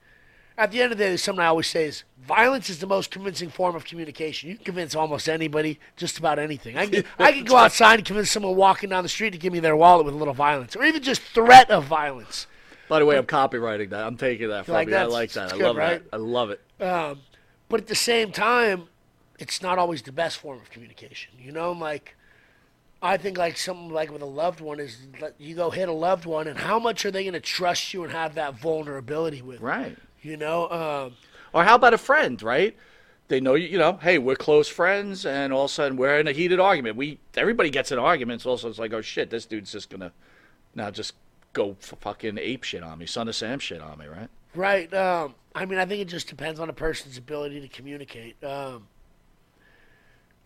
At 0.56 0.70
the 0.70 0.82
end 0.82 0.92
of 0.92 0.98
the 0.98 1.04
day, 1.04 1.08
there's 1.08 1.22
something 1.22 1.42
I 1.42 1.46
always 1.46 1.66
say 1.66 1.86
is 1.86 2.04
violence 2.20 2.68
is 2.68 2.78
the 2.78 2.86
most 2.86 3.10
convincing 3.10 3.48
form 3.48 3.74
of 3.74 3.84
communication. 3.84 4.50
You 4.50 4.56
can 4.56 4.64
convince 4.64 4.94
almost 4.94 5.28
anybody 5.28 5.80
just 5.96 6.18
about 6.18 6.38
anything. 6.38 6.76
I 6.76 6.86
can, 6.86 7.04
I 7.18 7.32
can 7.32 7.44
go 7.44 7.56
outside 7.56 7.98
and 7.98 8.04
convince 8.04 8.30
someone 8.30 8.54
walking 8.54 8.90
down 8.90 9.02
the 9.02 9.08
street 9.08 9.30
to 9.30 9.38
give 9.38 9.52
me 9.52 9.60
their 9.60 9.76
wallet 9.76 10.04
with 10.04 10.14
a 10.14 10.18
little 10.18 10.34
violence, 10.34 10.76
or 10.76 10.84
even 10.84 11.02
just 11.02 11.22
threat 11.22 11.70
of 11.70 11.84
violence. 11.84 12.46
By 12.88 12.98
the 12.98 13.06
way, 13.06 13.16
I'm 13.16 13.26
copywriting 13.26 13.90
that. 13.90 14.06
I'm 14.06 14.16
taking 14.16 14.48
that 14.48 14.66
from 14.66 14.74
like 14.74 14.88
you. 14.88 14.96
I 14.96 15.04
like 15.04 15.32
that. 15.32 15.52
I 15.52 15.56
good, 15.56 15.62
love 15.62 15.76
right? 15.76 16.10
that. 16.10 16.16
I 16.16 16.18
love 16.18 16.50
it. 16.50 16.60
Um, 16.82 17.20
but 17.68 17.80
at 17.80 17.86
the 17.86 17.94
same 17.94 18.32
time, 18.32 18.88
it's 19.38 19.62
not 19.62 19.78
always 19.78 20.02
the 20.02 20.12
best 20.12 20.38
form 20.38 20.58
of 20.60 20.70
communication. 20.70 21.32
You 21.40 21.52
know, 21.52 21.72
like 21.72 22.16
I 23.00 23.16
think 23.16 23.38
like 23.38 23.56
something 23.56 23.90
like 23.90 24.12
with 24.12 24.22
a 24.22 24.26
loved 24.26 24.60
one 24.60 24.78
is 24.78 24.98
you 25.38 25.56
go 25.56 25.70
hit 25.70 25.88
a 25.88 25.92
loved 25.92 26.26
one, 26.26 26.46
and 26.46 26.58
how 26.58 26.78
much 26.78 27.04
are 27.06 27.10
they 27.10 27.24
going 27.24 27.32
to 27.32 27.40
trust 27.40 27.94
you 27.94 28.04
and 28.04 28.12
have 28.12 28.34
that 28.34 28.60
vulnerability 28.60 29.42
with? 29.42 29.60
Right. 29.60 29.96
You 30.22 30.36
know, 30.36 30.70
um, 30.70 31.16
Or 31.52 31.64
how 31.64 31.74
about 31.74 31.94
a 31.94 31.98
friend, 31.98 32.40
right? 32.42 32.76
They 33.28 33.40
know 33.40 33.54
you, 33.54 33.68
you 33.68 33.78
know, 33.78 33.98
hey, 34.02 34.18
we're 34.18 34.36
close 34.36 34.68
friends, 34.68 35.26
and 35.26 35.52
all 35.52 35.64
of 35.64 35.70
a 35.70 35.74
sudden 35.74 35.96
we're 35.96 36.18
in 36.18 36.28
a 36.28 36.32
heated 36.32 36.60
argument. 36.60 36.96
We 36.96 37.18
everybody 37.36 37.70
gets 37.70 37.90
in 37.92 37.98
arguments. 37.98 38.46
Also, 38.46 38.68
it's 38.68 38.78
like, 38.78 38.92
oh 38.92 39.00
shit, 39.00 39.30
this 39.30 39.46
dude's 39.46 39.72
just 39.72 39.90
gonna 39.90 40.12
now 40.74 40.90
just 40.90 41.14
go 41.52 41.76
f- 41.80 41.94
fucking 42.00 42.38
ape 42.38 42.62
shit 42.64 42.82
on 42.82 42.98
me, 42.98 43.06
son 43.06 43.28
of 43.28 43.34
Sam 43.34 43.58
shit 43.58 43.80
on 43.80 43.98
me, 43.98 44.06
right? 44.06 44.28
right? 44.54 44.92
Um, 44.94 45.34
I 45.54 45.66
mean, 45.66 45.78
I 45.78 45.86
think 45.86 46.00
it 46.00 46.08
just 46.08 46.28
depends 46.28 46.60
on 46.60 46.68
a 46.68 46.72
person's 46.72 47.16
ability 47.16 47.60
to 47.60 47.68
communicate. 47.68 48.42
Um, 48.44 48.86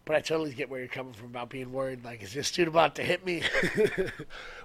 but 0.06 0.14
I 0.14 0.20
totally 0.20 0.54
get 0.54 0.70
where 0.70 0.78
you're 0.78 0.88
coming 0.88 1.12
from 1.12 1.26
about 1.26 1.50
being 1.50 1.72
worried. 1.72 2.04
Like, 2.04 2.22
is 2.22 2.32
this 2.32 2.52
dude 2.52 2.68
about 2.68 2.94
to 2.94 3.02
hit 3.02 3.26
me? 3.26 3.42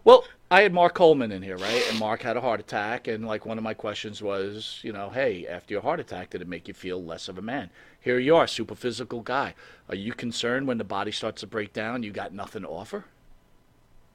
Well, 0.04 0.26
I 0.50 0.64
had 0.64 0.74
Mark 0.74 0.96
Coleman 0.96 1.32
in 1.32 1.44
here, 1.44 1.58
right? 1.58 1.84
And 1.88 2.00
Mark 2.00 2.24
had 2.24 2.36
a 2.36 2.42
heart 2.42 2.60
attack, 2.60 3.08
and 3.08 3.24
like 3.24 3.46
one 3.46 3.60
of 3.60 3.64
my 3.64 3.76
questions 3.76 4.20
was, 4.20 4.80
you 4.82 4.92
know, 4.92 5.12
hey, 5.12 5.46
after 5.46 5.76
your 5.76 5.84
heart 5.84 6.00
attack, 6.00 6.32
did 6.32 6.42
it 6.42 6.48
make 6.48 6.68
you 6.68 6.74
feel 6.74 7.04
less 7.04 7.28
of 7.28 7.38
a 7.38 7.42
man? 7.44 7.70
Here 8.00 8.18
you 8.18 8.36
are, 8.36 8.48
super 8.48 8.74
physical 8.74 9.22
guy. 9.22 9.54
Are 9.90 9.96
you 9.96 10.14
concerned 10.14 10.68
when 10.68 10.80
the 10.80 10.84
body 10.84 11.12
starts 11.12 11.42
to 11.42 11.48
break 11.48 11.72
down? 11.72 12.02
You 12.02 12.12
got 12.12 12.34
nothing 12.34 12.64
to 12.64 12.68
offer? 12.68 13.06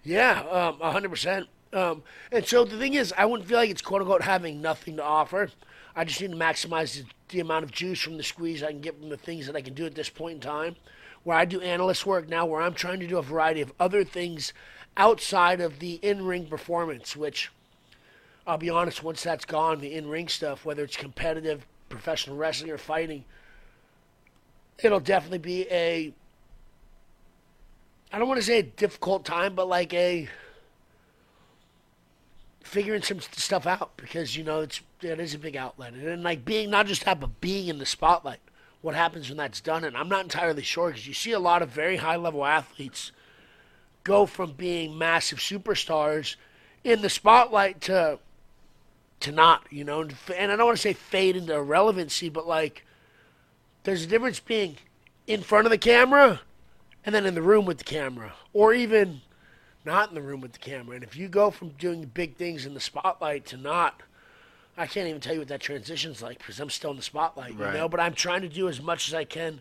Yeah, 0.03 0.41
um, 0.51 0.81
a 0.81 0.91
hundred 0.91 1.11
percent. 1.11 1.47
Um, 1.73 2.03
and 2.33 2.45
so 2.45 2.65
the 2.65 2.79
thing 2.79 2.95
is, 2.95 3.15
I 3.17 3.25
wouldn't 3.27 3.49
feel 3.49 3.59
like 3.59 3.71
it's 3.71 3.83
quote 3.83 4.03
unquote 4.03 4.23
having 4.23 4.61
nothing 4.61 4.97
to 4.97 5.05
offer. 5.05 5.51
I 5.95 6.05
just 6.05 6.21
need 6.21 6.33
to 6.33 6.37
maximize 6.37 6.97
the, 6.97 7.05
the 7.29 7.41
amount 7.41 7.63
of 7.63 7.71
juice 7.71 8.01
from 8.01 8.17
the 8.17 8.25
squeeze 8.25 8.65
I 8.65 8.73
can 8.73 8.81
get 8.81 8.99
from 8.99 9.09
the 9.09 9.17
things 9.17 9.47
that 9.47 9.55
I 9.55 9.61
can 9.61 9.75
do 9.75 9.87
at 9.87 9.95
this 9.95 10.09
point 10.09 10.35
in 10.35 10.41
time. 10.41 10.75
Where 11.27 11.37
I 11.37 11.45
do 11.45 11.61
analyst 11.61 12.07
work 12.07 12.29
now, 12.29 12.47
where 12.47 12.63
I'm 12.63 12.75
trying 12.75 13.01
to 13.01 13.07
do 13.09 13.19
a 13.19 13.23
variety 13.23 13.61
of 13.61 13.73
other 13.81 14.05
things 14.05 14.53
outside 14.97 15.61
of 15.61 15.81
the 15.81 15.95
in-ring 15.95 16.47
performance. 16.47 17.17
Which, 17.17 17.51
I'll 18.47 18.59
be 18.59 18.71
honest, 18.71 19.03
once 19.03 19.25
that's 19.25 19.45
gone, 19.45 19.81
the 19.81 19.93
in-ring 19.93 20.29
stuff, 20.29 20.65
whether 20.65 20.85
it's 20.85 20.97
competitive, 20.97 21.67
professional 21.89 22.37
wrestling, 22.37 22.71
or 22.71 22.79
fighting, 22.79 23.25
it'll 24.79 25.01
definitely 25.01 25.39
be 25.39 25.67
a 25.69 26.15
I 28.13 28.21
don't 28.21 28.29
want 28.29 28.39
to 28.39 28.47
say 28.47 28.61
a 28.61 28.63
difficult 28.63 29.25
time, 29.25 29.57
but 29.57 29.67
like 29.67 29.93
a 29.95 30.29
figuring 32.63 33.03
some 33.03 33.21
stuff 33.21 33.67
out 33.67 33.97
because 33.97 34.37
you 34.37 34.45
know 34.45 34.61
it's 34.61 34.81
it 35.03 35.19
is 35.19 35.35
a 35.35 35.39
big 35.39 35.57
outlet 35.57 35.93
and 35.93 36.23
like 36.23 36.45
being 36.45 36.71
not 36.71 36.87
just 36.87 37.05
that 37.05 37.19
but 37.19 37.41
being 37.41 37.67
in 37.67 37.79
the 37.79 37.87
spotlight. 37.87 38.39
What 38.87 38.95
happens 38.95 39.29
when 39.29 39.37
that's 39.37 39.61
done? 39.61 39.83
And 39.83 39.97
I'm 39.97 40.09
not 40.09 40.23
entirely 40.23 40.63
sure 40.63 40.91
because 40.91 41.09
you 41.09 41.13
see 41.13 41.33
a 41.33 41.41
lot 41.41 41.61
of 41.61 41.71
very 41.71 41.97
high 41.97 42.15
level 42.15 42.47
athletes 42.47 43.11
go 44.05 44.27
from 44.27 44.53
being 44.53 44.97
massive 44.97 45.41
superstars 45.41 46.37
in 46.85 47.03
the 47.03 47.11
spotlight 47.11 47.81
to 47.81 48.21
to 49.19 49.33
not, 49.33 49.65
you 49.71 49.83
know, 49.83 50.03
and 50.03 50.15
and 50.37 50.53
I 50.53 50.57
don't 50.57 50.67
want 50.67 50.79
to 50.79 50.83
say 50.83 50.93
fade 50.93 51.35
into 51.35 51.53
irrelevancy, 51.53 52.29
but 52.29 52.47
like 52.47 52.87
there's 53.83 54.05
a 54.05 54.07
difference 54.07 54.39
being 54.39 54.77
in 55.27 55.43
front 55.43 55.67
of 55.67 55.73
the 55.73 55.79
camera 55.79 56.43
and 57.05 57.13
then 57.13 57.27
in 57.27 57.35
the 57.35 57.43
room 57.43 57.65
with 57.65 57.79
the 57.79 57.85
camera, 57.85 58.35
or 58.53 58.73
even 58.73 59.21
not 59.85 60.11
in 60.11 60.15
the 60.15 60.23
room 60.23 60.41
with 60.41 60.53
the 60.53 60.61
camera. 60.61 60.95
And 60.95 61.03
if 61.03 61.17
you 61.17 61.27
go 61.27 61.51
from 61.51 61.71
doing 61.71 62.05
big 62.15 62.37
things 62.37 62.65
in 62.65 62.75
the 62.75 62.79
spotlight 62.79 63.47
to 63.47 63.57
not, 63.57 64.05
I 64.77 64.87
can't 64.87 65.09
even 65.09 65.21
tell 65.21 65.33
you 65.33 65.41
what 65.41 65.49
that 65.49 65.61
transition's 65.61 66.21
like 66.21 66.39
because 66.39 66.61
I'm 66.61 66.71
still 66.71 66.91
in 66.91 66.97
the 66.97 67.03
spotlight, 67.03 67.53
you 67.53 67.59
know. 67.79 67.89
But 67.89 68.01
I'm 68.01 68.15
trying 68.15 68.43
to 68.43 68.49
do 68.49 68.69
as 68.69 68.81
much 68.83 69.09
as 69.09 69.15
I 69.15 69.25
can 69.25 69.61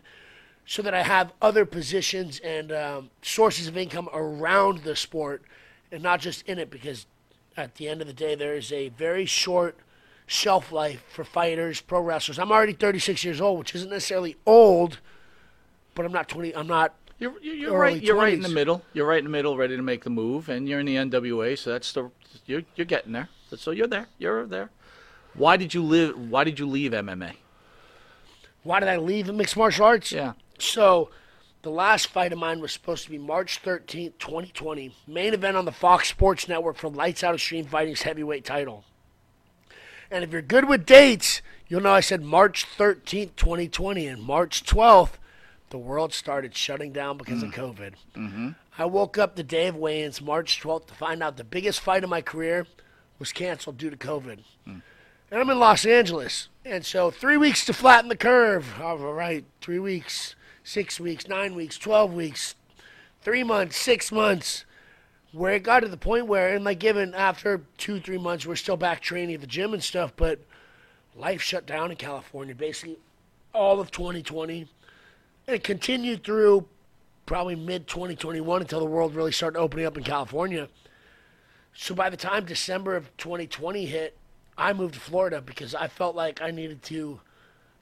so 0.66 0.82
that 0.82 0.94
I 0.94 1.02
have 1.02 1.32
other 1.40 1.64
positions 1.64 2.38
and 2.40 2.72
um, 2.72 3.10
sources 3.22 3.66
of 3.66 3.76
income 3.76 4.08
around 4.12 4.78
the 4.78 4.96
sport 4.96 5.42
and 5.92 6.02
not 6.02 6.20
just 6.20 6.42
in 6.46 6.58
it 6.58 6.70
because 6.70 7.06
at 7.56 7.76
the 7.76 7.88
end 7.88 8.00
of 8.00 8.06
the 8.06 8.12
day, 8.12 8.34
there 8.34 8.54
is 8.54 8.72
a 8.72 8.90
very 8.90 9.24
short 9.24 9.76
shelf 10.26 10.72
life 10.72 11.02
for 11.10 11.24
fighters, 11.24 11.80
pro 11.80 12.00
wrestlers. 12.00 12.38
I'm 12.38 12.52
already 12.52 12.72
36 12.72 13.24
years 13.24 13.40
old, 13.40 13.58
which 13.58 13.74
isn't 13.74 13.90
necessarily 13.90 14.36
old, 14.44 14.98
but 15.94 16.04
I'm 16.04 16.12
not 16.12 16.28
20. 16.28 16.54
I'm 16.54 16.66
not. 16.66 16.94
You're, 17.18 17.32
you're, 17.40 17.54
you're 17.54 17.78
right. 17.78 18.02
You're 18.02 18.16
right 18.16 18.34
in 18.34 18.42
the 18.42 18.48
middle. 18.50 18.82
You're 18.92 19.06
right 19.06 19.18
in 19.18 19.24
the 19.24 19.30
middle, 19.30 19.56
ready 19.56 19.76
to 19.76 19.82
make 19.82 20.04
the 20.04 20.10
move, 20.10 20.50
and 20.50 20.68
you're 20.68 20.80
in 20.80 20.86
the 20.86 20.96
NWA. 20.96 21.56
So 21.56 21.70
that's 21.70 21.92
the 21.92 22.10
you're 22.44 22.62
you're 22.74 22.84
getting 22.84 23.12
there. 23.12 23.30
So 23.56 23.70
you're 23.70 23.86
there. 23.86 24.08
You're 24.18 24.44
there. 24.44 24.70
Why 25.36 25.56
did 25.56 25.74
you 25.74 25.82
live? 25.82 26.30
Why 26.30 26.44
did 26.44 26.58
you 26.58 26.66
leave 26.66 26.92
MMA? 26.92 27.34
Why 28.62 28.80
did 28.80 28.88
I 28.88 28.96
leave 28.96 29.32
mixed 29.32 29.56
martial 29.56 29.84
arts? 29.84 30.10
Yeah. 30.10 30.32
So, 30.58 31.10
the 31.62 31.70
last 31.70 32.08
fight 32.08 32.32
of 32.32 32.38
mine 32.38 32.60
was 32.60 32.72
supposed 32.72 33.04
to 33.04 33.10
be 33.10 33.18
March 33.18 33.62
13th, 33.62 34.18
2020. 34.18 34.94
Main 35.06 35.34
event 35.34 35.56
on 35.56 35.64
the 35.64 35.72
Fox 35.72 36.08
Sports 36.08 36.48
Network 36.48 36.76
for 36.76 36.88
Lights 36.88 37.22
Out 37.22 37.34
Extreme 37.34 37.66
Fighting's 37.66 38.02
heavyweight 38.02 38.44
title. 38.44 38.84
And 40.10 40.24
if 40.24 40.32
you're 40.32 40.42
good 40.42 40.68
with 40.68 40.86
dates, 40.86 41.42
you'll 41.68 41.82
know 41.82 41.92
I 41.92 42.00
said 42.00 42.22
March 42.22 42.66
13th, 42.78 43.36
2020. 43.36 44.06
And 44.06 44.22
March 44.22 44.64
12th, 44.64 45.12
the 45.70 45.78
world 45.78 46.12
started 46.12 46.56
shutting 46.56 46.92
down 46.92 47.18
because 47.18 47.42
of 47.42 47.50
COVID. 47.50 47.94
Mm-hmm. 48.14 48.50
I 48.78 48.84
woke 48.84 49.18
up 49.18 49.36
the 49.36 49.42
day 49.42 49.66
of 49.66 49.76
weigh-ins, 49.76 50.22
March 50.22 50.60
12th, 50.62 50.86
to 50.86 50.94
find 50.94 51.22
out 51.22 51.36
the 51.36 51.44
biggest 51.44 51.80
fight 51.80 52.04
of 52.04 52.10
my 52.10 52.22
career 52.22 52.66
was 53.18 53.32
canceled 53.32 53.78
due 53.78 53.90
to 53.90 53.96
COVID. 53.96 54.40
And 55.30 55.40
I'm 55.40 55.50
in 55.50 55.58
Los 55.58 55.84
Angeles. 55.84 56.48
And 56.64 56.84
so 56.84 57.10
three 57.10 57.36
weeks 57.36 57.64
to 57.66 57.72
flatten 57.72 58.08
the 58.08 58.16
curve. 58.16 58.80
All 58.80 58.98
right, 58.98 59.44
three 59.60 59.80
weeks, 59.80 60.36
six 60.62 61.00
weeks, 61.00 61.26
nine 61.26 61.54
weeks, 61.54 61.78
12 61.78 62.12
weeks, 62.12 62.54
three 63.22 63.42
months, 63.42 63.76
six 63.76 64.12
months. 64.12 64.64
Where 65.32 65.54
it 65.54 65.64
got 65.64 65.80
to 65.80 65.88
the 65.88 65.96
point 65.96 66.28
where, 66.28 66.54
and 66.54 66.64
like 66.64 66.78
given 66.78 67.12
after 67.12 67.62
two, 67.76 68.00
three 68.00 68.18
months, 68.18 68.46
we're 68.46 68.56
still 68.56 68.76
back 68.76 69.00
training 69.00 69.34
at 69.34 69.40
the 69.40 69.46
gym 69.46 69.74
and 69.74 69.82
stuff, 69.82 70.12
but 70.16 70.38
life 71.14 71.42
shut 71.42 71.66
down 71.66 71.90
in 71.90 71.96
California 71.96 72.54
basically 72.54 72.96
all 73.52 73.80
of 73.80 73.90
2020. 73.90 74.68
And 75.46 75.56
it 75.56 75.64
continued 75.64 76.22
through 76.22 76.66
probably 77.26 77.56
mid 77.56 77.88
2021 77.88 78.62
until 78.62 78.80
the 78.80 78.86
world 78.86 79.14
really 79.14 79.32
started 79.32 79.58
opening 79.58 79.86
up 79.86 79.96
in 79.96 80.04
California. 80.04 80.68
So 81.74 81.94
by 81.94 82.08
the 82.10 82.16
time 82.16 82.44
December 82.44 82.96
of 82.96 83.14
2020 83.16 83.86
hit, 83.86 84.16
I 84.58 84.72
moved 84.72 84.94
to 84.94 85.00
Florida 85.00 85.40
because 85.40 85.74
I 85.74 85.88
felt 85.88 86.16
like 86.16 86.40
I 86.40 86.50
needed 86.50 86.82
to 86.84 87.20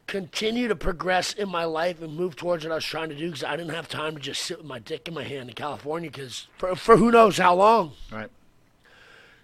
continue 0.06 0.68
to 0.68 0.76
progress 0.76 1.32
in 1.32 1.48
my 1.48 1.64
life 1.64 2.02
and 2.02 2.14
move 2.14 2.36
towards 2.36 2.64
what 2.64 2.72
I 2.72 2.74
was 2.76 2.84
trying 2.84 3.08
to 3.08 3.14
do 3.14 3.26
because 3.26 3.44
I 3.44 3.56
didn't 3.56 3.74
have 3.74 3.88
time 3.88 4.14
to 4.14 4.20
just 4.20 4.42
sit 4.42 4.58
with 4.58 4.66
my 4.66 4.78
dick 4.78 5.08
in 5.08 5.14
my 5.14 5.22
hand 5.22 5.48
in 5.48 5.54
California 5.54 6.10
because 6.10 6.48
for, 6.58 6.74
for 6.76 6.96
who 6.96 7.10
knows 7.10 7.38
how 7.38 7.54
long. 7.54 7.92
Right. 8.12 8.30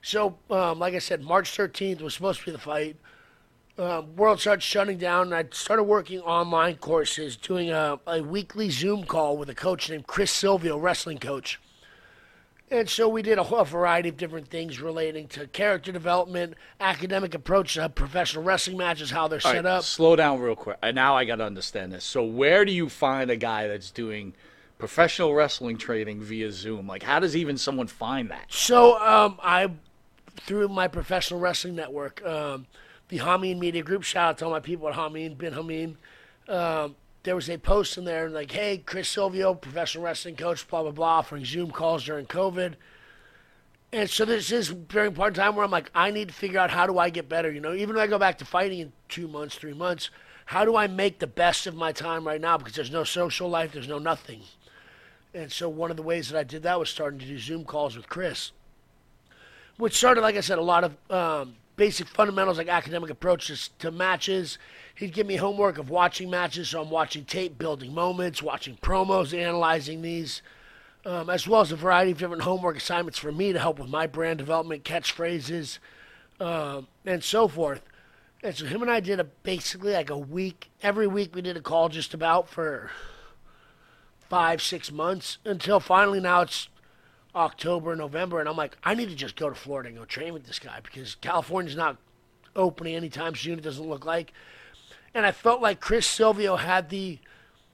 So, 0.02 0.38
um, 0.50 0.78
like 0.78 0.94
I 0.94 0.98
said, 0.98 1.22
March 1.22 1.56
13th 1.56 2.00
was 2.00 2.14
supposed 2.14 2.40
to 2.40 2.46
be 2.46 2.52
the 2.52 2.58
fight. 2.58 2.96
Um, 3.78 4.14
world 4.16 4.40
started 4.40 4.62
shutting 4.62 4.98
down, 4.98 5.32
and 5.32 5.34
I 5.34 5.44
started 5.52 5.84
working 5.84 6.20
online 6.20 6.76
courses, 6.76 7.36
doing 7.36 7.70
a, 7.70 7.98
a 8.06 8.20
weekly 8.20 8.68
Zoom 8.68 9.04
call 9.04 9.36
with 9.36 9.48
a 9.48 9.54
coach 9.54 9.88
named 9.88 10.06
Chris 10.06 10.30
Silvio, 10.30 10.76
wrestling 10.76 11.18
coach. 11.18 11.58
And 12.72 12.88
so 12.88 13.08
we 13.08 13.22
did 13.22 13.36
a 13.36 13.42
whole 13.42 13.64
variety 13.64 14.08
of 14.08 14.16
different 14.16 14.48
things 14.48 14.80
relating 14.80 15.26
to 15.28 15.48
character 15.48 15.90
development, 15.90 16.54
academic 16.78 17.34
approach 17.34 17.74
to 17.74 17.88
professional 17.88 18.44
wrestling 18.44 18.76
matches, 18.76 19.10
how 19.10 19.26
they're 19.26 19.40
All 19.44 19.52
set 19.52 19.64
right, 19.64 19.66
up. 19.66 19.82
Slow 19.82 20.14
down 20.14 20.38
real 20.38 20.54
quick. 20.54 20.78
And 20.80 20.94
now 20.94 21.16
I 21.16 21.24
got 21.24 21.36
to 21.36 21.44
understand 21.44 21.92
this. 21.92 22.04
So 22.04 22.24
where 22.24 22.64
do 22.64 22.70
you 22.70 22.88
find 22.88 23.28
a 23.28 23.36
guy 23.36 23.66
that's 23.66 23.90
doing 23.90 24.34
professional 24.78 25.34
wrestling 25.34 25.78
training 25.78 26.20
via 26.22 26.52
Zoom? 26.52 26.86
Like, 26.86 27.02
how 27.02 27.18
does 27.18 27.34
even 27.34 27.58
someone 27.58 27.88
find 27.88 28.30
that? 28.30 28.44
So 28.48 29.00
um, 29.00 29.38
I, 29.42 29.72
through 30.36 30.68
my 30.68 30.86
professional 30.86 31.40
wrestling 31.40 31.74
network, 31.74 32.24
um, 32.24 32.66
the 33.08 33.18
Hameen 33.18 33.58
Media 33.58 33.82
Group, 33.82 34.04
shout 34.04 34.28
out 34.28 34.38
to 34.38 34.44
all 34.44 34.52
my 34.52 34.60
people 34.60 34.88
at 34.88 34.94
Hameen, 34.94 35.36
Bin 35.36 35.54
Hameen. 35.54 35.96
Um, 36.48 36.94
there 37.22 37.34
was 37.34 37.48
a 37.48 37.58
post 37.58 37.98
in 37.98 38.04
there 38.04 38.28
like, 38.28 38.52
hey, 38.52 38.78
Chris 38.78 39.08
Silvio, 39.08 39.54
professional 39.54 40.04
wrestling 40.04 40.36
coach, 40.36 40.66
blah, 40.68 40.82
blah, 40.82 40.90
blah, 40.90 41.18
offering 41.18 41.44
Zoom 41.44 41.70
calls 41.70 42.04
during 42.04 42.26
COVID. 42.26 42.74
And 43.92 44.08
so 44.08 44.24
this 44.24 44.52
is 44.52 44.68
very 44.68 45.08
important 45.08 45.36
time 45.36 45.56
where 45.56 45.64
I'm 45.64 45.70
like, 45.70 45.90
I 45.94 46.10
need 46.10 46.28
to 46.28 46.34
figure 46.34 46.60
out 46.60 46.70
how 46.70 46.86
do 46.86 46.98
I 46.98 47.10
get 47.10 47.28
better. 47.28 47.50
You 47.50 47.60
know, 47.60 47.74
even 47.74 47.96
if 47.96 48.02
I 48.02 48.06
go 48.06 48.18
back 48.18 48.38
to 48.38 48.44
fighting 48.44 48.78
in 48.78 48.92
two 49.08 49.26
months, 49.26 49.56
three 49.56 49.74
months, 49.74 50.10
how 50.46 50.64
do 50.64 50.76
I 50.76 50.86
make 50.86 51.18
the 51.18 51.26
best 51.26 51.66
of 51.66 51.74
my 51.74 51.92
time 51.92 52.26
right 52.26 52.40
now? 52.40 52.56
Because 52.56 52.74
there's 52.74 52.90
no 52.90 53.04
social 53.04 53.48
life, 53.48 53.72
there's 53.72 53.88
no 53.88 53.98
nothing. 53.98 54.42
And 55.34 55.50
so 55.50 55.68
one 55.68 55.90
of 55.90 55.96
the 55.96 56.02
ways 56.02 56.28
that 56.28 56.38
I 56.38 56.44
did 56.44 56.62
that 56.62 56.78
was 56.78 56.90
starting 56.90 57.18
to 57.20 57.26
do 57.26 57.38
Zoom 57.38 57.64
calls 57.64 57.96
with 57.96 58.08
Chris 58.08 58.52
which 59.80 59.96
started, 59.96 60.20
like 60.20 60.36
I 60.36 60.40
said, 60.40 60.58
a 60.58 60.62
lot 60.62 60.84
of 60.84 61.10
um, 61.10 61.54
basic 61.76 62.06
fundamentals 62.06 62.58
like 62.58 62.68
academic 62.68 63.10
approaches 63.10 63.70
to 63.78 63.90
matches. 63.90 64.58
He'd 65.00 65.14
give 65.14 65.26
me 65.26 65.36
homework 65.36 65.78
of 65.78 65.88
watching 65.88 66.28
matches, 66.28 66.68
so 66.68 66.82
I'm 66.82 66.90
watching 66.90 67.24
tape, 67.24 67.56
building 67.56 67.94
moments, 67.94 68.42
watching 68.42 68.76
promos, 68.76 69.32
analyzing 69.32 70.02
these, 70.02 70.42
um, 71.06 71.30
as 71.30 71.48
well 71.48 71.62
as 71.62 71.72
a 71.72 71.76
variety 71.76 72.10
of 72.10 72.18
different 72.18 72.42
homework 72.42 72.76
assignments 72.76 73.18
for 73.18 73.32
me 73.32 73.50
to 73.54 73.58
help 73.58 73.78
with 73.78 73.88
my 73.88 74.06
brand 74.06 74.36
development, 74.36 74.84
catchphrases, 74.84 75.78
um, 76.38 76.86
and 77.06 77.24
so 77.24 77.48
forth. 77.48 77.80
And 78.42 78.54
so 78.54 78.66
him 78.66 78.82
and 78.82 78.90
I 78.90 79.00
did 79.00 79.18
a 79.18 79.24
basically 79.24 79.94
like 79.94 80.10
a 80.10 80.18
week. 80.18 80.68
Every 80.82 81.06
week 81.06 81.34
we 81.34 81.40
did 81.40 81.56
a 81.56 81.62
call 81.62 81.88
just 81.88 82.12
about 82.12 82.50
for 82.50 82.90
five, 84.28 84.60
six 84.60 84.92
months 84.92 85.38
until 85.46 85.80
finally 85.80 86.20
now 86.20 86.42
it's 86.42 86.68
October, 87.34 87.96
November, 87.96 88.38
and 88.38 88.50
I'm 88.50 88.56
like, 88.58 88.76
I 88.84 88.92
need 88.92 89.08
to 89.08 89.16
just 89.16 89.34
go 89.34 89.48
to 89.48 89.54
Florida 89.54 89.88
and 89.88 89.96
go 89.96 90.04
train 90.04 90.34
with 90.34 90.44
this 90.44 90.58
guy 90.58 90.80
because 90.82 91.14
California's 91.14 91.74
not 91.74 91.96
opening 92.54 92.96
anytime 92.96 93.34
soon. 93.34 93.58
It 93.58 93.62
doesn't 93.62 93.88
look 93.88 94.04
like. 94.04 94.34
And 95.14 95.26
I 95.26 95.32
felt 95.32 95.60
like 95.60 95.80
Chris 95.80 96.06
Silvio 96.06 96.56
had 96.56 96.88
the 96.88 97.18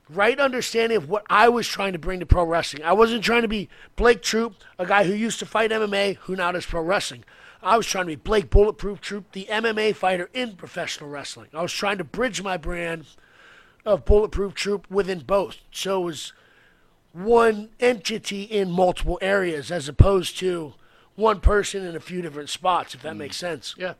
right 0.08 0.38
understanding 0.38 0.96
of 0.96 1.08
what 1.08 1.24
I 1.28 1.48
was 1.48 1.66
trying 1.66 1.92
to 1.92 1.98
bring 1.98 2.20
to 2.20 2.26
pro 2.26 2.44
wrestling. 2.44 2.84
I 2.84 2.92
wasn't 2.92 3.24
trying 3.24 3.42
to 3.42 3.48
be 3.48 3.68
Blake 3.96 4.22
Troop, 4.22 4.54
a 4.78 4.86
guy 4.86 5.04
who 5.04 5.12
used 5.12 5.38
to 5.40 5.46
fight 5.46 5.70
MMA, 5.70 6.16
who 6.16 6.36
now 6.36 6.52
does 6.52 6.66
pro 6.66 6.82
wrestling. 6.82 7.24
I 7.62 7.76
was 7.76 7.86
trying 7.86 8.04
to 8.04 8.12
be 8.12 8.16
Blake 8.16 8.50
Bulletproof 8.50 9.00
Troop, 9.00 9.32
the 9.32 9.46
MMA 9.50 9.94
fighter 9.96 10.30
in 10.32 10.56
professional 10.56 11.10
wrestling. 11.10 11.48
I 11.52 11.62
was 11.62 11.72
trying 11.72 11.98
to 11.98 12.04
bridge 12.04 12.42
my 12.42 12.56
brand 12.56 13.06
of 13.84 14.04
Bulletproof 14.04 14.54
Troop 14.54 14.88
within 14.90 15.20
both. 15.20 15.56
So 15.72 16.02
it 16.02 16.04
was 16.04 16.32
one 17.12 17.70
entity 17.80 18.42
in 18.42 18.70
multiple 18.70 19.18
areas 19.20 19.70
as 19.70 19.88
opposed 19.88 20.38
to 20.38 20.74
one 21.14 21.40
person 21.40 21.84
in 21.84 21.96
a 21.96 22.00
few 22.00 22.22
different 22.22 22.50
spots, 22.50 22.94
if 22.94 23.02
that 23.02 23.14
mm. 23.14 23.18
makes 23.18 23.36
sense. 23.36 23.74
Yeah. 23.78 23.94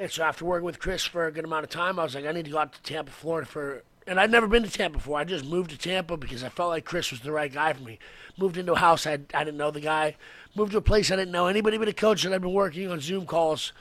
And 0.00 0.10
so 0.10 0.24
after 0.24 0.46
working 0.46 0.64
with 0.64 0.78
Chris 0.78 1.04
for 1.04 1.26
a 1.26 1.30
good 1.30 1.44
amount 1.44 1.62
of 1.64 1.70
time, 1.70 1.98
I 1.98 2.04
was 2.04 2.14
like, 2.14 2.24
I 2.24 2.32
need 2.32 2.46
to 2.46 2.50
go 2.50 2.58
out 2.58 2.72
to 2.72 2.82
Tampa, 2.82 3.10
Florida 3.12 3.46
for. 3.46 3.84
And 4.06 4.18
I'd 4.18 4.30
never 4.30 4.48
been 4.48 4.62
to 4.62 4.70
Tampa 4.70 4.96
before. 4.96 5.18
I 5.20 5.24
just 5.24 5.44
moved 5.44 5.70
to 5.72 5.78
Tampa 5.78 6.16
because 6.16 6.42
I 6.42 6.48
felt 6.48 6.70
like 6.70 6.86
Chris 6.86 7.10
was 7.10 7.20
the 7.20 7.30
right 7.30 7.52
guy 7.52 7.74
for 7.74 7.82
me. 7.82 7.98
Moved 8.38 8.56
into 8.56 8.72
a 8.72 8.78
house 8.78 9.06
I, 9.06 9.18
I 9.34 9.44
didn't 9.44 9.58
know 9.58 9.70
the 9.70 9.80
guy. 9.80 10.16
Moved 10.56 10.72
to 10.72 10.78
a 10.78 10.80
place 10.80 11.12
I 11.12 11.16
didn't 11.16 11.32
know 11.32 11.46
anybody 11.48 11.76
but 11.76 11.86
a 11.86 11.92
coach 11.92 12.22
that 12.22 12.32
I'd 12.32 12.40
been 12.40 12.54
working 12.54 12.90
on 12.90 13.00
Zoom 13.00 13.26
calls. 13.26 13.72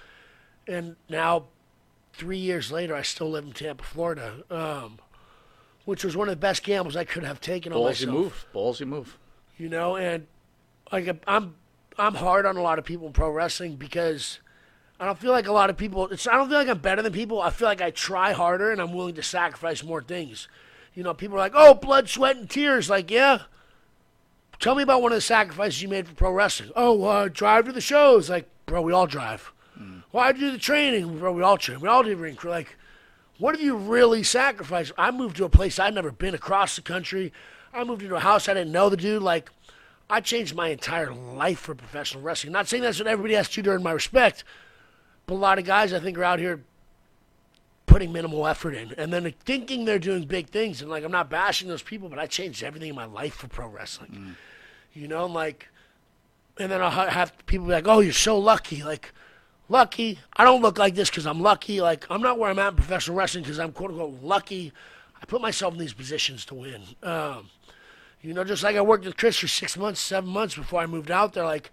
And 0.68 0.98
now, 1.08 1.46
three 2.14 2.38
years 2.38 2.70
later, 2.70 2.94
I 2.94 3.02
still 3.02 3.32
live 3.32 3.46
in 3.46 3.54
Tampa, 3.54 3.84
Florida, 3.86 4.44
um, 4.52 5.00
which 5.86 6.04
was 6.04 6.18
one 6.18 6.28
of 6.28 6.34
the 6.34 6.40
best 6.40 6.64
gambles 6.64 6.98
I 6.98 7.06
could 7.06 7.24
have 7.24 7.40
taken 7.40 7.72
on 7.72 7.82
myself. 7.82 8.10
Ballsy 8.10 8.14
move. 8.14 8.46
Ballsy 8.54 8.86
move. 8.86 9.18
you 9.58 9.70
know 9.70 9.96
and 9.96 10.28
like 10.92 11.08
i'm 11.28 11.56
i'm 11.98 12.16
hard 12.16 12.46
on 12.46 12.56
a 12.58 12.62
lot 12.62 12.78
of 12.78 12.86
people 12.86 13.08
in 13.08 13.14
pro 13.14 13.30
wrestling 13.30 13.76
because 13.78 14.40
i 15.00 15.06
don't 15.06 15.18
feel 15.18 15.32
like 15.32 15.48
a 15.48 15.52
lot 15.52 15.70
of 15.70 15.78
people 15.78 16.08
it's 16.08 16.28
i 16.28 16.34
don't 16.34 16.50
feel 16.50 16.58
like 16.58 16.68
i'm 16.68 16.80
better 16.80 17.02
than 17.02 17.14
people. 17.14 17.42
I 17.42 17.50
feel 17.50 17.68
like 17.68 17.82
i 17.82 17.92
try 17.92 18.34
harder 18.34 18.72
and 18.72 18.82
i'm 18.82 18.94
willing 18.94 19.16
to 19.16 19.24
sacrifice 19.24 19.84
more 19.84 20.02
things. 20.02 20.48
You 20.94 21.04
know 21.04 21.14
people 21.14 21.38
are 21.38 21.40
like 21.40 21.54
oh 21.56 21.74
blood 21.74 22.10
sweat 22.10 22.36
and 22.36 22.50
tears. 22.50 22.90
Like 22.90 23.10
yeah. 23.12 23.44
Tell 24.60 24.76
me 24.76 24.84
about 24.84 25.02
one 25.02 25.14
of 25.14 25.18
the 25.18 25.22
sacrifices 25.22 25.82
you 25.82 25.88
made 25.88 26.08
for 26.08 26.16
pro 26.16 26.32
wrestling. 26.32 26.72
Oh 26.76 27.04
uh, 27.06 27.30
drive 27.30 27.66
to 27.66 27.72
the 27.72 27.82
shows. 27.82 28.30
Like 28.30 28.50
bro 28.66 28.82
we 28.82 28.94
all 28.94 29.08
drive. 29.08 29.52
Why 30.12 30.32
do 30.32 30.52
the 30.52 30.58
training? 30.58 31.20
Bro 31.20 31.34
we 31.34 31.44
all 31.44 31.58
train. 31.58 31.80
We 31.80 31.88
all 31.88 32.04
do 32.04 32.16
ring 32.16 32.36
crew. 32.36 32.52
Like 32.52 32.76
what 33.40 33.56
have 33.56 33.64
you 33.64 33.78
really 33.78 34.22
sacrificed? 34.22 34.92
I 34.98 35.12
moved 35.12 35.38
to 35.38 35.46
a 35.46 35.50
place 35.50 35.80
I'd 35.80 35.96
never 35.96 36.12
been 36.12 36.36
across 36.36 36.76
the 36.76 36.82
country. 36.82 37.32
I 37.74 37.86
moved 37.86 38.04
into 38.04 38.16
a 38.16 38.20
house 38.20 38.50
I 38.50 38.54
didn't 38.54 38.74
know 38.74 38.90
the 38.90 38.98
dude. 38.98 39.24
Like, 39.24 39.50
I 40.10 40.20
changed 40.20 40.56
my 40.56 40.70
entire 40.70 41.14
life 41.14 41.60
for 41.60 41.74
professional 41.74 42.22
wrestling. 42.22 42.52
Not 42.52 42.68
saying 42.68 42.84
that's 42.84 43.00
what 43.00 43.08
everybody 43.08 43.36
has 43.36 43.48
to 43.50 43.56
do 43.56 43.62
to 43.64 43.70
earn 43.72 43.84
my 43.84 43.92
respect, 43.92 44.44
a 45.30 45.34
lot 45.34 45.60
of 45.60 45.66
guys 45.66 45.94
I 45.94 46.00
think 46.00 46.18
are 46.18 46.24
out 46.24 46.40
here 46.40 46.62
putting 47.86 48.14
minimal 48.14 48.46
effort 48.46 48.76
in 48.76 48.94
and 48.98 49.12
then 49.12 49.34
thinking 49.46 49.86
they're 49.86 50.00
doing 50.00 50.24
big 50.24 50.50
things. 50.50 50.82
And 50.82 50.90
like, 50.90 51.04
I'm 51.04 51.12
not 51.12 51.30
bashing 51.30 51.68
those 51.68 51.82
people, 51.82 52.08
but 52.08 52.20
I 52.20 52.28
changed 52.28 52.64
everything 52.64 52.90
in 52.90 52.96
my 52.96 53.06
life 53.06 53.34
for 53.36 53.48
pro 53.48 53.68
wrestling. 53.68 54.36
You 54.94 55.08
know, 55.08 55.26
like, 55.26 55.68
and 56.58 56.72
then 56.72 56.82
I'll 56.82 56.90
have 56.92 57.34
people 57.46 57.68
be 57.68 57.74
like, 57.74 57.88
"Oh, 57.88 58.00
you're 58.00 58.14
so 58.14 58.38
lucky." 58.38 58.84
Like, 58.84 59.14
lucky. 59.70 60.20
I 60.36 60.44
don't 60.44 60.62
look 60.62 60.78
like 60.78 60.96
this 60.96 61.10
because 61.10 61.26
I'm 61.26 61.42
lucky. 61.42 61.80
Like, 61.80 62.06
I'm 62.10 62.22
not 62.22 62.38
where 62.38 62.50
I'm 62.50 62.60
at 62.60 62.70
in 62.70 62.76
professional 62.76 63.16
wrestling 63.16 63.44
because 63.44 63.60
I'm 63.60 63.72
quote 63.72 63.92
unquote 63.92 64.22
lucky. 64.22 64.74
I 65.22 65.26
put 65.26 65.42
myself 65.42 65.74
in 65.74 65.80
these 65.80 65.94
positions 65.94 66.46
to 66.46 66.56
win. 66.56 66.82
Um, 67.04 67.50
you 68.22 68.34
know, 68.34 68.44
just 68.44 68.64
like 68.64 68.76
I 68.76 68.82
worked 68.82 69.06
with 69.06 69.16
Chris 69.16 69.38
for 69.38 69.48
six 69.48 69.78
months, 69.78 70.02
seven 70.02 70.30
months 70.30 70.56
before 70.56 70.82
I 70.82 70.86
moved 70.86 71.12
out 71.12 71.34
there. 71.34 71.46
Like, 71.46 71.72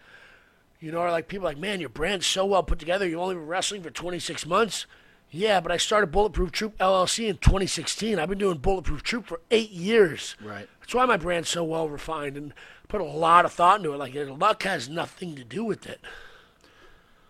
You 0.81 0.93
know, 0.93 0.99
or 0.99 1.11
like 1.11 1.29
people 1.29 1.47
are 1.47 1.51
like, 1.51 1.59
man, 1.59 1.81
your 1.81 1.89
brand's 1.89 2.27
so 2.27 2.45
well 2.45 2.63
put 2.63 2.79
together. 2.79 3.07
You've 3.07 3.21
only 3.21 3.35
been 3.35 3.47
wrestling 3.47 3.83
for 3.83 3.91
26 3.91 4.47
months. 4.47 4.87
Yeah, 5.31 5.61
but 5.61 5.73
I 5.73 5.77
started 5.77 6.13
Bulletproof 6.13 6.53
Troop 6.53 6.79
LLC 6.79 7.29
in 7.29 7.39
2016. 7.39 8.19
I've 8.19 8.29
been 8.29 8.39
doing 8.39 8.59
Bulletproof 8.59 9.03
Troop 9.03 9.27
for 9.27 9.41
eight 9.51 9.71
years. 9.71 10.37
Right. 10.43 10.69
That's 10.81 10.95
why 10.95 11.05
my 11.05 11.17
brand's 11.17 11.49
so 11.49 11.65
well 11.65 11.89
refined 11.89 12.37
and 12.37 12.55
put 12.89 13.01
a 13.01 13.05
lot 13.05 13.45
of 13.45 13.53
thought 13.53 13.79
into 13.79 13.93
it. 13.93 13.97
Like 13.97 14.15
luck 14.15 14.63
has 14.63 14.89
nothing 14.89 15.35
to 15.35 15.45
do 15.45 15.65
with 15.65 15.87
it. 15.87 16.01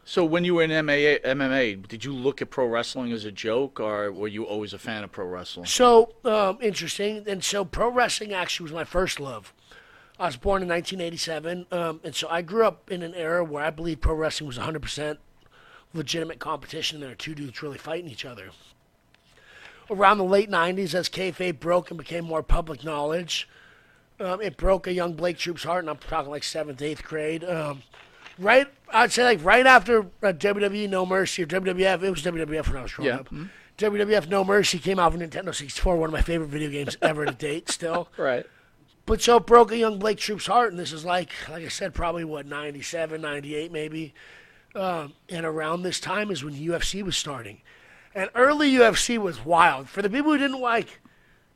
So 0.04 0.24
when 0.24 0.44
you 0.44 0.54
were 0.54 0.62
in 0.62 0.70
MMA, 0.70 1.22
MMA, 1.22 1.88
did 1.88 2.04
you 2.04 2.12
look 2.12 2.40
at 2.40 2.48
pro 2.48 2.66
wrestling 2.66 3.10
as 3.10 3.24
a 3.24 3.32
joke, 3.32 3.80
or 3.80 4.12
were 4.12 4.28
you 4.28 4.44
always 4.44 4.72
a 4.72 4.78
fan 4.78 5.02
of 5.02 5.10
pro 5.10 5.26
wrestling? 5.26 5.66
So 5.66 6.12
um, 6.24 6.58
interesting. 6.62 7.24
And 7.26 7.42
so 7.42 7.64
pro 7.64 7.90
wrestling 7.90 8.32
actually 8.32 8.64
was 8.64 8.72
my 8.72 8.84
first 8.84 9.18
love. 9.18 9.52
I 10.18 10.26
was 10.26 10.36
born 10.36 10.62
in 10.62 10.68
1987, 10.68 11.66
um, 11.70 12.00
and 12.02 12.14
so 12.14 12.26
I 12.30 12.40
grew 12.40 12.64
up 12.66 12.90
in 12.90 13.02
an 13.02 13.14
era 13.14 13.44
where 13.44 13.62
I 13.64 13.70
believe 13.70 14.00
pro 14.00 14.14
wrestling 14.14 14.48
was 14.48 14.56
100% 14.58 15.18
legitimate 15.92 16.38
competition. 16.38 16.96
And 16.96 17.02
there 17.04 17.12
are 17.12 17.16
two 17.16 17.34
dudes 17.34 17.62
really 17.62 17.76
fighting 17.78 18.10
each 18.10 18.24
other. 18.24 18.50
Around 19.90 20.18
the 20.18 20.24
late 20.24 20.50
90s, 20.50 20.94
as 20.94 21.08
kayfabe 21.08 21.60
broke 21.60 21.90
and 21.90 21.98
became 21.98 22.24
more 22.24 22.42
public 22.42 22.82
knowledge, 22.82 23.48
um, 24.18 24.40
it 24.40 24.56
broke 24.56 24.86
a 24.86 24.92
young 24.92 25.12
Blake 25.12 25.36
Troop's 25.38 25.62
heart, 25.64 25.84
and 25.84 25.90
I'm 25.90 25.98
talking 25.98 26.30
like 26.30 26.42
seventh, 26.42 26.80
eighth 26.82 27.04
grade. 27.04 27.44
Um, 27.44 27.82
right, 28.38 28.66
I'd 28.92 29.12
say 29.12 29.22
like 29.22 29.44
right 29.44 29.66
after 29.66 30.00
uh, 30.22 30.32
WWE 30.32 30.88
No 30.88 31.04
Mercy 31.06 31.42
or 31.42 31.46
WWF, 31.46 32.02
it 32.02 32.10
was 32.10 32.22
WWF 32.22 32.68
when 32.68 32.76
I 32.78 32.82
was 32.82 32.92
growing 32.94 33.10
Yeah. 33.10 33.16
up. 33.18 33.28
WWF 33.78 34.28
No 34.28 34.42
Mercy 34.42 34.78
came 34.78 34.98
out 34.98 35.12
for 35.12 35.18
Nintendo 35.18 35.54
64, 35.54 35.96
one 35.98 36.08
of 36.08 36.12
my 36.14 36.22
favorite 36.22 36.48
video 36.48 36.70
games 36.70 36.96
ever 37.02 37.26
to 37.26 37.32
date, 37.32 37.68
still. 37.70 38.08
Right. 38.16 38.46
But 39.06 39.22
so 39.22 39.36
it 39.36 39.46
broke 39.46 39.70
a 39.70 39.78
young 39.78 40.00
Blake 40.00 40.18
Troop's 40.18 40.46
heart, 40.46 40.72
and 40.72 40.80
this 40.80 40.92
is 40.92 41.04
like, 41.04 41.30
like 41.48 41.64
I 41.64 41.68
said, 41.68 41.94
probably 41.94 42.24
what 42.24 42.44
97, 42.44 43.20
98 43.20 43.70
maybe. 43.70 44.12
Um, 44.74 45.14
and 45.28 45.46
around 45.46 45.82
this 45.82 46.00
time 46.00 46.30
is 46.30 46.44
when 46.44 46.54
UFC 46.54 47.02
was 47.02 47.16
starting, 47.16 47.62
and 48.14 48.28
early 48.34 48.70
UFC 48.72 49.16
was 49.16 49.44
wild 49.44 49.88
for 49.88 50.02
the 50.02 50.10
people 50.10 50.32
who 50.32 50.38
didn't 50.38 50.60
like. 50.60 51.00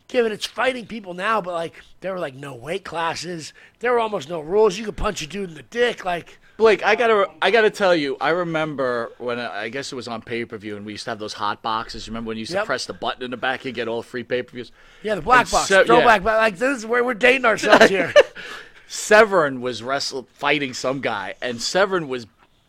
Given 0.09 0.33
it's 0.33 0.47
fighting 0.47 0.87
people 0.87 1.13
now, 1.13 1.41
but 1.41 1.53
like 1.53 1.75
there 2.01 2.13
were 2.13 2.19
like 2.19 2.35
no 2.35 2.55
weight 2.55 2.85
classes, 2.85 3.53
there 3.81 3.93
were 3.93 4.01
almost 4.01 4.29
no 4.29 4.41
rules. 4.41 4.79
You 4.79 4.85
could 4.85 4.97
punch 4.97 5.23
a 5.23 5.27
dude 5.27 5.51
in 5.51 5.55
the 5.55 5.63
dick, 5.63 6.05
like 6.05 6.39
Blake, 6.61 6.85
I 6.85 6.95
gotta, 6.95 7.27
I 7.41 7.51
gotta 7.51 7.71
tell 7.71 7.95
you, 7.95 8.17
I 8.21 8.29
remember 8.31 9.11
when 9.19 9.39
uh, 9.39 9.51
I 9.53 9.71
guess 9.71 9.91
it 9.93 9.95
was 9.97 10.07
on 10.09 10.21
pay 10.21 10.45
per 10.45 10.59
view, 10.59 10.77
and 10.77 10.85
we 10.85 10.93
used 10.93 11.05
to 11.05 11.11
have 11.11 11.19
those 11.19 11.33
hot 11.33 11.63
boxes. 11.63 12.07
Remember 12.09 12.29
when 12.29 12.37
you 12.37 12.41
used 12.43 12.53
Yep. 12.53 12.63
to 12.65 12.67
press 12.67 12.85
the 12.87 12.93
button 12.93 13.23
in 13.23 13.31
the 13.31 13.37
back, 13.39 13.65
you 13.65 13.73
get 13.73 13.89
all 13.89 14.03
free 14.03 14.23
pay 14.25 14.43
per 14.43 14.53
views. 14.53 14.71
yeah, 15.03 15.15
the 15.15 15.23
black 15.23 15.47
And 15.47 15.51
box, 15.51 15.69
so- 15.69 15.85
throwback, 15.85 16.23
yeah. 16.23 16.37
like 16.37 16.59
this 16.59 16.77
is 16.79 16.85
where 16.87 17.03
we're 17.03 17.15
dating 17.15 17.47
ourselves 17.47 17.89
here. 17.89 18.13
Severn 18.89 19.61
was 19.61 19.83
wrestling, 19.83 20.27
fighting 20.35 20.75
some 20.75 21.01
guy, 21.01 21.35
and 21.41 21.63
Severn 21.63 22.09
was 22.09 22.27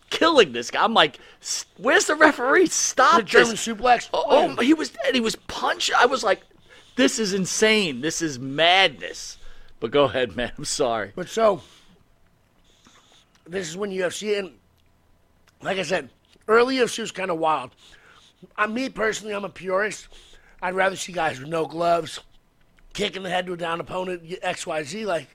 killing 0.09 0.51
this 0.53 0.69
guy. 0.71 0.83
I'm 0.83 0.93
like, 0.93 1.17
where's 1.77 2.05
the 2.05 2.15
referee? 2.15 2.67
Stop 2.67 3.17
the 3.17 3.23
German 3.23 3.51
this. 3.51 3.67
suplex. 3.67 4.09
Oh, 4.13 4.55
oh, 4.57 4.61
he 4.61 4.73
was 4.73 4.91
and 5.05 5.15
he 5.15 5.21
was 5.21 5.35
punching. 5.35 5.95
I 5.97 6.05
was 6.05 6.23
like, 6.23 6.41
this 6.95 7.17
is 7.19 7.33
insane. 7.33 8.01
This 8.01 8.21
is 8.21 8.37
madness. 8.39 9.37
But 9.79 9.91
go 9.91 10.03
ahead, 10.03 10.35
man. 10.35 10.51
I'm 10.57 10.65
sorry. 10.65 11.11
But 11.15 11.27
so, 11.27 11.61
this 13.51 13.69
is 13.69 13.77
when 13.77 13.91
UFC, 13.91 14.39
and 14.39 14.53
like 15.61 15.77
I 15.77 15.83
said, 15.83 16.09
early 16.47 16.77
UFC 16.77 16.99
was 16.99 17.11
kind 17.11 17.29
of 17.29 17.37
wild. 17.37 17.71
I, 18.55 18.65
me 18.67 18.89
personally, 18.89 19.33
I'm 19.33 19.45
a 19.45 19.49
purist. 19.49 20.07
I'd 20.61 20.73
rather 20.73 20.95
see 20.95 21.11
guys 21.11 21.39
with 21.39 21.49
no 21.49 21.65
gloves, 21.65 22.19
kicking 22.93 23.23
the 23.23 23.29
head 23.29 23.45
to 23.47 23.53
a 23.53 23.57
down 23.57 23.79
opponent, 23.79 24.23
X, 24.41 24.65
Y, 24.65 24.83
Z. 24.83 25.05
Like, 25.05 25.27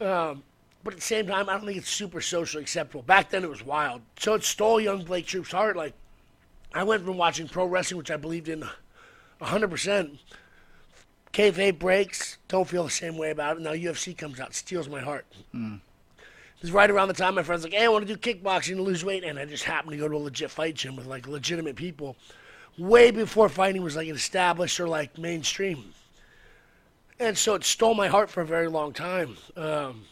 um, 0.00 0.42
but 0.82 0.94
at 0.94 1.00
the 1.00 1.04
same 1.06 1.26
time, 1.26 1.48
I 1.48 1.54
don't 1.54 1.66
think 1.66 1.78
it's 1.78 1.90
super 1.90 2.20
socially 2.20 2.62
acceptable. 2.62 3.02
Back 3.02 3.30
then, 3.30 3.44
it 3.44 3.50
was 3.50 3.64
wild. 3.64 4.02
So 4.18 4.34
it 4.34 4.44
stole 4.44 4.80
young 4.80 5.04
Blake 5.04 5.26
Troop's 5.26 5.52
heart. 5.52 5.76
Like, 5.76 5.94
I 6.72 6.84
went 6.84 7.04
from 7.04 7.16
watching 7.16 7.48
pro 7.48 7.66
wrestling, 7.66 7.98
which 7.98 8.10
I 8.10 8.16
believed 8.16 8.48
in 8.48 8.64
100%. 9.40 10.18
Kayfabe 11.32 11.78
breaks, 11.78 12.38
don't 12.48 12.66
feel 12.68 12.84
the 12.84 12.90
same 12.90 13.18
way 13.18 13.30
about 13.30 13.56
it. 13.56 13.62
Now 13.62 13.72
UFC 13.72 14.16
comes 14.16 14.40
out, 14.40 14.54
steals 14.54 14.88
my 14.88 15.00
heart. 15.00 15.26
It 15.74 15.80
was 16.62 16.72
right 16.72 16.90
around 16.90 17.08
the 17.08 17.14
time 17.14 17.34
my 17.34 17.42
friends 17.42 17.64
like, 17.64 17.72
hey, 17.72 17.84
I 17.84 17.88
want 17.88 18.06
to 18.06 18.14
do 18.14 18.18
kickboxing 18.18 18.76
to 18.76 18.82
lose 18.82 19.04
weight, 19.04 19.24
and 19.24 19.38
I 19.38 19.44
just 19.44 19.64
happened 19.64 19.92
to 19.92 19.98
go 19.98 20.08
to 20.08 20.16
a 20.16 20.18
legit 20.18 20.50
fight 20.50 20.74
gym 20.74 20.96
with 20.96 21.06
like 21.06 21.26
legitimate 21.26 21.76
people, 21.76 22.16
way 22.78 23.10
before 23.10 23.48
fighting 23.48 23.82
was 23.82 23.96
like 23.96 24.08
established 24.08 24.80
or 24.80 24.88
like 24.88 25.18
mainstream. 25.18 25.92
And 27.18 27.36
so 27.36 27.54
it 27.54 27.64
stole 27.64 27.94
my 27.94 28.08
heart 28.08 28.30
for 28.30 28.42
a 28.42 28.46
very 28.46 28.68
long 28.68 28.92
time. 28.92 29.36
Um, 29.56 30.04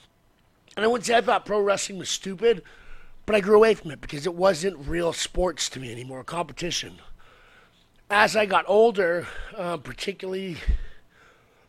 and 0.76 0.84
I 0.84 0.86
wouldn't 0.86 1.06
say 1.06 1.16
I 1.16 1.20
thought 1.20 1.44
pro 1.46 1.60
wrestling 1.60 1.98
was 1.98 2.08
stupid, 2.08 2.62
but 3.26 3.34
I 3.36 3.40
grew 3.40 3.56
away 3.56 3.74
from 3.74 3.90
it 3.90 4.00
because 4.00 4.26
it 4.26 4.34
wasn't 4.34 4.86
real 4.86 5.12
sports 5.12 5.68
to 5.70 5.80
me 5.80 5.92
anymore, 5.92 6.24
competition. 6.24 6.98
As 8.10 8.36
I 8.36 8.46
got 8.46 8.64
older, 8.68 9.26
uh, 9.56 9.76
particularly 9.78 10.56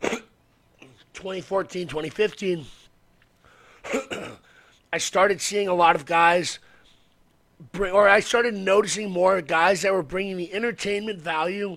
2014, 0.02 1.88
2015, 1.88 2.66
I 4.96 4.98
started 4.98 5.42
seeing 5.42 5.68
a 5.68 5.74
lot 5.74 5.94
of 5.94 6.06
guys, 6.06 6.58
bring, 7.72 7.92
or 7.92 8.08
I 8.08 8.20
started 8.20 8.54
noticing 8.54 9.10
more 9.10 9.42
guys 9.42 9.82
that 9.82 9.92
were 9.92 10.02
bringing 10.02 10.38
the 10.38 10.50
entertainment 10.54 11.20
value 11.20 11.76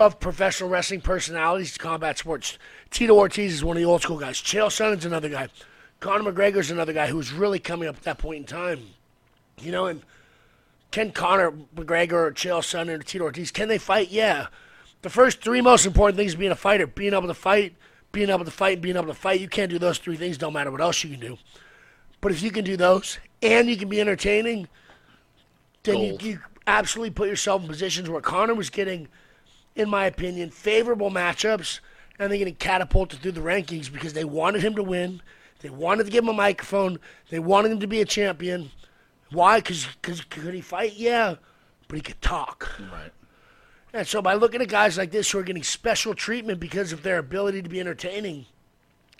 of 0.00 0.18
professional 0.18 0.68
wrestling 0.68 1.00
personalities 1.00 1.74
to 1.74 1.78
combat 1.78 2.18
sports. 2.18 2.58
Tito 2.90 3.14
Ortiz 3.14 3.54
is 3.54 3.62
one 3.62 3.76
of 3.76 3.80
the 3.80 3.88
old 3.88 4.02
school 4.02 4.18
guys. 4.18 4.42
Chael 4.42 4.66
Sonnen's 4.66 5.04
another 5.04 5.28
guy. 5.28 5.46
Conor 6.00 6.32
McGregor's 6.32 6.72
another 6.72 6.92
guy 6.92 7.06
who 7.06 7.18
was 7.18 7.32
really 7.32 7.60
coming 7.60 7.88
up 7.88 7.98
at 7.98 8.02
that 8.02 8.18
point 8.18 8.38
in 8.38 8.44
time. 8.46 8.80
You 9.60 9.70
know, 9.70 9.86
and 9.86 10.02
can 10.90 11.12
Conor 11.12 11.52
McGregor 11.76 12.14
or 12.14 12.32
Chael 12.32 12.62
Sonnen 12.62 12.98
or 12.98 13.02
Tito 13.04 13.22
Ortiz, 13.22 13.52
can 13.52 13.68
they 13.68 13.78
fight? 13.78 14.10
Yeah. 14.10 14.48
The 15.02 15.10
first 15.10 15.40
three 15.40 15.60
most 15.60 15.86
important 15.86 16.16
things 16.16 16.34
being 16.34 16.50
a 16.50 16.56
fighter, 16.56 16.88
being 16.88 17.14
able 17.14 17.28
to 17.28 17.34
fight, 17.34 17.76
being 18.10 18.28
able 18.28 18.44
to 18.44 18.50
fight, 18.50 18.80
being 18.80 18.96
able 18.96 19.06
to 19.06 19.14
fight. 19.14 19.38
You 19.38 19.48
can't 19.48 19.70
do 19.70 19.78
those 19.78 19.98
three 19.98 20.16
things, 20.16 20.36
don't 20.36 20.52
matter 20.52 20.72
what 20.72 20.80
else 20.80 21.04
you 21.04 21.10
can 21.10 21.20
do. 21.20 21.38
But 22.20 22.32
if 22.32 22.42
you 22.42 22.50
can 22.50 22.64
do 22.64 22.76
those 22.76 23.18
and 23.42 23.68
you 23.68 23.76
can 23.76 23.88
be 23.88 24.00
entertaining, 24.00 24.68
then 25.82 25.98
you, 25.98 26.18
you 26.20 26.40
absolutely 26.66 27.10
put 27.10 27.28
yourself 27.28 27.62
in 27.62 27.68
positions 27.68 28.08
where 28.10 28.20
Conor 28.20 28.54
was 28.54 28.70
getting, 28.70 29.08
in 29.74 29.88
my 29.88 30.06
opinion, 30.06 30.50
favorable 30.50 31.10
matchups 31.10 31.80
and 32.18 32.30
they're 32.30 32.38
getting 32.38 32.54
catapulted 32.54 33.20
through 33.20 33.32
the 33.32 33.40
rankings 33.40 33.90
because 33.90 34.12
they 34.12 34.24
wanted 34.24 34.62
him 34.62 34.74
to 34.74 34.82
win. 34.82 35.22
They 35.60 35.70
wanted 35.70 36.04
to 36.04 36.10
give 36.10 36.24
him 36.24 36.30
a 36.30 36.34
microphone. 36.34 36.98
They 37.30 37.38
wanted 37.38 37.72
him 37.72 37.80
to 37.80 37.86
be 37.86 38.00
a 38.00 38.04
champion. 38.04 38.70
Why? 39.30 39.60
Because 39.60 39.86
could 40.02 40.54
he 40.54 40.60
fight? 40.60 40.94
Yeah, 40.94 41.36
but 41.88 41.96
he 41.96 42.02
could 42.02 42.20
talk. 42.20 42.68
Right. 42.92 43.12
And 43.92 44.06
so 44.06 44.22
by 44.22 44.34
looking 44.34 44.62
at 44.62 44.68
guys 44.68 44.96
like 44.96 45.10
this 45.10 45.30
who 45.30 45.38
are 45.38 45.42
getting 45.42 45.62
special 45.62 46.14
treatment 46.14 46.60
because 46.60 46.92
of 46.92 47.02
their 47.02 47.18
ability 47.18 47.62
to 47.62 47.68
be 47.68 47.80
entertaining, 47.80 48.46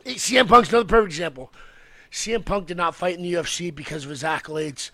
CM 0.04 0.46
Punk's 0.46 0.68
another 0.68 0.86
perfect 0.86 1.12
example. 1.12 1.52
CM 2.10 2.44
Punk 2.44 2.66
did 2.66 2.76
not 2.76 2.94
fight 2.94 3.16
in 3.16 3.22
the 3.22 3.34
UFC 3.34 3.74
because 3.74 4.04
of 4.04 4.10
his 4.10 4.22
accolades 4.22 4.90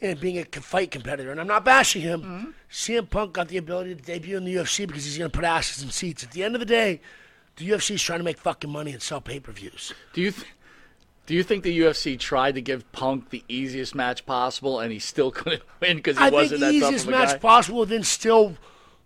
and 0.00 0.18
being 0.18 0.38
a 0.38 0.44
fight 0.44 0.90
competitor. 0.90 1.30
And 1.30 1.40
I'm 1.40 1.46
not 1.46 1.64
bashing 1.64 2.02
him. 2.02 2.22
Mm-hmm. 2.22 2.50
CM 2.70 3.10
Punk 3.10 3.34
got 3.34 3.48
the 3.48 3.56
ability 3.56 3.94
to 3.94 4.02
debut 4.02 4.36
in 4.36 4.44
the 4.44 4.56
UFC 4.56 4.86
because 4.86 5.04
he's 5.04 5.18
going 5.18 5.30
to 5.30 5.36
put 5.36 5.44
asses 5.44 5.82
in 5.82 5.90
seats. 5.90 6.24
At 6.24 6.32
the 6.32 6.42
end 6.42 6.54
of 6.54 6.60
the 6.60 6.66
day, 6.66 7.00
the 7.56 7.68
UFC 7.68 7.92
is 7.92 8.02
trying 8.02 8.20
to 8.20 8.24
make 8.24 8.38
fucking 8.38 8.70
money 8.70 8.92
and 8.92 9.02
sell 9.02 9.20
pay-per-views. 9.20 9.92
Do 10.12 10.20
you 10.20 10.30
th- 10.32 10.46
do 11.26 11.36
you 11.36 11.44
think 11.44 11.62
the 11.62 11.78
UFC 11.78 12.18
tried 12.18 12.56
to 12.56 12.60
give 12.60 12.90
Punk 12.90 13.30
the 13.30 13.44
easiest 13.46 13.94
match 13.94 14.26
possible, 14.26 14.80
and 14.80 14.92
he 14.92 14.98
still 14.98 15.30
couldn't 15.30 15.62
win 15.80 15.98
because 15.98 16.18
he 16.18 16.24
I 16.24 16.30
wasn't 16.30 16.60
the 16.60 16.66
that 16.66 16.72
tough 16.72 16.88
easiest 16.88 17.04
of 17.06 17.14
a 17.14 17.18
match 17.18 17.28
guy? 17.28 17.38
possible, 17.38 17.86
then 17.86 18.02
still 18.02 18.56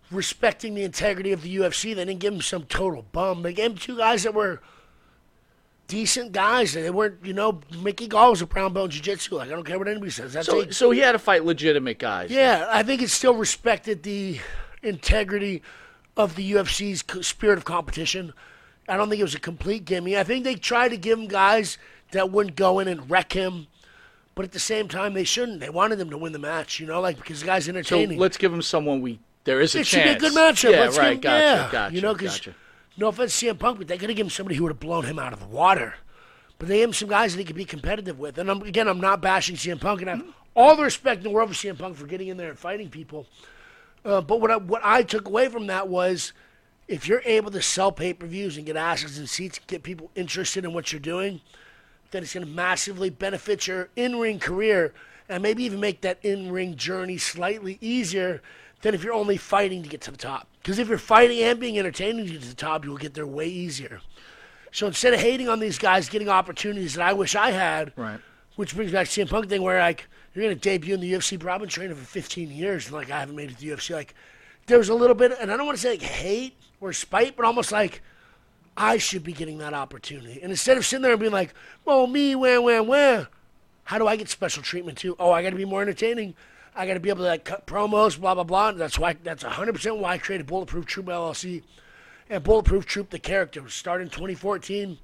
respecting 0.09 0.73
the 0.73 0.83
integrity 0.83 1.31
of 1.33 1.43
the 1.43 1.55
UFC. 1.57 1.93
They 1.93 2.05
didn't 2.05 2.19
give 2.19 2.33
him 2.33 2.41
some 2.41 2.63
total 2.63 3.05
bum. 3.11 3.43
They 3.43 3.53
gave 3.53 3.71
him 3.71 3.77
two 3.77 3.97
guys 3.97 4.23
that 4.23 4.33
were 4.33 4.61
decent 5.87 6.31
guys. 6.31 6.73
They 6.73 6.89
weren't, 6.89 7.23
you 7.25 7.33
know, 7.33 7.61
Mickey 7.81 8.07
Gall 8.07 8.31
was 8.31 8.41
a 8.41 8.45
brown 8.45 8.73
belt 8.73 8.85
in 8.85 8.91
jiu-jitsu. 8.91 9.35
Like 9.35 9.47
I 9.47 9.51
don't 9.51 9.63
care 9.63 9.77
what 9.79 9.87
anybody 9.87 10.11
says. 10.11 10.33
That's 10.33 10.47
so, 10.47 10.61
a- 10.61 10.71
so 10.73 10.91
he 10.91 10.99
had 10.99 11.13
to 11.13 11.19
fight 11.19 11.45
legitimate 11.45 11.99
guys. 11.99 12.31
yeah, 12.31 12.67
I 12.69 12.83
think 12.83 13.01
it 13.01 13.09
still 13.09 13.35
respected 13.35 14.03
the 14.03 14.39
integrity 14.83 15.61
of 16.17 16.35
the 16.35 16.53
UFC's 16.53 17.03
spirit 17.25 17.57
of 17.57 17.65
competition. 17.65 18.33
I 18.87 18.97
don't 18.97 19.09
think 19.09 19.19
it 19.19 19.23
was 19.23 19.35
a 19.35 19.39
complete 19.39 19.85
gimme. 19.85 20.17
I 20.17 20.23
think 20.23 20.43
they 20.43 20.55
tried 20.55 20.89
to 20.89 20.97
give 20.97 21.17
him 21.19 21.27
guys 21.27 21.77
that 22.11 22.31
wouldn't 22.31 22.55
go 22.55 22.79
in 22.79 22.87
and 22.87 23.09
wreck 23.09 23.33
him. 23.33 23.67
But 24.35 24.45
at 24.45 24.51
the 24.51 24.59
same 24.59 24.87
time, 24.89 25.13
they 25.13 25.23
shouldn't. 25.23 25.61
They 25.61 25.69
wanted 25.69 25.95
them 25.97 26.09
to 26.09 26.17
win 26.17 26.33
the 26.33 26.39
match, 26.39 26.79
you 26.79 26.85
know, 26.85 26.99
like 26.99 27.15
because 27.17 27.39
the 27.39 27.45
guy's 27.45 27.69
entertaining. 27.69 28.17
So 28.17 28.21
let's 28.21 28.37
give 28.37 28.53
him 28.53 28.61
someone 28.61 29.01
we. 29.01 29.19
There 29.45 29.61
is 29.61 29.75
a 29.75 29.79
it 29.79 29.87
should 29.87 30.03
be 30.03 30.09
a 30.09 30.19
good 30.19 30.33
matchup. 30.33 30.71
Yeah, 30.71 30.79
Let's 30.81 30.97
right. 30.97 31.09
give 31.09 31.15
him, 31.15 31.21
gotcha. 31.21 31.43
yeah. 31.43 31.69
Gotcha. 31.71 31.95
You 31.95 32.01
know, 32.01 32.13
because 32.13 32.37
gotcha. 32.37 32.55
No 32.97 33.07
offense, 33.07 33.39
to 33.39 33.47
CM 33.47 33.59
Punk, 33.59 33.77
but 33.77 33.87
they 33.87 33.97
could 33.97 34.09
have 34.09 34.17
given 34.17 34.27
him 34.27 34.31
somebody 34.31 34.55
who 34.55 34.63
would 34.63 34.71
have 34.71 34.79
blown 34.79 35.05
him 35.05 35.19
out 35.19 35.33
of 35.33 35.39
the 35.39 35.47
water. 35.47 35.95
But 36.57 36.67
they 36.67 36.77
gave 36.77 36.89
him 36.89 36.93
some 36.93 37.09
guys 37.09 37.33
that 37.33 37.39
he 37.39 37.45
could 37.45 37.55
be 37.55 37.65
competitive 37.65 38.17
with. 38.17 38.37
And 38.37 38.49
I'm, 38.49 38.61
again, 38.61 38.87
I'm 38.87 39.01
not 39.01 39.21
bashing 39.21 39.55
CM 39.55 39.79
Punk, 39.79 40.01
and 40.01 40.09
I 40.09 40.15
have 40.15 40.25
all 40.55 40.75
the 40.75 40.83
respect 40.83 41.17
in 41.17 41.23
the 41.23 41.29
world 41.29 41.49
for 41.49 41.55
CM 41.55 41.77
Punk 41.77 41.97
for 41.97 42.07
getting 42.07 42.29
in 42.29 42.37
there 42.37 42.49
and 42.49 42.57
fighting 42.57 42.89
people. 42.89 43.25
Uh, 44.05 44.21
but 44.21 44.39
what 44.39 44.51
I, 44.51 44.57
what 44.57 44.81
I 44.83 45.03
took 45.03 45.27
away 45.27 45.49
from 45.49 45.67
that 45.67 45.87
was, 45.87 46.31
if 46.87 47.07
you're 47.07 47.23
able 47.25 47.51
to 47.51 47.61
sell 47.61 47.91
pay-per-views 47.91 48.55
and 48.55 48.65
get 48.65 48.77
asses 48.77 49.17
and 49.17 49.29
seats, 49.29 49.59
get 49.67 49.83
people 49.83 50.11
interested 50.15 50.63
in 50.63 50.73
what 50.73 50.93
you're 50.93 50.99
doing, 50.99 51.41
then 52.11 52.23
it's 52.23 52.33
going 52.33 52.45
to 52.45 52.51
massively 52.51 53.09
benefit 53.09 53.67
your 53.67 53.89
in-ring 53.95 54.39
career 54.39 54.93
and 55.27 55.41
maybe 55.41 55.63
even 55.63 55.79
make 55.79 56.01
that 56.01 56.19
in-ring 56.23 56.75
journey 56.75 57.17
slightly 57.17 57.77
easier 57.81 58.41
than 58.81 58.93
if 58.93 59.03
you're 59.03 59.13
only 59.13 59.37
fighting 59.37 59.81
to 59.81 59.89
get 59.89 60.01
to 60.01 60.11
the 60.11 60.17
top. 60.17 60.47
Because 60.65 60.79
if 60.79 60.87
you're 60.89 60.97
fighting 60.97 61.41
and 61.43 61.59
being 61.59 61.77
entertaining 61.77 62.25
to 62.25 62.31
get 62.31 62.41
to 62.41 62.47
the 62.47 62.55
top, 62.55 62.85
you 62.85 62.89
will 62.89 62.97
get 62.97 63.13
there 63.13 63.27
way 63.27 63.45
easier. 63.45 64.01
So 64.71 64.87
instead 64.87 65.13
of 65.13 65.19
hating 65.19 65.47
on 65.47 65.59
these 65.59 65.77
guys 65.77 66.09
getting 66.09 66.27
opportunities 66.27 66.95
that 66.95 67.07
I 67.07 67.13
wish 67.13 67.35
I 67.35 67.51
had, 67.51 67.93
Right. 67.95 68.19
which 68.55 68.73
brings 68.75 68.91
back 68.91 69.07
to 69.07 69.11
CM 69.21 69.29
Punk 69.29 69.47
thing 69.47 69.61
where 69.61 69.77
like 69.79 70.07
you're 70.33 70.43
gonna 70.43 70.55
debut 70.55 70.95
in 70.95 71.01
the 71.01 71.11
UFC, 71.13 71.37
but 71.37 71.49
I've 71.49 71.59
been 71.59 71.69
training 71.69 71.95
for 71.95 72.03
15 72.03 72.49
years 72.49 72.87
and 72.87 72.95
like 72.95 73.11
I 73.11 73.19
haven't 73.19 73.35
made 73.35 73.51
it 73.51 73.59
to 73.59 73.61
the 73.61 73.67
UFC. 73.73 73.93
Like 73.93 74.15
there 74.65 74.79
was 74.79 74.89
a 74.89 74.95
little 74.95 75.15
bit, 75.15 75.37
and 75.39 75.51
I 75.51 75.55
don't 75.55 75.67
want 75.67 75.77
to 75.77 75.81
say 75.83 75.91
like 75.91 76.01
hate 76.01 76.57
or 76.81 76.91
spite, 76.93 77.35
but 77.35 77.45
almost 77.45 77.71
like 77.71 78.01
I 78.75 78.97
should 78.97 79.23
be 79.23 79.33
getting 79.33 79.59
that 79.59 79.75
opportunity. 79.75 80.39
And 80.41 80.49
instead 80.49 80.77
of 80.77 80.85
sitting 80.87 81.03
there 81.03 81.11
and 81.11 81.19
being 81.19 81.31
like, 81.31 81.53
"Well, 81.85 82.07
me, 82.07 82.33
where, 82.33 82.59
where, 82.59 82.81
where," 82.81 83.27
how 83.83 83.99
do 83.99 84.07
I 84.07 84.15
get 84.15 84.29
special 84.29 84.63
treatment 84.63 84.97
too? 84.97 85.15
Oh, 85.19 85.29
I 85.31 85.43
got 85.43 85.51
to 85.51 85.55
be 85.57 85.63
more 85.63 85.83
entertaining. 85.83 86.33
I 86.75 86.85
got 86.85 86.95
to 86.95 86.99
be 86.99 87.09
able 87.09 87.23
to 87.23 87.29
like 87.29 87.45
cut 87.45 87.65
promos, 87.65 88.19
blah 88.19 88.33
blah 88.33 88.43
blah. 88.43 88.69
And 88.69 88.79
that's 88.79 88.99
why 88.99 89.13
that's 89.13 89.43
100 89.43 89.73
percent 89.73 89.97
why 89.97 90.13
I 90.13 90.17
created 90.17 90.47
Bulletproof 90.47 90.85
Troop 90.85 91.05
LLC 91.05 91.63
and 92.29 92.43
Bulletproof 92.43 92.85
Troop, 92.85 93.09
the 93.09 93.19
character, 93.19 93.67
started 93.69 94.05
in 94.05 94.09
2014 94.09 94.97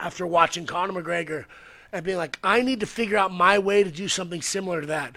after 0.00 0.26
watching 0.26 0.66
Conor 0.66 1.02
McGregor 1.02 1.44
and 1.92 2.04
being 2.04 2.16
like, 2.16 2.38
I 2.42 2.62
need 2.62 2.80
to 2.80 2.86
figure 2.86 3.16
out 3.16 3.32
my 3.32 3.58
way 3.58 3.84
to 3.84 3.90
do 3.90 4.08
something 4.08 4.42
similar 4.42 4.80
to 4.80 4.86
that. 4.86 5.16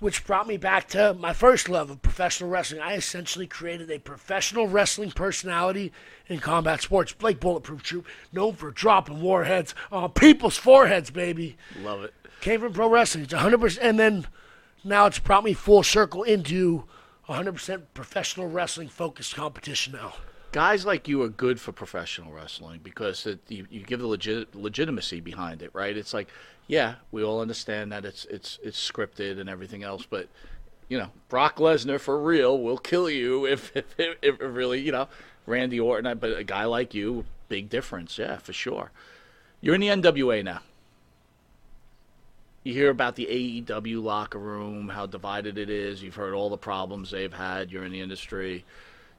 Which 0.00 0.24
brought 0.24 0.46
me 0.46 0.58
back 0.58 0.86
to 0.90 1.12
my 1.14 1.32
first 1.32 1.68
love 1.68 1.90
of 1.90 2.02
professional 2.02 2.48
wrestling. 2.50 2.80
I 2.80 2.94
essentially 2.94 3.48
created 3.48 3.90
a 3.90 3.98
professional 3.98 4.68
wrestling 4.68 5.10
personality 5.10 5.92
in 6.28 6.38
combat 6.38 6.82
sports, 6.82 7.16
like 7.20 7.40
Bulletproof 7.40 7.82
Troop, 7.82 8.06
known 8.32 8.54
for 8.54 8.70
dropping 8.70 9.20
warheads 9.20 9.74
on 9.90 10.12
people's 10.12 10.56
foreheads, 10.56 11.10
baby. 11.10 11.56
Love 11.82 12.04
it. 12.04 12.14
Came 12.40 12.60
from 12.60 12.74
pro 12.74 12.88
wrestling. 12.88 13.24
It's 13.24 13.34
100%. 13.34 13.78
And 13.82 13.98
then 13.98 14.26
now 14.88 15.06
it's 15.06 15.18
brought 15.18 15.44
me 15.44 15.52
full 15.52 15.82
circle 15.82 16.22
into 16.22 16.84
100% 17.28 17.82
professional 17.94 18.48
wrestling 18.48 18.88
focused 18.88 19.34
competition 19.34 19.92
now. 19.92 20.14
Guys 20.50 20.86
like 20.86 21.06
you 21.06 21.22
are 21.22 21.28
good 21.28 21.60
for 21.60 21.72
professional 21.72 22.32
wrestling 22.32 22.80
because 22.82 23.26
it, 23.26 23.38
you, 23.48 23.66
you 23.70 23.82
give 23.82 24.00
the 24.00 24.06
legit, 24.06 24.54
legitimacy 24.54 25.20
behind 25.20 25.60
it, 25.60 25.70
right? 25.74 25.96
It's 25.96 26.14
like, 26.14 26.28
yeah, 26.66 26.94
we 27.12 27.22
all 27.22 27.40
understand 27.40 27.92
that 27.92 28.06
it's 28.06 28.24
it's 28.26 28.58
it's 28.62 28.90
scripted 28.90 29.38
and 29.38 29.48
everything 29.48 29.82
else, 29.82 30.06
but 30.08 30.28
you 30.88 30.98
know, 30.98 31.10
Brock 31.28 31.56
Lesnar 31.56 32.00
for 32.00 32.20
real 32.20 32.58
will 32.58 32.78
kill 32.78 33.10
you 33.10 33.46
if 33.52 33.76
if, 33.76 33.94
if, 33.98 34.16
if 34.22 34.36
really, 34.40 34.80
you 34.80 34.92
know, 34.92 35.08
Randy 35.46 35.78
Orton, 35.78 36.18
but 36.18 36.36
a 36.36 36.44
guy 36.44 36.64
like 36.64 36.94
you, 36.94 37.26
big 37.48 37.68
difference, 37.68 38.16
yeah, 38.18 38.38
for 38.38 38.54
sure. 38.54 38.90
You're 39.60 39.74
in 39.74 39.80
the 39.80 39.88
NWA 39.88 40.44
now. 40.44 40.60
You 42.68 42.74
hear 42.74 42.90
about 42.90 43.16
the 43.16 43.24
AEW 43.24 44.02
locker 44.02 44.38
room, 44.38 44.90
how 44.90 45.06
divided 45.06 45.56
it 45.56 45.70
is. 45.70 46.02
You've 46.02 46.16
heard 46.16 46.34
all 46.34 46.50
the 46.50 46.58
problems 46.58 47.10
they've 47.10 47.32
had. 47.32 47.70
You're 47.70 47.86
in 47.86 47.92
the 47.92 48.02
industry. 48.02 48.66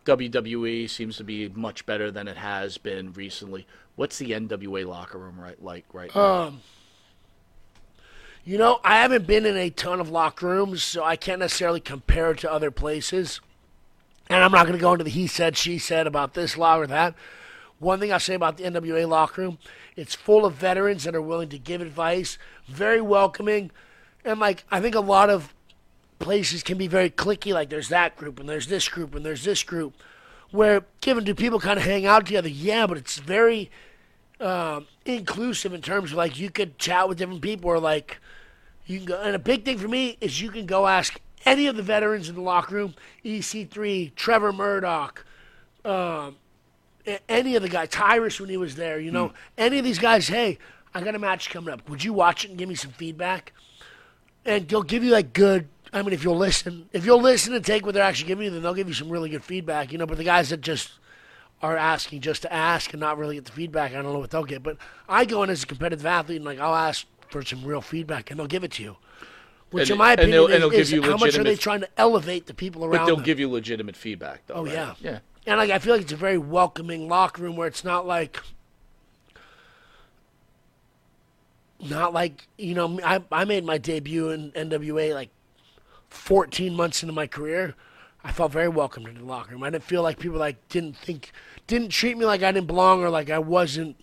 WWE 0.06 0.88
seems 0.88 1.18
to 1.18 1.24
be 1.24 1.50
much 1.50 1.84
better 1.88 2.12
than 2.12 2.28
it 2.28 2.38
has 2.38 2.78
been 2.78 3.12
recently. 3.12 3.66
What's 3.96 4.20
the 4.20 4.34
NWA 4.34 4.86
locker 4.86 5.18
room 5.18 5.40
right 5.40 5.60
like 5.64 5.86
right 5.94 6.14
now? 6.14 6.22
Um, 6.22 6.62
You 8.46 8.60
know, 8.60 8.82
I 8.84 9.02
haven't 9.02 9.26
been 9.26 9.48
in 9.48 9.58
a 9.58 9.72
ton 9.72 10.00
of 10.00 10.12
locker 10.12 10.46
rooms, 10.46 10.84
so 10.84 11.04
I 11.04 11.16
can't 11.16 11.40
necessarily 11.40 11.80
compare 11.80 12.30
it 12.30 12.38
to 12.42 12.52
other 12.52 12.70
places. 12.70 13.42
And 14.28 14.44
I'm 14.44 14.52
not 14.52 14.68
going 14.68 14.78
to 14.78 14.82
go 14.82 14.92
into 14.92 15.06
the 15.06 15.10
he 15.10 15.26
said, 15.26 15.58
she 15.58 15.80
said 15.80 16.06
about 16.06 16.36
this 16.36 16.56
law 16.56 16.78
or 16.78 16.86
that. 16.86 17.16
One 17.80 18.00
thing 18.00 18.12
I'll 18.12 18.20
say 18.20 18.34
about 18.34 18.58
the 18.58 18.66
NWA 18.66 19.08
locker 19.08 19.42
room, 19.42 19.58
it's 19.96 20.14
full 20.14 20.46
of 20.46 20.56
veterans 20.56 21.06
that 21.06 21.16
are 21.16 21.22
willing 21.22 21.50
to 21.50 21.58
give 21.58 21.82
advice, 21.82 22.38
very 22.68 23.02
welcoming. 23.02 23.72
And, 24.26 24.40
like, 24.40 24.66
I 24.70 24.82
think 24.82 24.96
a 24.96 25.00
lot 25.00 25.30
of 25.30 25.54
places 26.20 26.62
can 26.62 26.78
be 26.78 26.88
very 26.88 27.10
clicky. 27.10 27.54
Like, 27.54 27.70
there's 27.70 27.90
that 27.90 28.18
group, 28.18 28.40
and 28.40 28.50
there's 28.50 28.68
this 28.68 28.90
group, 28.90 29.16
and 29.16 29.26
there's 29.26 29.46
this 29.46 29.64
group. 29.64 29.96
Where, 30.52 30.84
given 31.00 31.24
do 31.24 31.34
people 31.34 31.60
kind 31.60 31.80
of 31.80 31.86
hang 31.86 32.06
out 32.06 32.26
together? 32.26 32.50
Yeah, 32.50 32.86
but 32.86 32.98
it's 32.98 33.18
very 33.18 33.72
um, 34.42 34.88
inclusive 35.06 35.74
in 35.74 35.82
terms 35.82 36.12
of, 36.12 36.18
like, 36.18 36.38
you 36.38 36.50
could 36.50 36.78
chat 36.78 37.08
with 37.08 37.18
different 37.18 37.42
people 37.42 37.70
or, 37.70 37.80
like, 37.80 38.18
you 38.86 38.98
can 38.98 39.06
go, 39.06 39.22
and 39.22 39.36
a 39.36 39.40
big 39.40 39.64
thing 39.64 39.78
for 39.78 39.88
me 39.88 40.18
is 40.20 40.42
you 40.42 40.50
can 40.50 40.66
go 40.66 40.88
ask 40.88 41.22
any 41.46 41.68
of 41.68 41.78
the 41.78 41.84
veterans 41.84 42.28
in 42.28 42.36
the 42.36 42.42
locker 42.42 42.76
room, 42.76 42.96
EC3, 43.24 44.14
Trevor 44.16 44.52
Murdoch, 44.52 45.24
um, 45.86 46.36
any 47.28 47.56
of 47.56 47.62
the 47.62 47.70
guys, 47.70 47.90
Tyrus 47.90 48.40
when 48.40 48.50
he 48.50 48.58
was 48.58 48.76
there, 48.76 49.00
you 49.00 49.12
know, 49.12 49.34
any 49.58 49.78
of 49.80 49.86
these 49.86 50.00
guys, 50.00 50.28
hey, 50.28 50.58
I 50.94 51.02
got 51.02 51.16
a 51.16 51.20
match 51.20 51.50
coming 51.50 51.74
up. 51.74 51.88
Would 51.90 52.04
you 52.04 52.14
watch 52.14 52.44
it 52.46 52.50
and 52.50 52.58
give 52.58 52.70
me 52.70 52.76
some 52.76 52.92
feedback? 52.92 53.54
And 54.46 54.68
they'll 54.68 54.84
give 54.84 55.04
you 55.04 55.12
like 55.12 55.34
good. 55.34 55.68
I 55.92 56.02
mean, 56.02 56.14
if 56.14 56.24
you'll 56.24 56.38
listen, 56.38 56.88
if 56.94 57.06
you'll 57.06 57.22
listen 57.22 57.54
and 57.54 57.66
take 57.66 57.86
what 57.86 57.94
they're 57.96 58.04
actually 58.04 58.28
giving 58.28 58.46
you, 58.46 58.52
then 58.52 58.62
they'll 58.62 58.74
give 58.74 58.88
you 58.88 58.94
some 58.94 59.10
really 59.10 59.30
good 59.30 59.44
feedback, 59.44 59.92
you 59.92 59.98
know. 59.98 60.06
But 60.06 60.18
the 60.18 60.24
guys 60.24 60.50
that 60.50 60.62
just 60.62 60.92
are 61.62 61.76
asking 61.76 62.22
just 62.22 62.42
to 62.44 62.54
ask 62.54 62.94
and 62.94 63.00
not 63.00 63.18
really 63.18 63.36
get 63.36 63.46
the 63.46 63.52
feedback, 63.52 63.92
I 63.92 63.96
don't 63.96 64.14
know 64.14 64.20
what 64.20 64.30
they'll 64.32 64.46
get. 64.46 64.64
But 64.64 64.78
I 65.08 65.26
go 65.26 65.44
in 65.44 65.50
as 65.50 65.64
a 65.64 65.68
competitive 65.68 66.06
athlete 66.06 66.38
and 66.38 66.46
like 66.46 66.60
I'll 66.60 66.76
ask 66.76 67.06
for 67.30 67.44
some 67.44 67.64
real 67.64 67.82
feedback, 67.82 68.32
and 68.32 68.40
they'll 68.40 68.48
give 68.48 68.64
it 68.64 68.72
to 68.74 68.84
you. 68.84 68.98
Which, 69.72 69.90
And- 69.90 69.96
in 69.96 69.98
my 70.00 70.16
and 75.46 75.58
like 75.58 75.70
I 75.70 75.80
feel 75.80 75.94
like 75.94 76.04
it's 76.04 76.12
a 76.12 76.18
very 76.18 76.38
welcoming 76.38 77.08
locker 77.08 77.42
room 77.44 77.56
where 77.56 77.68
it's 77.68 77.84
not 77.84 78.06
like, 78.06 78.40
not 81.80 82.14
like 82.14 82.48
you 82.58 82.74
know 82.74 83.00
I 83.04 83.24
I 83.32 83.46
made 83.46 83.66
my 83.66 83.78
debut 83.78 84.30
in 84.30 84.52
NWA 84.52 85.14
like 85.14 85.30
14 86.10 86.76
months 86.76 87.04
into 87.04 87.14
my 87.14 87.28
career. 87.28 87.76
I 88.24 88.32
felt 88.34 88.52
very 88.52 88.68
welcomed 88.68 89.08
in 89.08 89.16
the 89.16 89.24
locker 89.24 89.52
room. 89.52 89.64
I 89.64 89.70
didn't 89.70 89.86
feel 89.86 90.04
like 90.04 90.20
people 90.20 90.40
like 90.40 90.68
didn't 90.68 90.98
think 90.98 91.32
didn't 91.68 91.90
treat 91.90 92.18
me 92.18 92.26
like 92.26 92.44
I 92.44 92.52
didn't 92.52 92.68
belong 92.68 93.02
or 93.02 93.10
like 93.10 93.30
I 93.30 93.40
wasn't 93.40 93.96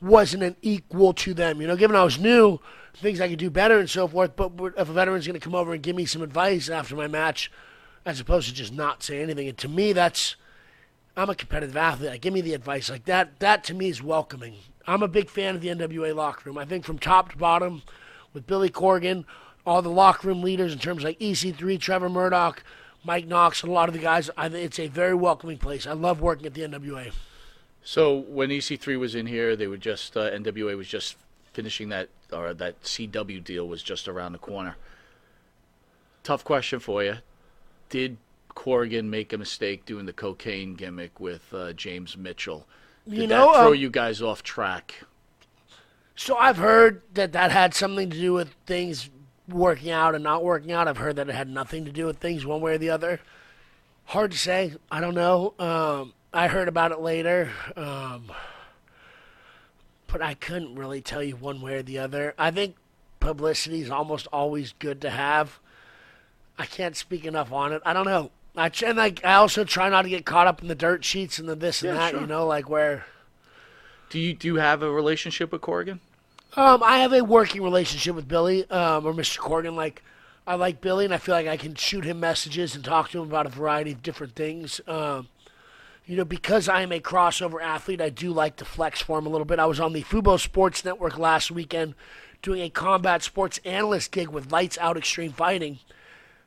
wasn't 0.00 0.42
an 0.42 0.56
equal 0.62 1.12
to 1.14 1.34
them. 1.34 1.60
You 1.60 1.66
know, 1.66 1.76
given 1.76 1.96
I 1.96 2.04
was 2.04 2.18
new, 2.18 2.60
things 2.94 3.20
I 3.20 3.28
could 3.28 3.38
do 3.38 3.50
better 3.50 3.78
and 3.78 3.88
so 3.88 4.08
forth. 4.08 4.36
But 4.36 4.52
if 4.76 4.88
a 4.88 4.92
veteran's 4.92 5.26
going 5.26 5.38
to 5.38 5.44
come 5.44 5.54
over 5.54 5.72
and 5.72 5.82
give 5.82 5.96
me 5.96 6.06
some 6.06 6.22
advice 6.22 6.68
after 6.68 6.96
my 6.96 7.06
match, 7.06 7.50
as 8.06 8.20
opposed 8.20 8.48
to 8.48 8.54
just 8.54 8.72
not 8.72 9.02
say 9.02 9.20
anything, 9.20 9.48
and 9.48 9.58
to 9.58 9.68
me, 9.68 9.92
that's 9.92 10.36
I'm 11.16 11.28
a 11.28 11.34
competitive 11.34 11.76
athlete. 11.76 12.10
Like, 12.10 12.20
give 12.20 12.32
me 12.32 12.40
the 12.40 12.54
advice 12.54 12.88
like 12.88 13.04
that. 13.06 13.40
That 13.40 13.64
to 13.64 13.74
me 13.74 13.88
is 13.88 14.02
welcoming. 14.02 14.54
I'm 14.86 15.02
a 15.02 15.08
big 15.08 15.28
fan 15.28 15.56
of 15.56 15.60
the 15.60 15.68
NWA 15.68 16.14
locker 16.14 16.48
room. 16.48 16.56
I 16.56 16.64
think 16.64 16.84
from 16.84 16.98
top 16.98 17.32
to 17.32 17.36
bottom, 17.36 17.82
with 18.32 18.46
Billy 18.46 18.70
Corgan, 18.70 19.24
all 19.66 19.82
the 19.82 19.88
locker 19.88 20.28
room 20.28 20.42
leaders 20.42 20.72
in 20.72 20.78
terms 20.78 21.02
of 21.02 21.08
like 21.08 21.18
EC3, 21.18 21.80
Trevor 21.80 22.08
Murdoch, 22.08 22.62
Mike 23.02 23.26
Knox, 23.26 23.62
and 23.62 23.70
a 23.70 23.74
lot 23.74 23.88
of 23.88 23.94
the 23.94 24.00
guys. 24.00 24.30
I 24.36 24.46
it's 24.46 24.78
a 24.78 24.86
very 24.86 25.14
welcoming 25.14 25.58
place. 25.58 25.86
I 25.86 25.92
love 25.92 26.20
working 26.20 26.46
at 26.46 26.54
the 26.54 26.62
NWA. 26.62 27.12
So 27.82 28.14
when 28.14 28.50
EC3 28.50 28.98
was 28.98 29.14
in 29.14 29.26
here, 29.26 29.56
they 29.56 29.66
were 29.66 29.76
just 29.76 30.16
uh, 30.16 30.30
NWA 30.30 30.76
was 30.76 30.86
just 30.86 31.16
finishing 31.52 31.88
that 31.88 32.08
or 32.32 32.52
that 32.54 32.82
CW 32.82 33.42
deal 33.42 33.66
was 33.66 33.82
just 33.82 34.06
around 34.06 34.32
the 34.32 34.38
corner. 34.38 34.76
Tough 36.22 36.44
question 36.44 36.78
for 36.78 37.02
you. 37.02 37.16
Did 37.88 38.16
Corrigan 38.54 39.10
make 39.10 39.32
a 39.32 39.38
mistake 39.38 39.84
doing 39.84 40.06
the 40.06 40.12
cocaine 40.12 40.74
gimmick 40.74 41.20
with 41.20 41.52
uh, 41.52 41.72
James 41.72 42.16
Mitchell? 42.16 42.66
Did 43.08 43.18
You 43.18 43.26
know, 43.26 43.52
that 43.52 43.60
throw 43.60 43.72
um, 43.72 43.76
you 43.76 43.90
guys 43.90 44.20
off 44.20 44.42
track? 44.42 45.02
So 46.16 46.36
I've 46.36 46.56
heard 46.56 47.02
that 47.14 47.32
that 47.32 47.52
had 47.52 47.74
something 47.74 48.10
to 48.10 48.18
do 48.18 48.32
with 48.32 48.54
things 48.66 49.10
working 49.48 49.90
out 49.90 50.14
and 50.14 50.24
not 50.24 50.42
working 50.42 50.72
out. 50.72 50.88
I've 50.88 50.96
heard 50.96 51.16
that 51.16 51.28
it 51.28 51.34
had 51.34 51.48
nothing 51.48 51.84
to 51.84 51.92
do 51.92 52.06
with 52.06 52.18
things 52.18 52.44
one 52.44 52.60
way 52.60 52.74
or 52.74 52.78
the 52.78 52.90
other. 52.90 53.20
Hard 54.06 54.32
to 54.32 54.38
say. 54.38 54.74
I 54.90 55.00
don't 55.00 55.14
know. 55.14 55.54
Um, 55.58 56.14
I 56.32 56.48
heard 56.48 56.68
about 56.68 56.92
it 56.92 57.00
later, 57.00 57.50
um, 57.76 58.32
but 60.06 60.22
I 60.22 60.34
couldn't 60.34 60.74
really 60.74 61.00
tell 61.00 61.22
you 61.22 61.36
one 61.36 61.60
way 61.60 61.74
or 61.74 61.82
the 61.82 61.98
other. 61.98 62.34
I 62.38 62.50
think 62.50 62.76
publicity 63.20 63.80
is 63.80 63.90
almost 63.90 64.26
always 64.32 64.74
good 64.78 65.00
to 65.02 65.10
have. 65.10 65.58
I 66.58 66.66
can't 66.66 66.96
speak 66.96 67.24
enough 67.24 67.52
on 67.52 67.72
it. 67.72 67.82
I 67.84 67.92
don't 67.92 68.06
know. 68.06 68.30
I 68.56 68.68
tr- 68.70 68.86
and 68.86 68.96
like 68.98 69.24
I 69.24 69.34
also 69.34 69.64
try 69.64 69.88
not 69.88 70.02
to 70.02 70.08
get 70.08 70.24
caught 70.24 70.46
up 70.46 70.62
in 70.62 70.68
the 70.68 70.74
dirt 70.74 71.04
sheets 71.04 71.38
and 71.38 71.48
the 71.48 71.54
this 71.54 71.82
and 71.82 71.92
Yeah, 71.92 71.98
that. 71.98 72.10
sure. 72.12 72.20
You 72.22 72.26
know, 72.26 72.46
like 72.46 72.68
where. 72.68 73.04
Do 74.08 74.18
you 74.18 74.34
do 74.34 74.48
you 74.48 74.56
have 74.56 74.82
a 74.82 74.90
relationship 74.90 75.52
with 75.52 75.60
Corrigan? 75.60 76.00
Um, 76.56 76.82
I 76.82 76.98
have 76.98 77.12
a 77.12 77.22
working 77.22 77.62
relationship 77.62 78.14
with 78.14 78.26
Billy, 78.28 78.68
um, 78.70 79.04
or 79.04 79.12
Mr. 79.12 79.38
Corgan. 79.38 79.74
Like, 79.74 80.02
I 80.46 80.54
like 80.54 80.80
Billy, 80.80 81.04
and 81.04 81.12
I 81.12 81.18
feel 81.18 81.34
like 81.34 81.46
I 81.48 81.58
can 81.58 81.74
shoot 81.74 82.04
him 82.04 82.18
messages 82.20 82.74
and 82.74 82.82
talk 82.82 83.10
to 83.10 83.20
him 83.20 83.28
about 83.28 83.44
a 83.44 83.50
variety 83.50 83.92
of 83.92 84.02
different 84.02 84.34
things. 84.36 84.80
Um, 84.86 85.28
you 86.06 86.16
know, 86.16 86.24
because 86.24 86.66
I 86.68 86.80
am 86.80 86.92
a 86.92 87.00
crossover 87.00 87.60
athlete, 87.60 88.00
I 88.00 88.08
do 88.08 88.30
like 88.30 88.56
to 88.56 88.64
flex 88.64 89.02
for 89.02 89.18
him 89.18 89.26
a 89.26 89.28
little 89.28 89.44
bit. 89.44 89.58
I 89.58 89.66
was 89.66 89.80
on 89.80 89.92
the 89.92 90.02
Fubo 90.04 90.40
Sports 90.40 90.82
Network 90.82 91.18
last 91.18 91.50
weekend 91.50 91.94
doing 92.40 92.62
a 92.62 92.70
combat 92.70 93.22
sports 93.22 93.58
analyst 93.64 94.12
gig 94.12 94.28
with 94.28 94.50
Lights 94.52 94.78
Out 94.78 94.96
Extreme 94.96 95.32
Fighting, 95.32 95.80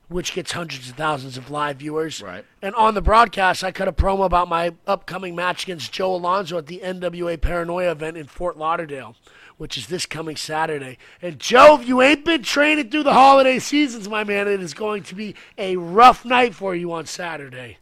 which 0.10 0.34
gets 0.34 0.52
hundreds 0.52 0.90
of 0.90 0.96
thousands 0.96 1.38
of 1.38 1.52
live 1.52 1.78
viewers. 1.78 2.22
Right. 2.22 2.44
And 2.62 2.74
on 2.76 2.96
the 2.96 3.02
broadcast, 3.02 3.64
I 3.64 3.72
cut 3.72 3.88
a 3.88 3.94
promo 3.94 4.26
about 4.26 4.50
my 4.50 4.74
upcoming 4.88 5.36
match 5.36 5.64
against 5.64 5.92
Joe 5.92 6.16
Alonzo 6.16 6.58
at 6.58 6.66
the 6.66 6.82
NWA 6.84 7.40
Paranoia 7.40 7.92
event 7.92 8.18
in 8.18 8.26
Fort 8.26 8.58
Lauderdale, 8.58 9.16
which 9.58 9.78
is 9.78 9.88
this 9.88 10.08
coming 10.08 10.36
Saturday. 10.36 10.98
And 11.22 11.40
Joe, 11.40 11.80
if 11.80 11.88
you 11.88 12.02
ain't 12.02 12.26
been 12.26 12.42
training 12.42 12.90
through 12.90 13.04
the 13.04 13.14
holiday 13.14 13.60
seasons, 13.60 14.10
my 14.10 14.24
man, 14.24 14.48
it 14.48 14.62
is 14.62 14.74
going 14.74 15.04
to 15.04 15.16
be 15.16 15.36
a 15.60 15.78
rough 15.78 16.26
night 16.26 16.56
for 16.56 16.74
you 16.74 16.92
on 16.92 17.06
Saturday. 17.06 17.78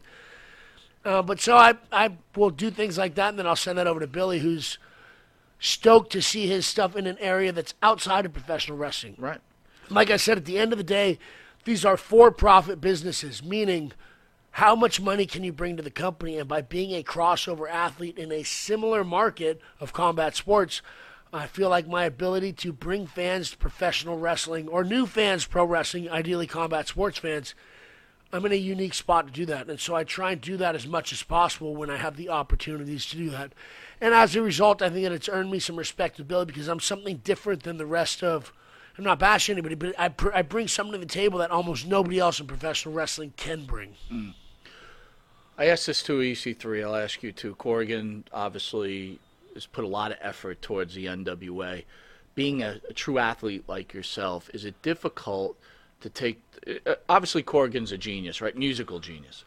Uh, 1.04 1.22
but 1.22 1.40
so 1.40 1.56
I, 1.56 1.74
I 1.90 2.10
will 2.36 2.50
do 2.50 2.70
things 2.70 2.98
like 2.98 3.14
that, 3.14 3.30
and 3.30 3.38
then 3.38 3.46
I'll 3.46 3.56
send 3.56 3.78
that 3.78 3.86
over 3.86 4.00
to 4.00 4.06
Billy, 4.06 4.40
who's 4.40 4.76
stoked 5.58 6.12
to 6.12 6.20
see 6.20 6.46
his 6.46 6.66
stuff 6.66 6.94
in 6.94 7.06
an 7.06 7.16
area 7.20 7.52
that's 7.52 7.74
outside 7.82 8.26
of 8.26 8.34
professional 8.34 8.76
wrestling. 8.76 9.14
Right. 9.18 9.40
Like 9.88 10.10
I 10.10 10.18
said, 10.18 10.36
at 10.36 10.44
the 10.44 10.58
end 10.58 10.72
of 10.72 10.78
the 10.78 10.84
day, 10.84 11.18
these 11.68 11.84
are 11.84 11.98
for 11.98 12.30
profit 12.30 12.80
businesses, 12.80 13.42
meaning 13.42 13.92
how 14.52 14.74
much 14.74 15.02
money 15.02 15.26
can 15.26 15.44
you 15.44 15.52
bring 15.52 15.76
to 15.76 15.82
the 15.82 15.90
company? 15.90 16.38
And 16.38 16.48
by 16.48 16.62
being 16.62 16.92
a 16.92 17.02
crossover 17.02 17.68
athlete 17.68 18.16
in 18.16 18.32
a 18.32 18.42
similar 18.42 19.04
market 19.04 19.60
of 19.78 19.92
combat 19.92 20.34
sports, 20.34 20.80
I 21.30 21.46
feel 21.46 21.68
like 21.68 21.86
my 21.86 22.04
ability 22.04 22.54
to 22.54 22.72
bring 22.72 23.06
fans 23.06 23.50
to 23.50 23.58
professional 23.58 24.18
wrestling 24.18 24.66
or 24.66 24.82
new 24.82 25.04
fans 25.04 25.44
pro 25.44 25.62
wrestling, 25.62 26.08
ideally 26.08 26.46
combat 26.46 26.88
sports 26.88 27.18
fans, 27.18 27.54
I'm 28.32 28.46
in 28.46 28.52
a 28.52 28.56
unique 28.56 28.94
spot 28.94 29.26
to 29.26 29.32
do 29.32 29.44
that. 29.44 29.68
And 29.68 29.78
so 29.78 29.94
I 29.94 30.04
try 30.04 30.32
and 30.32 30.40
do 30.40 30.56
that 30.56 30.74
as 30.74 30.86
much 30.86 31.12
as 31.12 31.22
possible 31.22 31.76
when 31.76 31.90
I 31.90 31.98
have 31.98 32.16
the 32.16 32.30
opportunities 32.30 33.04
to 33.06 33.16
do 33.18 33.28
that. 33.28 33.52
And 34.00 34.14
as 34.14 34.34
a 34.34 34.40
result, 34.40 34.80
I 34.80 34.88
think 34.88 35.04
that 35.04 35.12
it's 35.12 35.28
earned 35.28 35.50
me 35.50 35.58
some 35.58 35.76
respectability 35.76 36.52
because 36.52 36.68
I'm 36.68 36.80
something 36.80 37.18
different 37.18 37.64
than 37.64 37.76
the 37.76 37.84
rest 37.84 38.24
of. 38.24 38.54
I'm 38.98 39.04
not 39.04 39.20
bashing 39.20 39.54
anybody, 39.54 39.76
but 39.76 39.94
I, 39.96 40.08
pr- 40.08 40.34
I 40.34 40.42
bring 40.42 40.66
something 40.66 40.92
to 40.92 40.98
the 40.98 41.06
table 41.06 41.38
that 41.38 41.52
almost 41.52 41.86
nobody 41.86 42.18
else 42.18 42.40
in 42.40 42.48
professional 42.48 42.92
wrestling 42.94 43.32
can 43.36 43.64
bring. 43.64 43.94
I 45.56 45.66
asked 45.66 45.86
this 45.86 46.02
to 46.04 46.18
EC3. 46.18 46.84
I'll 46.84 46.96
ask 46.96 47.22
you 47.22 47.30
too. 47.30 47.54
Corrigan 47.54 48.24
obviously 48.32 49.20
has 49.54 49.66
put 49.66 49.84
a 49.84 49.88
lot 49.88 50.10
of 50.10 50.18
effort 50.20 50.60
towards 50.62 50.94
the 50.94 51.06
NWA. 51.06 51.84
Being 52.34 52.62
a, 52.62 52.80
a 52.88 52.92
true 52.92 53.18
athlete 53.18 53.64
like 53.68 53.94
yourself, 53.94 54.50
is 54.52 54.64
it 54.64 54.80
difficult 54.82 55.56
to 56.00 56.08
take? 56.08 56.42
Uh, 56.84 56.94
obviously, 57.08 57.42
Corrigan's 57.44 57.92
a 57.92 57.98
genius, 57.98 58.40
right? 58.40 58.56
Musical 58.56 58.98
genius. 58.98 59.44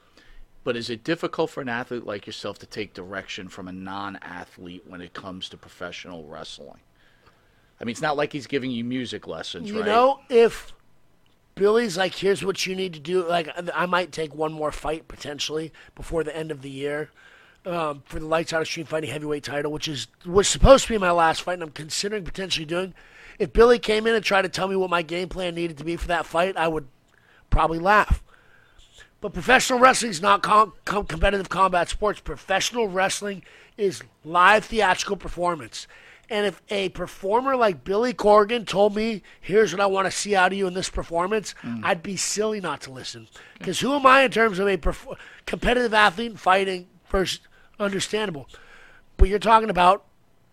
But 0.64 0.78
is 0.78 0.90
it 0.90 1.04
difficult 1.04 1.50
for 1.50 1.60
an 1.62 1.70
athlete 1.70 2.06
like 2.06 2.26
yourself 2.26 2.60
to 2.60 2.66
take 2.66 2.94
direction 2.94 3.50
from 3.50 3.68
a 3.68 3.72
non-athlete 3.72 4.84
when 4.88 5.02
it 5.02 5.14
comes 5.14 5.50
to 5.50 5.58
professional 5.58 6.26
wrestling? 6.26 6.80
I 7.82 7.84
mean, 7.84 7.92
it's 7.92 8.02
not 8.02 8.16
like 8.16 8.32
he's 8.32 8.48
giving 8.48 8.70
you 8.70 8.84
music 8.84 9.28
lessons, 9.28 9.72
right? 9.72 9.76
You 9.76 9.82
right? 9.82 9.88
know, 9.88 10.20
if 10.30 10.72
Billy's 11.56 11.98
like, 11.98 12.14
here's 12.14 12.46
what 12.46 12.66
you 12.66 12.76
need 12.76 12.94
to 12.94 13.00
do, 13.00 13.28
like, 13.28 13.50
I 13.74 13.88
might 13.88 14.12
take 14.12 14.36
one 14.36 14.54
more 14.54 14.72
fight 14.72 15.08
potentially 15.08 15.74
before 15.96 16.24
the 16.24 16.36
end 16.36 16.52
of 16.52 16.62
the 16.62 16.70
year 16.70 17.10
um, 17.66 18.04
for 18.06 18.20
the 18.20 18.26
Lights 18.26 18.54
Out 18.54 18.62
Extreme 18.62 18.86
Fighting 18.86 19.10
Heavyweight 19.10 19.44
title, 19.44 19.72
which 19.72 19.88
is 19.88 20.08
was 20.26 20.48
supposed 20.48 20.86
to 20.86 20.94
be 20.94 20.98
my 20.98 21.12
last 21.12 21.42
fight, 21.42 21.54
and 21.54 21.64
I'm 21.64 21.72
considering 21.72 22.24
potentially 22.24 22.66
doing. 22.66 22.94
If 23.40 23.54
Billy 23.54 23.80
came 23.80 24.06
in 24.06 24.14
and 24.14 24.24
tried 24.24 24.44
to 24.44 24.50
tell 24.50 24.68
me 24.68 24.76
what 24.76 24.90
my 24.90 25.02
game 25.02 25.30
plan 25.30 25.56
needed 25.56 25.78
to 25.80 25.84
be 25.84 25.96
for 25.96 26.08
that 26.08 26.26
fight, 26.26 26.58
I 26.58 26.68
would 26.68 26.88
probably 27.50 27.80
laugh. 27.80 28.24
But 29.20 29.34
professional 29.34 29.80
wrestling 29.80 30.12
is 30.12 30.22
not 30.22 30.44
com- 30.44 30.74
com- 30.86 31.06
competitive 31.06 31.50
combat 31.50 31.90
sports. 31.90 32.20
Professional 32.20 32.88
wrestling 32.88 33.44
is 33.78 34.04
live 34.24 34.66
theatrical 34.66 35.18
performance. 35.18 35.88
And 36.32 36.46
if 36.46 36.62
a 36.70 36.88
performer 36.90 37.58
like 37.58 37.84
Billy 37.84 38.14
Corgan 38.14 38.66
told 38.66 38.96
me, 38.96 39.22
here's 39.42 39.74
what 39.74 39.82
I 39.82 39.86
want 39.86 40.06
to 40.06 40.12
see 40.12 40.34
out 40.34 40.54
of 40.54 40.58
you 40.58 40.66
in 40.66 40.74
this 40.74 40.90
performance, 40.90 41.54
mm. 41.62 41.82
I'd 41.84 42.02
be 42.02 42.16
silly 42.16 42.62
not 42.62 42.80
to 42.84 42.92
listen. 42.92 43.28
Because 43.58 43.82
who 43.82 43.94
am 43.94 44.06
I 44.06 44.22
in 44.22 44.32
terms 44.32 44.58
of 44.58 44.66
a 44.66 44.78
perf- 44.78 45.18
competitive 45.46 45.94
athlete 45.94 46.40
fighting? 46.40 46.88
First, 47.04 47.42
understandable. 47.82 48.48
But 49.18 49.28
you're 49.28 49.40
talking 49.40 49.70
about 49.70 50.06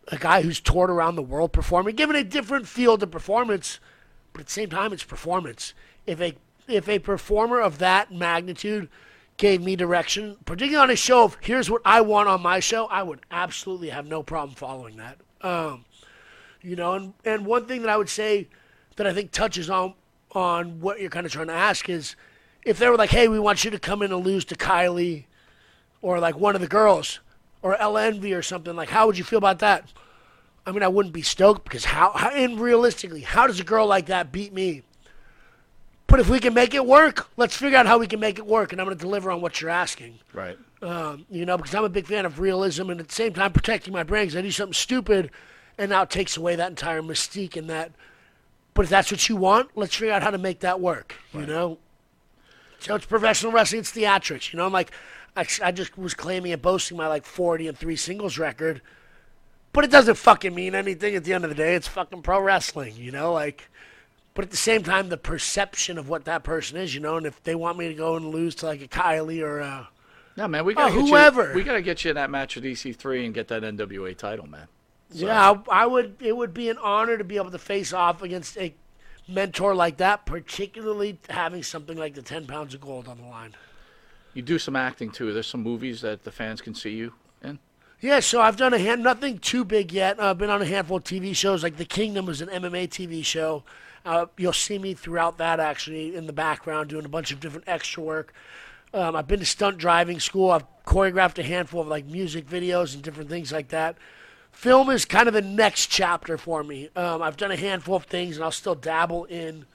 a 0.09 0.18
guy 0.18 0.43
who's 0.43 0.59
toured 0.59 0.91
around 0.91 1.14
the 1.14 1.22
world 1.22 1.53
performing, 1.53 1.95
given 1.95 2.16
a 2.16 2.24
different 2.24 2.66
field 2.66 3.01
of 3.05 3.12
performance, 3.12 3.79
but 4.33 4.41
at 4.41 4.47
the 4.47 4.53
same 4.53 4.70
time, 4.70 4.93
it's 4.93 5.05
performance. 5.05 5.74
If 6.07 6.20
a 6.20 6.35
if 6.66 6.89
a 6.89 6.99
performer 6.99 7.61
of 7.61 7.79
that 7.79 8.12
magnitude 8.12 8.89
gave 9.37 9.62
me 9.62 9.76
direction, 9.76 10.39
particularly 10.45 10.83
on 10.83 10.91
a 10.91 10.97
show 10.97 11.22
of 11.22 11.37
here's 11.41 11.70
what 11.70 11.83
I 11.85 12.01
want 12.01 12.29
on 12.29 12.43
my 12.43 12.59
show, 12.59 12.87
I 12.87 13.05
would 13.05 13.20
absolutely 13.31 13.91
have 13.91 14.07
no 14.07 14.24
problem 14.24 14.57
following 14.57 14.97
that. 14.97 15.18
Um, 15.43 15.84
you 16.62 16.76
know, 16.76 16.95
and 16.95 17.14
and 17.24 17.47
one 17.47 17.66
thing 17.66 17.82
that 17.82 17.91
I 17.91 17.97
would 17.97 18.09
say 18.09 18.49
that 18.97 19.07
I 19.07 19.12
think 19.12 19.30
touches 19.30 19.70
on 19.70 19.95
on 20.32 20.80
what 20.80 21.01
you're 21.01 21.11
kind 21.11 21.26
of 21.26 21.32
trying 21.32 21.47
to 21.47 21.53
ask 21.53 21.89
is 21.89 22.16
if 22.64 22.78
they 22.78 22.89
were 22.89 22.97
like, 22.97 23.11
hey, 23.11 23.28
we 23.28 23.39
want 23.39 23.64
you 23.64 23.70
to 23.70 23.78
come 23.78 24.03
in 24.03 24.12
and 24.12 24.24
lose 24.24 24.45
to 24.47 24.55
Kylie 24.55 25.24
or 26.03 26.18
like 26.18 26.36
one 26.36 26.55
of 26.55 26.61
the 26.61 26.68
girls 26.68 27.20
or 27.62 27.76
Ella 27.76 28.05
Envy 28.05 28.34
or 28.34 28.43
something, 28.43 28.76
like 28.76 28.91
how 28.91 29.07
would 29.07 29.16
you 29.16 29.24
feel 29.24 29.39
about 29.39 29.61
that? 29.61 29.93
I 30.66 30.72
mean, 30.72 30.82
I 30.82 30.89
wouldn't 30.89 31.14
be 31.14 31.22
stoked 31.22 31.64
because 31.64 31.86
how, 31.86 32.12
how 32.12 32.28
and 32.28 32.61
realistically, 32.61 33.22
how 33.22 33.47
does 33.47 33.59
a 33.59 33.64
girl 33.64 33.86
like 33.86 34.07
that 34.07 34.30
beat 34.30 34.53
me? 34.53 34.82
But 36.07 36.20
if 36.20 36.28
we 36.28 36.41
can 36.41 36.53
make 36.53 36.74
it 36.74 36.84
work, 36.84 37.28
let's 37.36 37.57
figure 37.57 37.78
out 37.78 37.86
how 37.86 37.99
we 37.99 38.07
can 38.07 38.20
make 38.20 38.39
it 38.39 38.47
work, 38.47 38.72
and 38.72 38.80
I'm 38.80 38.86
going 38.86 38.97
to 38.97 39.03
deliver 39.03 39.30
on 39.30 39.41
what 39.41 39.61
you're 39.61 39.70
asking. 39.70 40.18
Right. 40.32 40.59
Um, 40.81 41.26
you 41.29 41.45
know, 41.45 41.57
because 41.57 41.74
I'm 41.74 41.85
a 41.85 41.89
big 41.89 42.07
fan 42.07 42.24
of 42.24 42.39
realism 42.39 42.91
and 42.91 43.01
at 43.01 43.09
the 43.09 43.14
same 43.14 43.33
time 43.33 43.53
protecting 43.53 43.93
my 43.93 44.05
brain. 44.05 44.26
'cause 44.29 44.37
I 44.37 44.43
do 44.43 44.51
something 44.51 44.74
stupid, 44.74 45.31
and 45.76 45.91
now 45.91 46.03
it 46.03 46.11
takes 46.11 46.37
away 46.37 46.55
that 46.57 46.70
entire 46.70 47.03
mystique 47.03 47.57
and 47.57 47.68
that. 47.68 47.93
But 48.74 48.85
if 48.85 48.91
that's 48.91 49.11
what 49.11 49.29
you 49.29 49.35
want, 49.35 49.70
let's 49.74 49.97
figure 49.97 50.14
out 50.14 50.22
how 50.22 50.31
to 50.31 50.39
make 50.39 50.61
that 50.61 50.81
work. 50.81 51.16
You 51.35 51.47
know. 51.47 51.79
So 52.79 52.95
it's 52.95 53.07
professional 53.07 53.51
wrestling. 53.51 53.81
It's 53.81 53.91
theatrics. 53.91 54.53
You 54.53 54.59
know, 54.59 54.66
I'm 54.66 54.72
like, 54.72 54.93
I, 55.37 55.45
I 55.64 55.72
just 55.72 55.99
was 55.99 56.14
claiming 56.14 56.53
and 56.53 56.62
boasting 56.62 56.97
my 56.97 57.09
like 57.09 57.24
40 57.24 57.66
and 57.66 57.76
three 57.76 57.97
singles 57.97 58.39
record, 58.39 58.81
but 59.72 59.83
it 59.83 59.91
doesn't 59.91 60.14
fucking 60.14 60.55
mean 60.55 60.76
anything 60.76 61.16
at 61.16 61.24
the 61.24 61.33
end 61.33 61.43
of 61.43 61.51
the 61.51 61.57
day. 61.57 61.74
It's 61.74 61.89
fucking 61.89 62.22
pro 62.22 62.41
wrestling. 62.41 62.95
You 62.97 63.11
know, 63.11 63.33
like. 63.33 63.68
But 64.35 64.45
at 64.45 64.51
the 64.53 64.57
same 64.57 64.85
time, 64.85 65.09
the 65.09 65.16
perception 65.16 65.99
of 65.99 66.09
what 66.09 66.24
that 66.26 66.45
person 66.45 66.76
is, 66.76 66.95
you 66.95 67.01
know, 67.01 67.16
and 67.16 67.26
if 67.26 67.43
they 67.43 67.57
want 67.57 67.76
me 67.76 67.89
to 67.89 67.95
go 67.95 68.14
and 68.14 68.29
lose 68.29 68.55
to 68.57 68.66
like 68.66 68.81
a 68.81 68.87
Kylie 68.87 69.43
or 69.43 69.59
a 69.59 69.89
No, 70.39 70.47
man, 70.47 70.64
we 70.64 70.72
gotta 70.72 70.95
Oh, 70.95 71.05
whoever. 71.05 71.49
You, 71.49 71.55
we 71.57 71.64
gotta 71.64 71.82
get 71.82 72.05
you 72.05 72.11
in 72.11 72.14
that 72.14 72.30
match 72.30 72.55
with 72.55 72.62
EC3 72.62 73.24
and 73.24 73.34
get 73.34 73.49
that 73.49 73.62
NWA 73.62 74.16
title, 74.16 74.47
man. 74.47 74.68
Yeah, 75.11 75.51
I, 75.68 75.82
I 75.82 75.86
would. 75.86 76.14
It 76.20 76.36
would 76.36 76.55
be 76.55 76.68
an 76.68 76.78
honor 76.78 77.18
to 77.18 77.24
be 77.24 77.36
able 77.36 77.51
to 77.51 77.59
face 77.59 77.93
off 77.93 78.22
against 78.22 78.57
a 78.57 78.72
mentor 79.26 79.74
like 79.74 79.97
that, 79.97 80.26
particularly 80.26 81.18
having 81.28 81.64
something 81.64 81.99
like 81.99 82.14
the 82.14 82.22
ten 82.22 82.47
pounds 82.47 82.72
of 82.72 82.80
gold 82.80 83.09
on 83.09 83.16
the 83.18 83.24
line. 83.24 83.57
You 84.32 84.43
do 84.43 84.61
some 84.61 84.76
acting 84.76 85.11
too. 85.11 85.32
There's 85.32 85.49
some 85.49 85.64
movies 85.64 86.03
that 86.03 86.22
the 86.22 86.30
fans 86.30 86.61
can 86.61 86.72
see 86.72 86.91
you 86.91 87.14
in. 87.43 87.59
Yeah, 88.01 88.20
so 88.20 88.41
I've 88.41 88.57
done 88.57 88.72
a 88.72 88.78
hand, 88.78 89.03
nothing 89.03 89.39
too 89.39 89.64
big 89.64 89.93
yet. 89.93 90.20
Uh, 90.20 90.30
I've 90.30 90.39
been 90.39 90.51
on 90.51 90.62
a 90.62 90.66
handful 90.66 90.99
of 90.99 91.05
TV 91.05 91.34
shows, 91.34 91.64
like 91.64 91.78
The 91.78 91.84
Kingdom 91.84 92.26
was 92.26 92.41
an 92.41 92.49
MMA 92.49 92.89
TV 92.91 93.24
show. 93.24 93.64
Uh, 94.05 94.26
you'll 94.36 94.53
see 94.53 94.78
me 94.78 94.95
throughout 94.95 95.39
that 95.39 95.59
actually 95.59 96.14
in 96.14 96.28
the 96.28 96.32
background 96.32 96.91
doing 96.91 97.05
a 97.05 97.09
bunch 97.09 97.32
of 97.32 97.41
different 97.41 97.64
extra 97.66 98.05
work. 98.05 98.32
Um, 98.95 99.16
I've 99.16 99.28
been 99.28 99.41
to 99.41 99.47
stunt 99.47 99.78
driving 99.78 100.20
school. 100.20 100.51
I've 100.51 100.64
choreographed 100.84 101.39
a 101.39 101.43
handful 101.43 101.80
of 101.80 101.89
like 101.89 102.07
music 102.07 102.47
videos 102.47 102.95
and 102.95 103.03
different 103.03 103.28
things 103.28 103.53
like 103.53 103.68
that. 103.68 103.97
Film 104.51 104.91
is 104.91 105.05
kind 105.05 105.28
of 105.28 105.34
the 105.34 105.43
next 105.43 105.86
chapter 105.86 106.39
for 106.39 106.64
me. 106.64 106.89
Um, 106.97 107.22
I've 107.22 107.36
done 107.36 107.51
a 107.51 107.57
handful 107.57 107.97
of 107.97 108.05
things, 108.05 108.36
and 108.36 108.45
I'll 108.45 108.51
still 108.51 108.74
dabble 108.74 109.24
in 109.26 109.66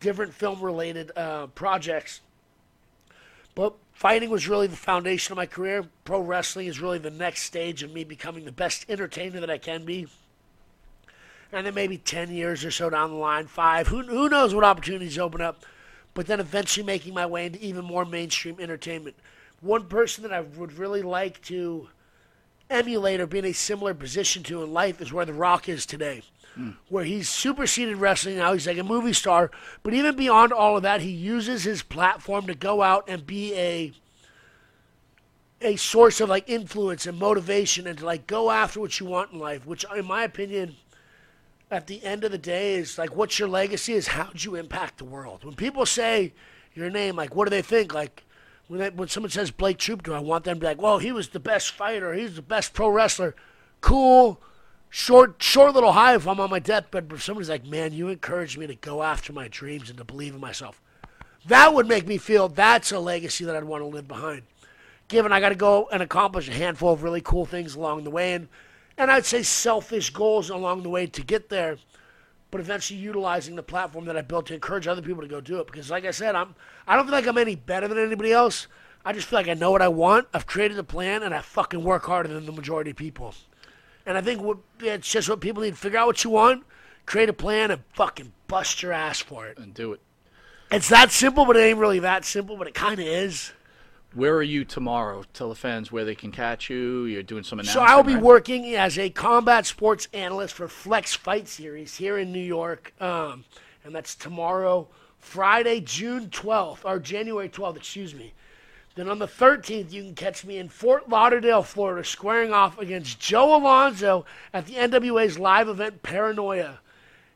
different 0.00 0.34
film-related 0.34 1.12
uh, 1.16 1.46
projects. 1.48 2.20
But 3.54 3.74
fighting 3.92 4.30
was 4.30 4.48
really 4.48 4.66
the 4.66 4.76
foundation 4.76 5.32
of 5.32 5.36
my 5.36 5.46
career. 5.46 5.86
Pro 6.04 6.20
wrestling 6.20 6.66
is 6.66 6.80
really 6.80 6.98
the 6.98 7.10
next 7.10 7.42
stage 7.42 7.82
of 7.82 7.92
me 7.92 8.04
becoming 8.04 8.44
the 8.44 8.52
best 8.52 8.84
entertainer 8.88 9.40
that 9.40 9.50
I 9.50 9.58
can 9.58 9.84
be. 9.84 10.08
And 11.50 11.66
then 11.66 11.74
maybe 11.74 11.96
10 11.96 12.30
years 12.30 12.64
or 12.64 12.70
so 12.70 12.90
down 12.90 13.10
the 13.10 13.16
line, 13.16 13.46
five, 13.46 13.88
who, 13.88 14.02
who 14.02 14.28
knows 14.28 14.54
what 14.54 14.64
opportunities 14.64 15.18
open 15.18 15.40
up. 15.40 15.64
But 16.18 16.26
then 16.26 16.40
eventually 16.40 16.84
making 16.84 17.14
my 17.14 17.26
way 17.26 17.46
into 17.46 17.64
even 17.64 17.84
more 17.84 18.04
mainstream 18.04 18.56
entertainment. 18.58 19.14
One 19.60 19.84
person 19.84 20.24
that 20.24 20.32
I 20.32 20.40
would 20.40 20.72
really 20.72 21.00
like 21.00 21.40
to 21.42 21.90
emulate 22.68 23.20
or 23.20 23.28
be 23.28 23.38
in 23.38 23.44
a 23.44 23.52
similar 23.52 23.94
position 23.94 24.42
to 24.42 24.64
in 24.64 24.72
life 24.72 25.00
is 25.00 25.12
where 25.12 25.24
The 25.24 25.32
Rock 25.32 25.68
is 25.68 25.86
today. 25.86 26.22
Hmm. 26.56 26.70
Where 26.88 27.04
he's 27.04 27.28
superseded 27.28 27.98
wrestling 27.98 28.38
now, 28.38 28.52
he's 28.52 28.66
like 28.66 28.78
a 28.78 28.82
movie 28.82 29.12
star. 29.12 29.52
But 29.84 29.94
even 29.94 30.16
beyond 30.16 30.52
all 30.52 30.76
of 30.76 30.82
that, 30.82 31.02
he 31.02 31.10
uses 31.10 31.62
his 31.62 31.84
platform 31.84 32.48
to 32.48 32.54
go 32.56 32.82
out 32.82 33.04
and 33.06 33.24
be 33.24 33.54
a 33.54 33.92
a 35.60 35.76
source 35.76 36.20
of 36.20 36.28
like 36.28 36.50
influence 36.50 37.06
and 37.06 37.16
motivation 37.16 37.86
and 37.86 37.96
to 37.98 38.04
like 38.04 38.26
go 38.26 38.50
after 38.50 38.80
what 38.80 38.98
you 38.98 39.06
want 39.06 39.30
in 39.30 39.38
life, 39.38 39.64
which 39.64 39.84
in 39.96 40.04
my 40.04 40.24
opinion 40.24 40.74
at 41.70 41.86
the 41.86 42.02
end 42.02 42.24
of 42.24 42.32
the 42.32 42.38
day 42.38 42.74
is 42.74 42.98
like 42.98 43.14
what's 43.14 43.38
your 43.38 43.48
legacy 43.48 43.92
is 43.92 44.08
how'd 44.08 44.42
you 44.42 44.54
impact 44.54 44.98
the 44.98 45.04
world. 45.04 45.44
When 45.44 45.54
people 45.54 45.86
say 45.86 46.32
your 46.74 46.90
name, 46.90 47.16
like 47.16 47.34
what 47.34 47.44
do 47.44 47.50
they 47.50 47.62
think? 47.62 47.94
Like 47.94 48.24
when 48.68 48.80
they, 48.80 48.90
when 48.90 49.08
someone 49.08 49.30
says 49.30 49.50
Blake 49.50 49.78
Troop, 49.78 50.02
do 50.02 50.12
I 50.12 50.18
want 50.18 50.44
them 50.44 50.56
to 50.56 50.60
be 50.60 50.66
like, 50.66 50.80
well, 50.80 50.98
he 50.98 51.12
was 51.12 51.28
the 51.28 51.40
best 51.40 51.70
fighter, 51.72 52.14
he's 52.14 52.36
the 52.36 52.42
best 52.42 52.72
pro 52.72 52.88
wrestler. 52.88 53.34
Cool, 53.80 54.40
short 54.88 55.42
short 55.42 55.74
little 55.74 55.92
high 55.92 56.14
if 56.14 56.26
I'm 56.26 56.40
on 56.40 56.50
my 56.50 56.58
deathbed, 56.58 57.08
but 57.08 57.16
if 57.16 57.24
somebody's 57.24 57.50
like, 57.50 57.66
man, 57.66 57.92
you 57.92 58.08
encouraged 58.08 58.58
me 58.58 58.66
to 58.66 58.74
go 58.74 59.02
after 59.02 59.32
my 59.32 59.48
dreams 59.48 59.88
and 59.88 59.98
to 59.98 60.04
believe 60.04 60.34
in 60.34 60.40
myself. 60.40 60.80
That 61.46 61.72
would 61.72 61.88
make 61.88 62.06
me 62.06 62.18
feel 62.18 62.48
that's 62.48 62.92
a 62.92 62.98
legacy 62.98 63.44
that 63.44 63.56
I'd 63.56 63.64
want 63.64 63.82
to 63.82 63.86
live 63.86 64.08
behind. 64.08 64.42
Given 65.08 65.32
I 65.32 65.40
got 65.40 65.48
to 65.50 65.54
go 65.54 65.88
and 65.90 66.02
accomplish 66.02 66.48
a 66.48 66.52
handful 66.52 66.92
of 66.92 67.02
really 67.02 67.22
cool 67.22 67.46
things 67.46 67.74
along 67.74 68.04
the 68.04 68.10
way, 68.10 68.34
and 68.34 68.48
and 68.98 69.10
I'd 69.10 69.24
say 69.24 69.42
selfish 69.42 70.10
goals 70.10 70.50
along 70.50 70.82
the 70.82 70.88
way 70.90 71.06
to 71.06 71.22
get 71.22 71.48
there, 71.48 71.78
but 72.50 72.60
eventually 72.60 72.98
utilizing 72.98 73.56
the 73.56 73.62
platform 73.62 74.04
that 74.06 74.16
I 74.16 74.22
built 74.22 74.46
to 74.46 74.54
encourage 74.54 74.86
other 74.86 75.00
people 75.00 75.22
to 75.22 75.28
go 75.28 75.40
do 75.40 75.60
it. 75.60 75.66
Because, 75.66 75.90
like 75.90 76.04
I 76.04 76.10
said, 76.10 76.34
I'm 76.34 76.54
I 76.86 76.96
don't 76.96 77.04
feel 77.04 77.12
like 77.12 77.26
I'm 77.26 77.38
any 77.38 77.54
better 77.54 77.86
than 77.88 77.98
anybody 77.98 78.32
else. 78.32 78.66
I 79.04 79.12
just 79.12 79.28
feel 79.28 79.38
like 79.38 79.48
I 79.48 79.54
know 79.54 79.70
what 79.70 79.80
I 79.80 79.88
want. 79.88 80.26
I've 80.34 80.46
created 80.46 80.78
a 80.78 80.84
plan, 80.84 81.22
and 81.22 81.32
I 81.32 81.40
fucking 81.40 81.82
work 81.82 82.04
harder 82.04 82.28
than 82.28 82.44
the 82.44 82.52
majority 82.52 82.90
of 82.90 82.96
people. 82.96 83.34
And 84.04 84.18
I 84.18 84.20
think 84.20 84.42
what, 84.42 84.58
it's 84.80 85.10
just 85.10 85.28
what 85.28 85.40
people 85.40 85.62
need 85.62 85.70
to 85.70 85.76
figure 85.76 85.98
out 85.98 86.06
what 86.06 86.24
you 86.24 86.30
want, 86.30 86.64
create 87.06 87.28
a 87.28 87.34
plan, 87.34 87.70
and 87.70 87.82
fucking 87.94 88.32
bust 88.48 88.82
your 88.82 88.92
ass 88.92 89.20
for 89.20 89.46
it. 89.46 89.58
And 89.58 89.72
do 89.72 89.92
it. 89.92 90.00
It's 90.70 90.88
that 90.88 91.12
simple, 91.12 91.46
but 91.46 91.56
it 91.56 91.60
ain't 91.60 91.78
really 91.78 92.00
that 92.00 92.24
simple, 92.24 92.56
but 92.56 92.66
it 92.66 92.74
kind 92.74 92.98
of 93.00 93.06
is. 93.06 93.52
Where 94.14 94.34
are 94.34 94.42
you 94.42 94.64
tomorrow? 94.64 95.24
Tell 95.34 95.50
the 95.50 95.54
fans 95.54 95.92
where 95.92 96.04
they 96.04 96.14
can 96.14 96.32
catch 96.32 96.70
you. 96.70 97.04
You're 97.04 97.22
doing 97.22 97.44
some 97.44 97.60
announcements. 97.60 97.90
So. 97.90 97.94
I'll 97.94 98.02
be 98.02 98.14
right? 98.14 98.22
working 98.22 98.74
as 98.74 98.98
a 98.98 99.10
combat 99.10 99.66
sports 99.66 100.08
analyst 100.12 100.54
for 100.54 100.66
Flex 100.66 101.14
Fight 101.14 101.46
Series 101.46 101.96
here 101.96 102.16
in 102.16 102.32
New 102.32 102.38
York, 102.38 102.94
um, 103.00 103.44
and 103.84 103.94
that's 103.94 104.14
tomorrow, 104.14 104.88
Friday, 105.18 105.80
June 105.80 106.28
12th 106.28 106.84
or 106.84 106.98
January 106.98 107.48
12th, 107.48 107.76
excuse 107.76 108.14
me. 108.14 108.32
Then 108.94 109.08
on 109.08 109.18
the 109.18 109.28
13th, 109.28 109.92
you 109.92 110.02
can 110.02 110.14
catch 110.14 110.44
me 110.44 110.58
in 110.58 110.68
Fort 110.68 111.08
Lauderdale, 111.08 111.62
Florida, 111.62 112.04
squaring 112.04 112.52
off 112.52 112.78
against 112.78 113.20
Joe 113.20 113.56
Alonzo 113.56 114.24
at 114.52 114.66
the 114.66 114.72
NWA's 114.72 115.38
live 115.38 115.68
event 115.68 116.02
Paranoia. 116.02 116.80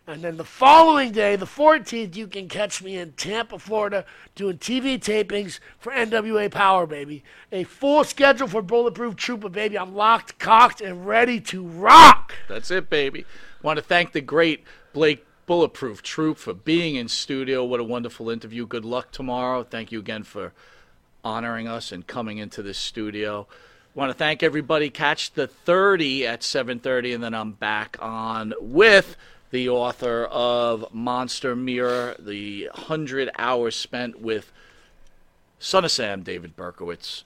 And 0.04 0.22
then 0.22 0.36
the 0.36 0.44
following 0.44 1.12
day, 1.12 1.36
the 1.36 1.46
14th, 1.46 2.16
you 2.16 2.26
can 2.26 2.48
catch 2.48 2.82
me 2.82 2.96
in 2.96 3.12
Tampa, 3.12 3.56
Florida, 3.58 4.04
doing 4.34 4.58
TV 4.58 4.98
tapings 4.98 5.60
for 5.78 5.92
NWA 5.92 6.50
Power, 6.50 6.86
baby. 6.86 7.22
A 7.52 7.62
full 7.62 8.02
schedule 8.02 8.48
for 8.48 8.62
Bulletproof 8.62 9.14
Trooper, 9.14 9.48
baby. 9.48 9.78
I'm 9.78 9.94
locked, 9.94 10.40
cocked, 10.40 10.80
and 10.80 11.06
ready 11.06 11.40
to 11.42 11.64
rock. 11.64 12.34
That's 12.48 12.72
it, 12.72 12.90
baby. 12.90 13.24
Want 13.62 13.76
to 13.76 13.82
thank 13.84 14.10
the 14.10 14.20
great 14.20 14.64
Blake 14.92 15.24
Bulletproof 15.46 16.02
Troop 16.02 16.36
for 16.36 16.52
being 16.52 16.96
in 16.96 17.06
studio. 17.06 17.64
What 17.64 17.78
a 17.78 17.84
wonderful 17.84 18.28
interview. 18.28 18.66
Good 18.66 18.84
luck 18.84 19.12
tomorrow. 19.12 19.62
Thank 19.62 19.92
you 19.92 20.00
again 20.00 20.24
for 20.24 20.52
honoring 21.22 21.68
us 21.68 21.92
and 21.92 22.04
coming 22.04 22.38
into 22.38 22.60
this 22.60 22.78
studio. 22.78 23.46
Want 23.94 24.10
to 24.10 24.14
thank 24.14 24.42
everybody. 24.42 24.90
Catch 24.90 25.34
the 25.34 25.46
30 25.46 26.26
at 26.26 26.42
7:30, 26.42 27.14
and 27.14 27.22
then 27.22 27.34
I'm 27.34 27.52
back 27.52 27.96
on 28.00 28.54
with 28.60 29.16
the 29.52 29.68
author 29.68 30.24
of 30.24 30.92
Monster 30.92 31.54
Mirror, 31.54 32.16
the 32.18 32.68
hundred 32.74 33.30
hours 33.38 33.76
spent 33.76 34.20
with 34.20 34.50
Son 35.60 35.84
of 35.84 35.92
Sam, 35.92 36.22
David 36.22 36.56
Berkowitz. 36.56 37.22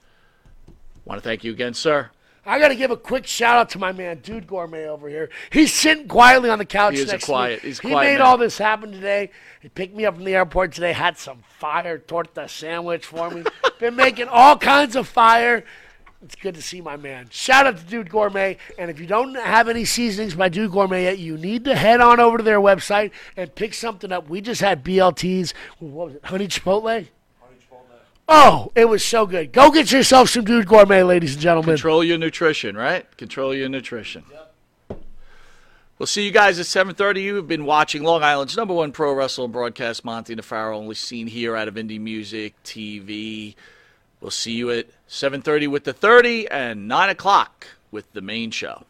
Want 1.05 1.21
to 1.23 1.27
thank 1.27 1.43
you 1.43 1.51
again, 1.51 1.73
sir. 1.73 2.11
I 2.45 2.59
got 2.59 2.67
to 2.69 2.75
give 2.75 2.91
a 2.91 2.97
quick 2.97 3.25
shout 3.27 3.57
out 3.57 3.69
to 3.71 3.79
my 3.79 3.91
man, 3.91 4.19
Dude 4.19 4.47
Gourmet 4.47 4.85
over 4.87 5.09
here. 5.09 5.29
He's 5.51 5.73
sitting 5.73 6.07
quietly 6.07 6.49
on 6.49 6.59
the 6.59 6.65
couch 6.65 6.93
He 6.95 7.01
is 7.01 7.11
next 7.11 7.25
quiet- 7.25 7.59
to 7.59 7.65
me. 7.65 7.69
he's 7.69 7.79
he 7.79 7.89
quiet 7.89 8.05
made 8.05 8.13
man. 8.19 8.21
all 8.21 8.37
this 8.37 8.57
happen 8.57 8.91
today. 8.91 9.31
He 9.61 9.67
picked 9.69 9.95
me 9.95 10.05
up 10.05 10.15
from 10.15 10.23
the 10.23 10.35
airport 10.35 10.71
today, 10.73 10.93
had 10.93 11.17
some 11.17 11.43
fire 11.59 11.97
torta 11.97 12.47
sandwich 12.47 13.05
for 13.05 13.29
me. 13.31 13.43
Been 13.79 13.95
making 13.97 14.27
all 14.29 14.57
kinds 14.57 14.95
of 14.95 15.07
fire. 15.09 15.65
It's 16.23 16.35
good 16.35 16.55
to 16.55 16.61
see 16.61 16.81
my 16.81 16.97
man. 16.97 17.27
Shout 17.29 17.67
out 17.67 17.77
to 17.77 17.83
Dude 17.83 18.09
Gourmet. 18.09 18.57
And 18.79 18.89
if 18.89 18.99
you 18.99 19.05
don't 19.05 19.35
have 19.35 19.69
any 19.69 19.85
seasonings 19.85 20.33
by 20.33 20.49
Dude 20.49 20.71
Gourmet 20.71 21.03
yet, 21.03 21.19
you 21.19 21.37
need 21.37 21.63
to 21.65 21.75
head 21.75 22.01
on 22.01 22.19
over 22.19 22.37
to 22.37 22.43
their 22.43 22.59
website 22.59 23.11
and 23.35 23.53
pick 23.53 23.73
something 23.75 24.11
up. 24.11 24.27
We 24.27 24.41
just 24.41 24.61
had 24.61 24.83
BLTs. 24.83 25.53
What 25.79 26.07
was 26.07 26.15
it? 26.15 26.25
Honey 26.25 26.47
Chipotle? 26.47 26.83
Honey 26.83 27.57
Chipotle. 27.61 27.99
Oh, 28.27 28.71
it 28.73 28.85
was 28.85 29.05
so 29.05 29.27
good. 29.27 29.53
Go 29.53 29.69
get 29.69 29.91
yourself 29.91 30.29
some 30.29 30.43
Dude 30.43 30.67
Gourmet, 30.67 31.03
ladies 31.03 31.33
and 31.33 31.41
gentlemen. 31.41 31.75
Control 31.75 32.03
your 32.03 32.17
nutrition, 32.17 32.75
right? 32.75 33.15
Control 33.17 33.53
your 33.53 33.69
nutrition. 33.69 34.23
Yep. 34.31 34.43
We'll 35.99 36.07
see 36.07 36.25
you 36.25 36.31
guys 36.31 36.59
at 36.59 36.65
7.30. 36.65 37.23
You've 37.23 37.47
been 37.47 37.65
watching 37.65 38.03
Long 38.03 38.21
Island's 38.23 38.55
number 38.57 38.73
one 38.73 38.91
pro 38.91 39.13
wrestling 39.13 39.51
broadcast, 39.51 40.05
Monte 40.05 40.33
and 40.33 40.39
the 40.39 40.43
Pharaoh, 40.43 40.77
only 40.77 40.93
seen 40.93 41.25
here 41.27 41.55
out 41.55 41.67
of 41.67 41.75
Indie 41.75 41.99
Music 41.99 42.53
TV. 42.63 43.55
We'll 44.19 44.31
see 44.31 44.53
you 44.53 44.71
at 44.71 44.87
7.30 45.07 45.67
with 45.67 45.83
the 45.83 45.93
30 45.93 46.47
and 46.49 46.87
9 46.87 47.09
o'clock 47.09 47.67
with 47.91 48.11
the 48.13 48.21
main 48.21 48.51
show. 48.51 48.83